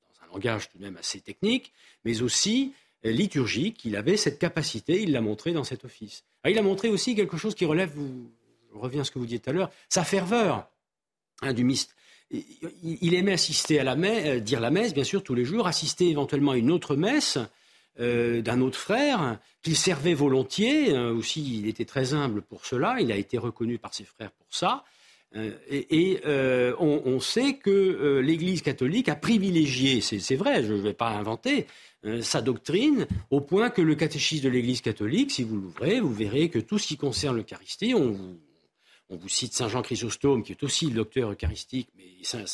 dans 0.09 0.27
un 0.27 0.33
langage 0.33 0.71
tout 0.71 0.79
de 0.79 0.83
même 0.83 0.97
assez 0.97 1.21
technique, 1.21 1.73
mais 2.05 2.23
aussi 2.23 2.73
euh, 3.05 3.11
liturgique. 3.11 3.85
Il 3.85 3.97
avait 3.97 4.17
cette 4.17 4.39
capacité, 4.39 5.03
il 5.03 5.13
l'a 5.13 5.21
montré 5.21 5.53
dans 5.53 5.65
cet 5.65 5.85
office. 5.85 6.25
il 6.47 6.59
a 6.59 6.63
montré 6.63 6.89
aussi 6.89 7.15
quelque 7.15 7.37
chose 7.37 7.55
qui 7.55 7.67
relève, 7.67 7.91
vous 7.95 8.31
reviens 8.73 9.03
à 9.03 9.05
ce 9.05 9.11
que 9.11 9.19
vous 9.19 9.27
disiez 9.27 9.41
tout 9.41 9.51
à 9.51 9.53
l'heure, 9.53 9.71
sa 9.89 10.05
ferveur 10.05 10.69
hein, 11.43 11.53
du 11.53 11.65
mystère. 11.65 11.95
Il 12.31 13.15
aimait 13.15 13.35
assister 13.35 13.79
à 13.79 13.85
la 13.85 13.95
messe, 13.95 14.43
dire 14.43 14.61
la 14.61 14.71
messe, 14.71 14.93
bien 14.93 15.05
sûr, 15.05 15.23
tous 15.23 15.35
les 15.35 15.45
jours, 15.45 15.69
assister 15.69 16.09
éventuellement 16.09 16.53
à 16.53 16.57
une 16.57 16.73
autre 16.73 16.97
messe, 16.97 17.39
euh, 17.99 18.43
d'un 18.43 18.61
autre 18.61 18.79
frère 18.79 19.39
qu'il 19.63 19.75
servait 19.75 20.13
volontiers. 20.13 20.93
Euh, 20.95 21.15
aussi, 21.15 21.61
il 21.61 21.67
était 21.67 21.87
très 21.87 22.13
humble 22.13 22.43
pour 22.43 22.67
cela. 22.67 22.97
Il 23.01 23.11
a 23.11 23.17
été 23.17 23.39
reconnu 23.39 23.79
par 23.79 23.95
ses 23.95 24.05
frères 24.05 24.33
pour 24.33 24.49
ça. 24.51 24.85
Euh, 25.35 25.53
et, 25.71 26.21
on, 26.79 27.21
sait 27.21 27.55
que 27.55 28.21
l'Église 28.23 28.61
catholique 28.61 29.09
a 29.09 29.17
privilégié, 29.17 30.01
c'est 30.01 30.37
vrai, 30.37 30.63
je 30.63 30.73
ne 30.73 30.81
vais 30.81 30.93
pas 30.93 31.09
inventer, 31.09 31.67
sa 32.21 32.41
doctrine, 32.43 33.07
au 33.31 33.41
point 33.41 33.71
que 33.71 33.83
le 33.83 33.95
catéchisme 33.95 34.45
de 34.45 34.51
l'Église 34.51 34.81
catholique, 34.81 35.33
si 35.33 35.43
vous 35.43 35.57
l'ouvrez, 35.57 35.99
vous 35.99 36.13
verrez 36.13 36.51
que 36.51 36.59
tout 36.61 36.79
ce 36.79 36.87
qui 36.87 36.97
concerne 36.97 37.37
l'Eucharistie, 37.37 37.95
on 37.95 38.13
vous, 38.13 38.39
on 39.09 39.17
vous 39.17 39.29
cite 39.29 39.55
Saint 39.55 39.69
Jean 39.69 39.83
Chrysostome, 39.83 40.43
qui 40.43 40.53
est 40.53 40.63
aussi 40.63 40.87
le 40.87 40.95
docteur 40.95 41.33
eucharistique, 41.33 41.89
mais 41.97 42.05
Saint, 42.23 42.47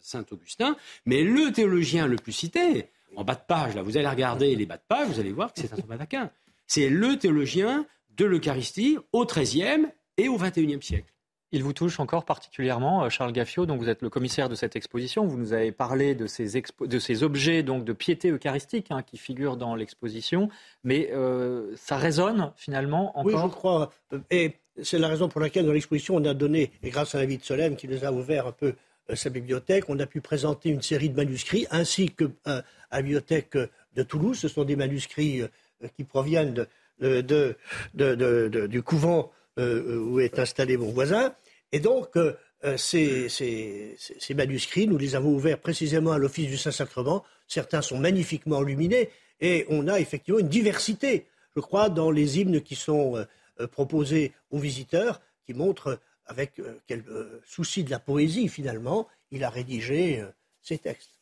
Saint 0.00 0.24
Augustin, 0.32 0.76
mais 1.04 1.22
le 1.22 1.52
théologien 1.52 2.06
le 2.06 2.16
plus 2.16 2.32
cité, 2.32 2.88
en 3.20 3.24
bas 3.24 3.34
de 3.34 3.44
page, 3.46 3.74
là, 3.74 3.82
vous 3.82 3.98
allez 3.98 4.08
regarder 4.08 4.56
les 4.56 4.64
bas 4.64 4.78
de 4.78 4.82
page, 4.88 5.08
vous 5.08 5.20
allez 5.20 5.32
voir 5.32 5.52
que 5.52 5.60
c'est 5.60 5.72
un 5.72 5.76
Thomas 5.76 5.98
d'Aquin. 5.98 6.30
C'est 6.66 6.88
le 6.88 7.18
théologien 7.18 7.84
de 8.16 8.24
l'Eucharistie 8.24 8.96
au 9.12 9.26
XIIIe 9.26 9.88
et 10.16 10.28
au 10.28 10.38
XXIe 10.38 10.80
siècle. 10.80 11.12
Il 11.52 11.62
vous 11.62 11.72
touche 11.72 12.00
encore 12.00 12.24
particulièrement, 12.24 13.04
euh, 13.04 13.08
Charles 13.10 13.32
Gaffio, 13.32 13.66
donc 13.66 13.80
vous 13.80 13.88
êtes 13.88 14.02
le 14.02 14.08
commissaire 14.08 14.48
de 14.48 14.54
cette 14.54 14.74
exposition. 14.76 15.26
Vous 15.26 15.36
nous 15.36 15.52
avez 15.52 15.72
parlé 15.72 16.14
de 16.14 16.26
ces, 16.26 16.62
de 16.80 16.98
ces 16.98 17.22
objets 17.22 17.62
donc 17.62 17.84
de 17.84 17.92
piété 17.92 18.30
eucharistique 18.30 18.86
hein, 18.90 19.02
qui 19.02 19.18
figurent 19.18 19.56
dans 19.56 19.74
l'exposition, 19.74 20.48
mais 20.82 21.10
euh, 21.12 21.74
ça 21.76 21.96
résonne 21.96 22.52
finalement 22.56 23.18
encore? 23.18 23.44
Oui, 23.44 23.50
je 23.50 23.54
crois. 23.54 23.90
Et 24.30 24.52
c'est 24.80 24.98
la 24.98 25.08
raison 25.08 25.28
pour 25.28 25.40
laquelle 25.40 25.66
dans 25.66 25.72
l'exposition 25.72 26.16
on 26.16 26.24
a 26.24 26.32
donné, 26.32 26.70
et 26.82 26.88
grâce 26.90 27.14
à 27.14 27.18
la 27.18 27.26
vie 27.26 27.36
de 27.36 27.44
Solène 27.44 27.76
qui 27.76 27.88
nous 27.88 28.02
a 28.04 28.12
ouvert 28.12 28.46
un 28.46 28.52
peu 28.52 28.68
euh, 28.68 28.72
sa 29.14 29.30
bibliothèque, 29.30 29.84
on 29.88 29.98
a 29.98 30.06
pu 30.06 30.20
présenter 30.20 30.70
une 30.70 30.82
série 30.82 31.08
de 31.08 31.16
manuscrits 31.16 31.66
ainsi 31.70 32.10
que 32.10 32.30
à 32.44 32.62
la 32.92 33.02
bibliothèque 33.02 33.56
de 33.94 34.02
Toulouse. 34.02 34.38
Ce 34.38 34.48
sont 34.48 34.64
des 34.64 34.76
manuscrits 34.76 35.42
euh, 35.42 35.48
qui 35.96 36.04
proviennent 36.04 36.66
du 37.00 38.82
couvent 38.82 39.32
euh, 39.58 39.98
où 39.98 40.20
est 40.20 40.38
installé 40.38 40.76
mon 40.76 40.90
voisin. 40.90 41.34
Et 41.72 41.80
donc, 41.80 42.16
euh, 42.16 42.34
ces, 42.76 43.96
manuscrits, 44.34 44.86
nous 44.86 44.98
les 44.98 45.16
avons 45.16 45.30
ouverts 45.30 45.58
précisément 45.58 46.12
à 46.12 46.18
l'Office 46.18 46.48
du 46.48 46.58
Saint-Sacrement. 46.58 47.24
Certains 47.46 47.80
sont 47.80 47.98
magnifiquement 47.98 48.62
illuminés 48.62 49.08
et 49.40 49.64
on 49.70 49.88
a 49.88 49.98
effectivement 49.98 50.40
une 50.40 50.48
diversité, 50.48 51.26
je 51.56 51.60
crois, 51.60 51.88
dans 51.88 52.10
les 52.10 52.38
hymnes 52.38 52.60
qui 52.60 52.74
sont 52.74 53.24
proposés 53.72 54.32
aux 54.50 54.58
visiteurs, 54.58 55.22
qui 55.46 55.54
montrent 55.54 55.98
avec 56.30 56.62
quel 56.86 57.04
souci 57.44 57.84
de 57.84 57.90
la 57.90 57.98
poésie, 57.98 58.48
finalement, 58.48 59.08
il 59.30 59.44
a 59.44 59.50
rédigé 59.50 60.24
ces 60.62 60.78
textes. 60.78 61.20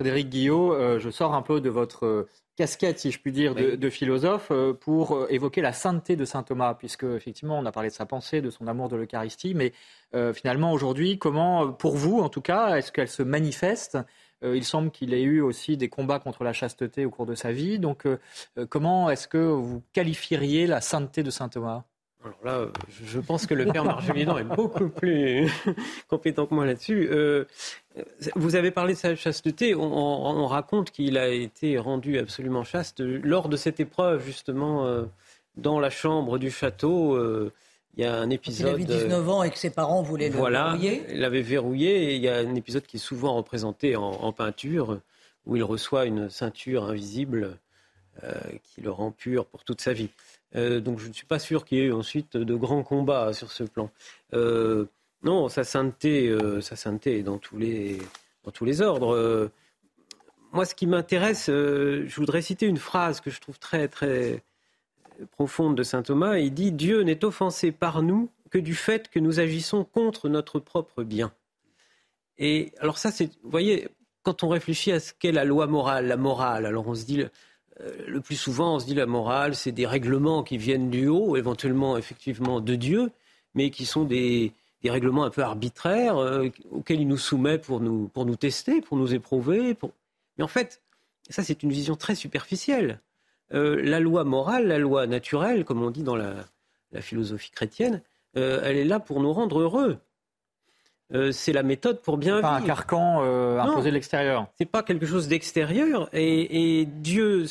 Frédéric 0.00 0.30
Guillot, 0.30 0.72
euh, 0.72 0.98
je 0.98 1.10
sors 1.10 1.34
un 1.34 1.42
peu 1.42 1.60
de 1.60 1.68
votre 1.68 2.06
euh, 2.06 2.28
casquette, 2.56 2.98
si 2.98 3.10
je 3.10 3.20
puis 3.20 3.32
dire, 3.32 3.54
de, 3.54 3.90
philosophe, 3.90 4.48
euh, 4.50 4.72
pour 4.72 5.26
évoquer 5.28 5.60
la 5.60 5.74
sainteté 5.74 6.16
de 6.16 6.24
saint 6.24 6.42
Thomas, 6.42 6.72
puisque 6.72 7.04
effectivement, 7.04 7.58
on 7.58 7.66
a 7.66 7.70
parlé 7.70 7.90
de 7.90 7.94
sa 7.94 8.06
pensée, 8.06 8.40
de 8.40 8.48
son 8.48 8.66
amour 8.66 8.88
de 8.88 8.96
l'Eucharistie, 8.96 9.52
mais 9.52 9.74
finalement, 10.32 10.72
aujourd'hui, 10.72 11.18
comment, 11.18 11.70
pour 11.70 11.96
vous 11.96 12.20
en 12.20 12.30
tout 12.30 12.40
cas, 12.40 12.76
est-ce 12.76 12.92
qu'elle 12.92 13.08
se 13.08 13.22
manifeste? 13.22 13.98
Il 14.42 14.64
semble 14.64 14.90
qu'il 14.90 15.12
ait 15.12 15.22
eu 15.22 15.42
aussi 15.42 15.76
des 15.76 15.90
combats 15.90 16.18
contre 16.18 16.44
la 16.44 16.54
chasteté 16.54 17.04
au 17.04 17.10
cours 17.10 17.26
de 17.26 17.34
sa 17.34 17.52
vie. 17.52 17.78
Donc, 17.78 18.08
comment 18.70 19.10
est-ce 19.10 19.28
que 19.28 19.38
vous 19.38 19.82
qualifieriez 19.92 20.66
la 20.66 20.80
sainteté 20.80 21.22
de 21.22 21.30
saint 21.30 21.48
Thomas? 21.48 21.84
Alors 22.22 22.36
là, 22.44 22.66
je 23.06 23.18
pense 23.18 23.46
que 23.46 23.54
le 23.54 23.64
père 23.64 23.84
Marjolidan 23.84 24.36
est 24.36 24.44
beaucoup 24.44 24.88
plus 24.88 25.50
compétent 26.08 26.46
que 26.46 26.54
moi 26.54 26.66
là-dessus. 26.66 27.08
Euh, 27.10 27.46
vous 28.36 28.56
avez 28.56 28.70
parlé 28.70 28.92
de 28.92 28.98
sa 28.98 29.16
chasteté. 29.16 29.74
On, 29.74 30.46
raconte 30.46 30.90
qu'il 30.90 31.16
a 31.16 31.28
été 31.28 31.78
rendu 31.78 32.18
absolument 32.18 32.62
chaste 32.62 33.00
lors 33.00 33.48
de 33.48 33.56
cette 33.56 33.80
épreuve, 33.80 34.24
justement, 34.24 34.86
euh, 34.86 35.04
dans 35.56 35.80
la 35.80 35.88
chambre 35.88 36.38
du 36.38 36.50
château. 36.50 37.14
Euh, 37.14 37.52
il 37.96 38.04
y 38.04 38.06
a 38.06 38.14
un 38.14 38.28
épisode. 38.28 38.78
Il 38.78 38.90
avait 38.92 39.02
19 39.02 39.28
ans 39.28 39.42
et 39.42 39.50
que 39.50 39.58
ses 39.58 39.70
parents 39.70 40.02
voulaient 40.02 40.28
le 40.28 40.36
verrouiller. 40.36 41.04
Il 41.10 41.20
l'avait 41.20 41.42
verrouillé. 41.42 42.10
Et 42.10 42.16
il 42.16 42.22
y 42.22 42.28
a 42.28 42.36
un 42.36 42.54
épisode 42.54 42.84
qui 42.84 42.98
est 42.98 43.00
souvent 43.00 43.34
représenté 43.34 43.96
en, 43.96 44.32
peinture, 44.32 45.00
où 45.46 45.56
il 45.56 45.64
reçoit 45.64 46.04
une 46.04 46.28
ceinture 46.28 46.84
invisible 46.84 47.56
qui 48.62 48.82
le 48.82 48.90
rend 48.90 49.10
pur 49.10 49.46
pour 49.46 49.64
toute 49.64 49.80
sa 49.80 49.94
vie. 49.94 50.10
Euh, 50.56 50.80
donc 50.80 50.98
je 50.98 51.08
ne 51.08 51.12
suis 51.12 51.26
pas 51.26 51.38
sûr 51.38 51.64
qu'il 51.64 51.78
y 51.78 51.80
ait 51.82 51.84
eu 51.86 51.92
ensuite 51.92 52.36
de 52.36 52.54
grands 52.54 52.82
combats 52.82 53.32
sur 53.32 53.52
ce 53.52 53.64
plan. 53.64 53.90
Euh, 54.34 54.86
non, 55.22 55.48
sa 55.48 55.64
sainteté, 55.64 56.28
euh, 56.28 56.60
sa 56.60 56.76
sainteté 56.76 57.22
dans 57.22 57.38
tous 57.38 57.58
les, 57.58 57.98
dans 58.44 58.50
tous 58.50 58.64
les 58.64 58.80
ordres. 58.82 59.50
moi, 60.52 60.64
ce 60.64 60.74
qui 60.74 60.86
m'intéresse, 60.86 61.46
je 61.46 62.14
voudrais 62.16 62.42
citer 62.42 62.66
une 62.66 62.78
phrase 62.78 63.20
que 63.20 63.30
je 63.30 63.40
trouve 63.40 63.58
très, 63.58 63.88
très 63.88 64.42
profonde 65.32 65.76
de 65.76 65.82
saint 65.82 66.02
Thomas. 66.02 66.38
Il 66.38 66.52
dit 66.54 66.72
Dieu 66.72 67.02
n'est 67.02 67.24
offensé 67.24 67.72
par 67.72 68.02
nous 68.02 68.30
que 68.50 68.58
du 68.58 68.74
fait 68.74 69.08
que 69.08 69.20
nous 69.20 69.38
agissons 69.38 69.84
contre 69.84 70.28
notre 70.28 70.58
propre 70.58 71.04
bien. 71.04 71.32
Et 72.38 72.72
alors 72.78 72.98
ça, 72.98 73.12
c'est, 73.12 73.26
vous 73.42 73.50
voyez, 73.50 73.88
quand 74.22 74.42
on 74.42 74.48
réfléchit 74.48 74.92
à 74.92 75.00
ce 75.00 75.12
qu'est 75.12 75.30
la 75.30 75.44
loi 75.44 75.66
morale, 75.66 76.06
la 76.06 76.16
morale, 76.16 76.66
alors 76.66 76.88
on 76.88 76.94
se 76.94 77.04
dit 77.04 77.22
le 78.06 78.20
plus 78.20 78.36
souvent, 78.36 78.76
on 78.76 78.78
se 78.78 78.86
dit 78.86 78.94
la 78.94 79.06
morale, 79.06 79.54
c'est 79.54 79.72
des 79.72 79.86
règlements 79.86 80.42
qui 80.42 80.58
viennent 80.58 80.90
du 80.90 81.08
haut, 81.08 81.36
éventuellement 81.36 81.96
effectivement 81.96 82.60
de 82.60 82.74
Dieu, 82.74 83.10
mais 83.54 83.70
qui 83.70 83.86
sont 83.86 84.04
des, 84.04 84.52
règlements 84.84 85.24
un 85.24 85.30
peu 85.30 85.42
arbitraires 85.42 86.16
euh, 86.16 86.48
auxquels 86.70 87.00
il 87.00 87.08
nous 87.08 87.18
soumet 87.18 87.58
pour 87.58 87.80
nous, 87.80 88.08
pour 88.08 88.26
nous 88.26 88.36
tester, 88.36 88.80
pour 88.80 88.96
nous 88.96 89.14
éprouver. 89.14 89.76
Mais 90.38 90.44
en 90.44 90.48
fait, 90.48 90.82
ça 91.28 91.42
c'est 91.42 91.62
une 91.62 91.70
vision 91.70 91.96
très 91.96 92.14
superficielle. 92.14 93.00
Euh, 93.52 93.80
la 93.82 94.00
loi 94.00 94.24
morale, 94.24 94.66
la 94.66 94.78
loi 94.78 95.06
naturelle, 95.06 95.64
comme 95.64 95.82
on 95.82 95.90
dit 95.90 96.02
dans 96.02 96.16
la, 96.16 96.46
philosophie 97.00 97.52
chrétienne, 97.52 98.02
elle 98.34 98.76
est 98.76 98.84
là 98.84 98.98
pour 98.98 99.20
nous 99.20 99.32
rendre 99.32 99.60
heureux. 99.60 100.00
Euh, 101.12 101.32
c'est 101.32 101.52
la 101.52 101.62
méthode 101.62 102.00
pour 102.02 102.18
bien 102.18 102.40
pas 102.40 102.58
vivre. 102.58 102.64
un 102.64 102.66
carcan 102.66 103.22
euh, 103.22 103.58
imposé 103.58 103.90
de 103.90 103.94
l'extérieur. 103.94 104.46
C'est 104.58 104.66
pas 104.66 104.82
quelque 104.82 105.06
chose 105.06 105.26
d'extérieur. 105.26 106.08
Et, 106.12 106.86
Dieu, 106.86 107.46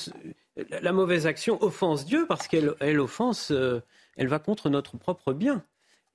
la 0.81 0.93
mauvaise 0.93 1.27
action 1.27 1.61
offense 1.61 2.05
Dieu 2.05 2.25
parce 2.27 2.47
qu'elle 2.47 2.73
elle 2.79 2.99
offense, 2.99 3.51
euh, 3.51 3.81
elle 4.15 4.27
va 4.27 4.39
contre 4.39 4.69
notre 4.69 4.97
propre 4.97 5.33
bien. 5.33 5.63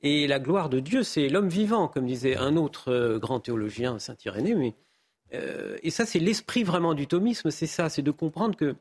Et 0.03 0.27
la 0.27 0.39
gloire 0.39 0.69
de 0.69 0.81
Dieu, 0.81 1.03
c'est 1.03 1.29
l'homme 1.29 1.49
vivant, 1.49 1.89
comme 1.89 2.07
disait 2.07 2.37
un 2.37 2.57
autre 2.57 3.17
grand 3.19 3.41
théologien, 3.41 3.99
saint 3.99 4.17
Irénée. 4.25 4.55
Mais, 4.55 4.75
et 5.83 5.91
ça, 5.91 6.05
c'est 6.05 6.19
l'esprit 6.19 6.63
vraiment 6.63 6.93
du 6.93 7.07
thomisme, 7.07 7.51
c'est 7.51 7.67
ça, 7.67 7.89
c'est 7.89 8.03
de 8.03 8.11
comprendre 8.11 8.55
que 8.55 8.77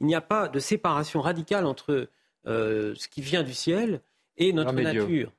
il 0.00 0.06
n'y 0.06 0.16
a 0.16 0.20
pas 0.20 0.48
de 0.48 0.58
séparation 0.58 1.20
radicale 1.20 1.66
entre 1.66 2.08
ce 2.44 3.08
qui 3.08 3.20
vient 3.20 3.44
du 3.44 3.54
ciel 3.54 4.00
et 4.36 4.52
notre 4.52 4.72
nature. 4.72 5.32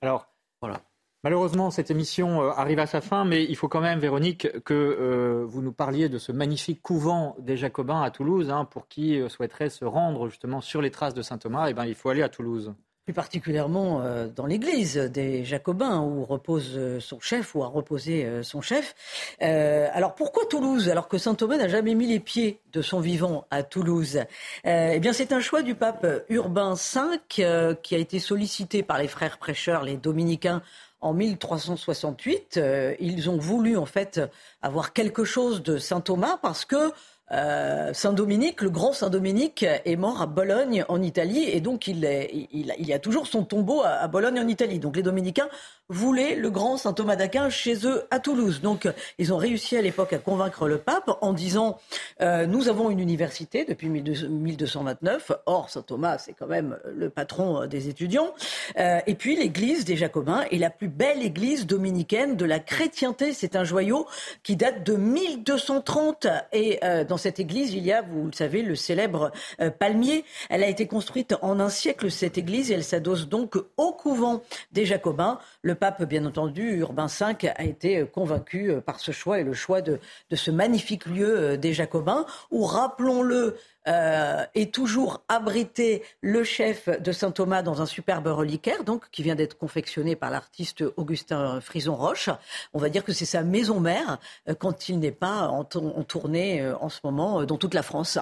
Alors, 0.00 0.26
voilà. 0.60 0.82
Malheureusement, 1.24 1.70
cette 1.72 1.90
émission 1.90 2.42
euh, 2.42 2.50
arrive 2.50 2.78
à 2.78 2.86
sa 2.86 3.00
fin, 3.00 3.24
mais 3.24 3.44
il 3.44 3.56
faut 3.56 3.66
quand 3.66 3.80
même, 3.80 3.98
Véronique, 3.98 4.60
que 4.62 4.74
euh, 4.74 5.44
vous 5.44 5.62
nous 5.62 5.72
parliez 5.72 6.08
de 6.08 6.16
ce 6.16 6.30
magnifique 6.30 6.80
couvent 6.80 7.34
des 7.40 7.56
Jacobins 7.56 8.02
à 8.02 8.10
Toulouse. 8.12 8.50
Hein, 8.50 8.64
pour 8.64 8.86
qui 8.86 9.20
euh, 9.20 9.28
souhaiterait 9.28 9.68
se 9.68 9.84
rendre 9.84 10.28
justement 10.28 10.60
sur 10.60 10.80
les 10.80 10.92
traces 10.92 11.14
de 11.14 11.22
saint 11.22 11.38
Thomas, 11.38 11.68
eh 11.68 11.74
ben, 11.74 11.86
il 11.86 11.96
faut 11.96 12.08
aller 12.08 12.22
à 12.22 12.28
Toulouse 12.28 12.72
plus 13.08 13.14
particulièrement 13.14 14.02
euh, 14.02 14.28
dans 14.28 14.44
l'église 14.44 14.98
des 14.98 15.42
Jacobins 15.42 16.02
où 16.02 16.26
repose 16.26 16.72
euh, 16.76 17.00
son 17.00 17.18
chef 17.20 17.54
ou 17.54 17.62
a 17.62 17.66
reposé 17.66 18.26
euh, 18.26 18.42
son 18.42 18.60
chef. 18.60 18.94
alors 19.40 20.14
pourquoi 20.14 20.44
Toulouse 20.44 20.90
alors 20.90 21.08
que 21.08 21.16
saint 21.16 21.34
Thomas 21.34 21.56
n'a 21.56 21.68
jamais 21.68 21.94
mis 21.94 22.06
les 22.06 22.20
pieds 22.20 22.60
de 22.74 22.82
son 22.82 23.00
vivant 23.00 23.46
à 23.50 23.62
Toulouse? 23.62 24.20
Eh 24.64 24.98
bien 25.00 25.14
c'est 25.14 25.32
un 25.32 25.40
choix 25.40 25.62
du 25.62 25.74
pape 25.74 26.06
Urbain 26.28 26.74
V 26.74 27.18
qui 27.28 27.44
a 27.44 27.98
été 27.98 28.18
sollicité 28.18 28.82
par 28.82 28.98
les 28.98 29.08
frères 29.08 29.38
prêcheurs, 29.38 29.84
les 29.84 29.96
dominicains 29.96 30.60
en 31.00 31.14
1368. 31.14 32.60
ils 33.00 33.30
ont 33.30 33.38
voulu 33.38 33.78
en 33.78 33.86
fait 33.86 34.20
avoir 34.60 34.92
quelque 34.92 35.24
chose 35.24 35.62
de 35.62 35.78
saint 35.78 36.02
Thomas 36.02 36.38
parce 36.42 36.66
que 36.66 36.92
euh, 37.30 37.92
Saint 37.92 38.12
Dominique, 38.12 38.62
le 38.62 38.70
grand 38.70 38.92
Saint 38.92 39.10
Dominique, 39.10 39.62
est 39.62 39.96
mort 39.96 40.22
à 40.22 40.26
Bologne 40.26 40.84
en 40.88 41.02
Italie 41.02 41.44
et 41.50 41.60
donc 41.60 41.86
il, 41.86 42.04
a 42.06 42.98
toujours 42.98 43.26
son 43.26 43.44
tombeau 43.44 43.82
à, 43.84 44.06
Bologne 44.08 44.40
en 44.40 44.48
Italie. 44.48 44.78
Donc 44.78 44.96
les 44.96 45.02
dominicains 45.02 45.48
voulaient 45.88 46.34
le 46.34 46.50
grand 46.50 46.76
Saint 46.76 46.92
Thomas 46.92 47.16
d'Aquin 47.16 47.48
chez 47.48 47.86
eux 47.86 48.04
à 48.10 48.20
Toulouse. 48.20 48.60
Donc 48.60 48.88
ils 49.18 49.32
ont 49.32 49.38
réussi 49.38 49.76
à 49.76 49.82
l'époque 49.82 50.12
à 50.12 50.18
convaincre 50.18 50.68
le 50.68 50.78
pape 50.78 51.10
en 51.22 51.32
disant 51.32 51.78
euh, 52.20 52.46
nous 52.46 52.68
avons 52.68 52.90
une 52.90 53.00
université 53.00 53.64
depuis 53.64 53.88
1229. 53.88 55.32
Or 55.46 55.70
Saint 55.70 55.82
Thomas 55.82 56.18
c'est 56.18 56.34
quand 56.34 56.46
même 56.46 56.78
le 56.94 57.08
patron 57.08 57.66
des 57.66 57.88
étudiants. 57.88 58.34
Euh, 58.78 59.00
et 59.06 59.14
puis 59.14 59.36
l'église 59.36 59.84
des 59.86 59.96
Jacobins 59.96 60.44
est 60.50 60.58
la 60.58 60.70
plus 60.70 60.88
belle 60.88 61.22
église 61.22 61.66
dominicaine 61.66 62.36
de 62.36 62.44
la 62.44 62.58
chrétienté. 62.58 63.32
C'est 63.32 63.56
un 63.56 63.64
joyau 63.64 64.06
qui 64.42 64.56
date 64.56 64.84
de 64.84 64.94
1230 64.94 66.26
et 66.52 66.78
euh, 66.84 67.04
dans 67.04 67.16
cette 67.16 67.40
église, 67.40 67.72
il 67.72 67.84
y 67.84 67.92
a, 67.92 68.02
vous 68.02 68.26
le 68.26 68.32
savez, 68.32 68.62
le 68.62 68.74
célèbre 68.74 69.30
palmier. 69.78 70.24
Elle 70.50 70.62
a 70.62 70.68
été 70.68 70.86
construite 70.86 71.34
en 71.40 71.60
un 71.60 71.68
siècle, 71.68 72.10
cette 72.10 72.38
église, 72.38 72.70
et 72.70 72.74
elle 72.74 72.84
s'adosse 72.84 73.28
donc 73.28 73.56
au 73.76 73.92
couvent 73.92 74.42
des 74.72 74.84
Jacobins. 74.84 75.38
Pape, 75.78 76.04
bien 76.04 76.24
entendu, 76.26 76.78
Urbain 76.78 77.06
V, 77.06 77.48
a 77.54 77.64
été 77.64 78.04
convaincu 78.06 78.72
par 78.84 79.00
ce 79.00 79.12
choix 79.12 79.40
et 79.40 79.44
le 79.44 79.54
choix 79.54 79.80
de, 79.80 79.98
de 80.30 80.36
ce 80.36 80.50
magnifique 80.50 81.06
lieu 81.06 81.56
des 81.56 81.72
Jacobins, 81.72 82.26
où, 82.50 82.64
rappelons-le, 82.64 83.56
euh, 83.88 84.44
est 84.54 84.74
toujours 84.74 85.22
abrité 85.28 86.02
le 86.20 86.44
chef 86.44 86.90
de 87.00 87.10
Saint 87.10 87.30
Thomas 87.30 87.62
dans 87.62 87.80
un 87.80 87.86
superbe 87.86 88.26
reliquaire, 88.26 88.84
donc 88.84 89.08
qui 89.10 89.22
vient 89.22 89.34
d'être 89.34 89.56
confectionné 89.56 90.14
par 90.14 90.30
l'artiste 90.30 90.84
Augustin 90.96 91.60
Frison 91.62 91.94
Roche. 91.94 92.28
On 92.74 92.78
va 92.78 92.90
dire 92.90 93.02
que 93.02 93.14
c'est 93.14 93.24
sa 93.24 93.42
maison 93.42 93.80
mère 93.80 94.18
euh, 94.46 94.54
quand 94.54 94.90
il 94.90 94.98
n'est 94.98 95.12
pas 95.12 95.48
en, 95.48 95.64
tournée 95.64 96.60
euh, 96.60 96.76
en 96.80 96.90
ce 96.90 96.98
moment 97.02 97.44
dans 97.44 97.56
toute 97.56 97.72
la 97.72 97.82
France. 97.82 98.18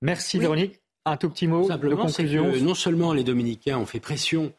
Merci 0.00 0.38
Véronique. 0.38 0.80
Un 1.04 1.18
tout 1.18 1.28
petit 1.28 1.48
mot 1.48 1.68
de 1.68 1.94
conclusion. 1.94 2.50
non 2.62 2.74
seulement 2.74 3.12
les 3.12 3.24
dominicains 3.24 3.76
ont 3.76 3.86
fait 3.86 4.00
pression 4.00 4.54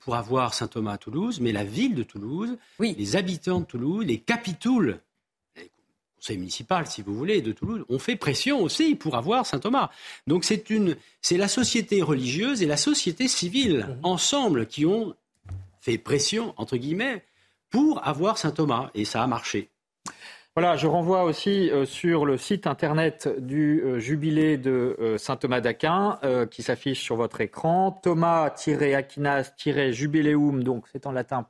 pour 0.00 0.14
avoir 0.14 0.54
Saint 0.54 0.68
Thomas 0.68 0.92
à 0.92 0.98
Toulouse, 0.98 1.40
mais 1.40 1.52
la 1.52 1.64
ville 1.64 1.94
de 1.94 2.02
Toulouse, 2.02 2.56
les 2.78 3.16
habitants 3.16 3.60
de 3.60 3.66
Toulouse, 3.66 4.04
les 4.06 4.18
capitouls 4.18 4.94
conseil 6.22 6.38
municipal, 6.38 6.86
si 6.86 7.02
vous 7.02 7.16
voulez, 7.16 7.42
de 7.42 7.50
Toulouse, 7.50 7.84
ont 7.88 7.98
fait 7.98 8.14
pression 8.14 8.62
aussi 8.62 8.94
pour 8.94 9.16
avoir 9.16 9.44
Saint 9.44 9.58
Thomas. 9.58 9.90
Donc 10.28 10.44
c'est 10.44 10.70
une, 10.70 10.96
c'est 11.20 11.36
la 11.36 11.48
société 11.48 12.00
religieuse 12.00 12.62
et 12.62 12.66
la 12.66 12.76
société 12.76 13.26
civile 13.26 13.88
mhm. 13.88 13.98
ensemble 14.04 14.66
qui 14.66 14.86
ont 14.86 15.16
fait 15.80 15.98
pression 15.98 16.54
entre 16.58 16.76
guillemets 16.76 17.24
pour 17.70 18.06
avoir 18.06 18.38
Saint 18.38 18.52
Thomas 18.52 18.90
et 18.94 19.04
ça 19.04 19.20
a 19.20 19.26
marché. 19.26 19.71
Voilà, 20.54 20.76
je 20.76 20.86
renvoie 20.86 21.24
aussi 21.24 21.70
euh, 21.70 21.86
sur 21.86 22.26
le 22.26 22.36
site 22.36 22.66
internet 22.66 23.26
du 23.38 23.80
euh, 23.80 23.98
jubilé 23.98 24.58
de 24.58 24.98
euh, 25.00 25.16
Saint 25.16 25.36
Thomas 25.36 25.62
d'Aquin 25.62 26.18
qui 26.50 26.62
s'affiche 26.62 27.00
sur 27.00 27.16
votre 27.16 27.40
écran, 27.40 27.90
thomas-aquinas-jubileum, 28.02 30.62
donc 30.62 30.84
c'est 30.92 31.06
en 31.06 31.12
latin, 31.12 31.46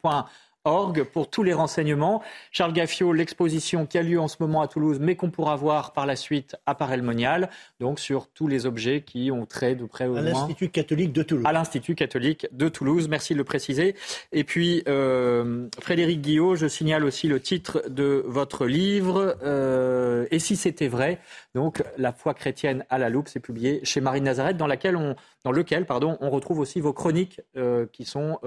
org 0.64 1.02
pour 1.04 1.28
tous 1.28 1.42
les 1.42 1.52
renseignements. 1.52 2.22
Charles 2.52 2.72
Gaffio, 2.72 3.12
l'exposition 3.12 3.86
qui 3.86 3.98
a 3.98 4.02
lieu 4.02 4.20
en 4.20 4.28
ce 4.28 4.36
moment 4.40 4.62
à 4.62 4.68
Toulouse, 4.68 4.98
mais 5.00 5.16
qu'on 5.16 5.30
pourra 5.30 5.56
voir 5.56 5.92
par 5.92 6.06
la 6.06 6.14
suite 6.14 6.56
à 6.66 6.74
Paray-le-Monial, 6.74 7.50
donc 7.80 7.98
sur 7.98 8.28
tous 8.28 8.46
les 8.46 8.64
objets 8.64 9.02
qui 9.02 9.30
ont 9.32 9.44
trait 9.44 9.74
de 9.74 9.84
près 9.84 10.06
loin. 10.06 10.18
À 10.18 10.22
l'Institut 10.22 10.68
catholique 10.68 11.12
de 11.12 11.22
Toulouse. 11.22 11.46
À 11.46 11.52
l'Institut 11.52 11.94
catholique 11.94 12.46
de 12.52 12.68
Toulouse, 12.68 13.08
merci 13.08 13.32
de 13.32 13.38
le 13.38 13.44
préciser. 13.44 13.96
Et 14.30 14.44
puis, 14.44 14.84
euh, 14.88 15.66
Frédéric 15.80 16.20
Guillot, 16.20 16.54
je 16.54 16.68
signale 16.68 17.04
aussi 17.04 17.26
le 17.26 17.40
titre 17.40 17.82
de 17.88 18.22
votre 18.26 18.66
livre, 18.66 19.36
euh, 19.42 20.26
Et 20.30 20.38
si 20.38 20.56
c'était 20.56 20.88
vrai 20.88 21.18
donc, 21.54 21.82
La 21.96 22.12
foi 22.12 22.34
chrétienne 22.34 22.84
à 22.88 22.98
la 22.98 23.08
loupe, 23.08 23.28
c'est 23.28 23.40
publié 23.40 23.80
chez 23.84 24.00
Marie 24.00 24.20
Nazareth, 24.20 24.56
dans, 24.56 24.66
laquelle 24.66 24.96
on, 24.96 25.16
dans 25.44 25.52
lequel 25.52 25.86
pardon, 25.86 26.16
on 26.20 26.30
retrouve 26.30 26.60
aussi 26.60 26.80
vos 26.80 26.92
chroniques 26.92 27.40
euh, 27.56 27.86
qui 27.92 28.04
sont 28.04 28.38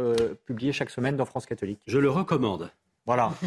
publiées 0.45 0.71
chaque 0.71 0.89
semaine 0.89 1.15
dans 1.15 1.25
France 1.25 1.45
catholique 1.45 1.81
le 2.05 2.11
recommande. 2.11 2.69
Voilà. 3.05 3.33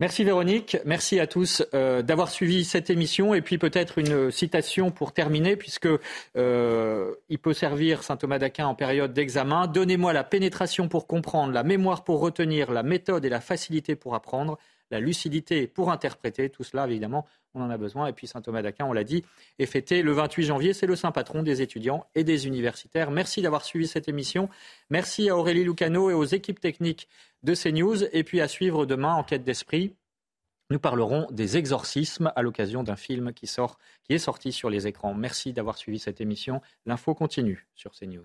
Merci 0.00 0.24
Véronique, 0.24 0.76
merci 0.84 1.20
à 1.20 1.28
tous 1.28 1.62
euh, 1.72 2.02
d'avoir 2.02 2.28
suivi 2.28 2.64
cette 2.64 2.90
émission 2.90 3.32
et 3.32 3.40
puis 3.40 3.58
peut-être 3.58 3.98
une 3.98 4.32
citation 4.32 4.90
pour 4.90 5.12
terminer 5.12 5.54
puisque 5.54 5.88
euh, 6.36 7.14
il 7.28 7.38
peut 7.38 7.52
servir 7.52 8.02
saint 8.02 8.16
Thomas 8.16 8.40
d'Aquin 8.40 8.66
en 8.66 8.74
période 8.74 9.12
d'examen. 9.12 9.68
Donnez-moi 9.68 10.12
la 10.12 10.24
pénétration 10.24 10.88
pour 10.88 11.06
comprendre, 11.06 11.52
la 11.52 11.62
mémoire 11.62 12.02
pour 12.02 12.18
retenir, 12.18 12.72
la 12.72 12.82
méthode 12.82 13.24
et 13.24 13.28
la 13.28 13.40
facilité 13.40 13.94
pour 13.94 14.16
apprendre, 14.16 14.58
la 14.90 15.00
lucidité 15.00 15.66
pour 15.66 15.90
interpréter. 15.90 16.50
Tout 16.50 16.64
cela 16.64 16.86
évidemment 16.86 17.26
on 17.54 17.62
en 17.62 17.70
a 17.70 17.76
besoin. 17.76 18.06
Et 18.06 18.12
puis 18.12 18.26
Saint 18.26 18.40
Thomas 18.40 18.62
d'Aquin, 18.62 18.84
on 18.86 18.92
l'a 18.92 19.04
dit, 19.04 19.24
est 19.58 19.66
fêté 19.66 20.02
le 20.02 20.12
28 20.12 20.44
janvier. 20.44 20.72
C'est 20.72 20.86
le 20.86 20.96
saint 20.96 21.12
patron 21.12 21.42
des 21.42 21.62
étudiants 21.62 22.06
et 22.14 22.24
des 22.24 22.46
universitaires. 22.46 23.10
Merci 23.10 23.42
d'avoir 23.42 23.64
suivi 23.64 23.86
cette 23.86 24.08
émission. 24.08 24.48
Merci 24.90 25.28
à 25.30 25.36
Aurélie 25.36 25.64
Lucano 25.64 26.10
et 26.10 26.14
aux 26.14 26.24
équipes 26.24 26.60
techniques 26.60 27.08
de 27.42 27.54
CNews. 27.54 28.04
Et 28.12 28.24
puis 28.24 28.40
à 28.40 28.48
suivre 28.48 28.86
demain, 28.86 29.14
Enquête 29.14 29.44
d'esprit. 29.44 29.94
Nous 30.70 30.78
parlerons 30.78 31.26
des 31.30 31.56
exorcismes 31.56 32.32
à 32.34 32.42
l'occasion 32.42 32.82
d'un 32.82 32.96
film 32.96 33.32
qui, 33.32 33.46
sort, 33.46 33.78
qui 34.02 34.14
est 34.14 34.18
sorti 34.18 34.50
sur 34.50 34.70
les 34.70 34.86
écrans. 34.86 35.14
Merci 35.14 35.52
d'avoir 35.52 35.76
suivi 35.76 35.98
cette 35.98 36.20
émission. 36.20 36.62
L'info 36.86 37.14
continue 37.14 37.66
sur 37.74 37.92
CNews. 37.92 38.24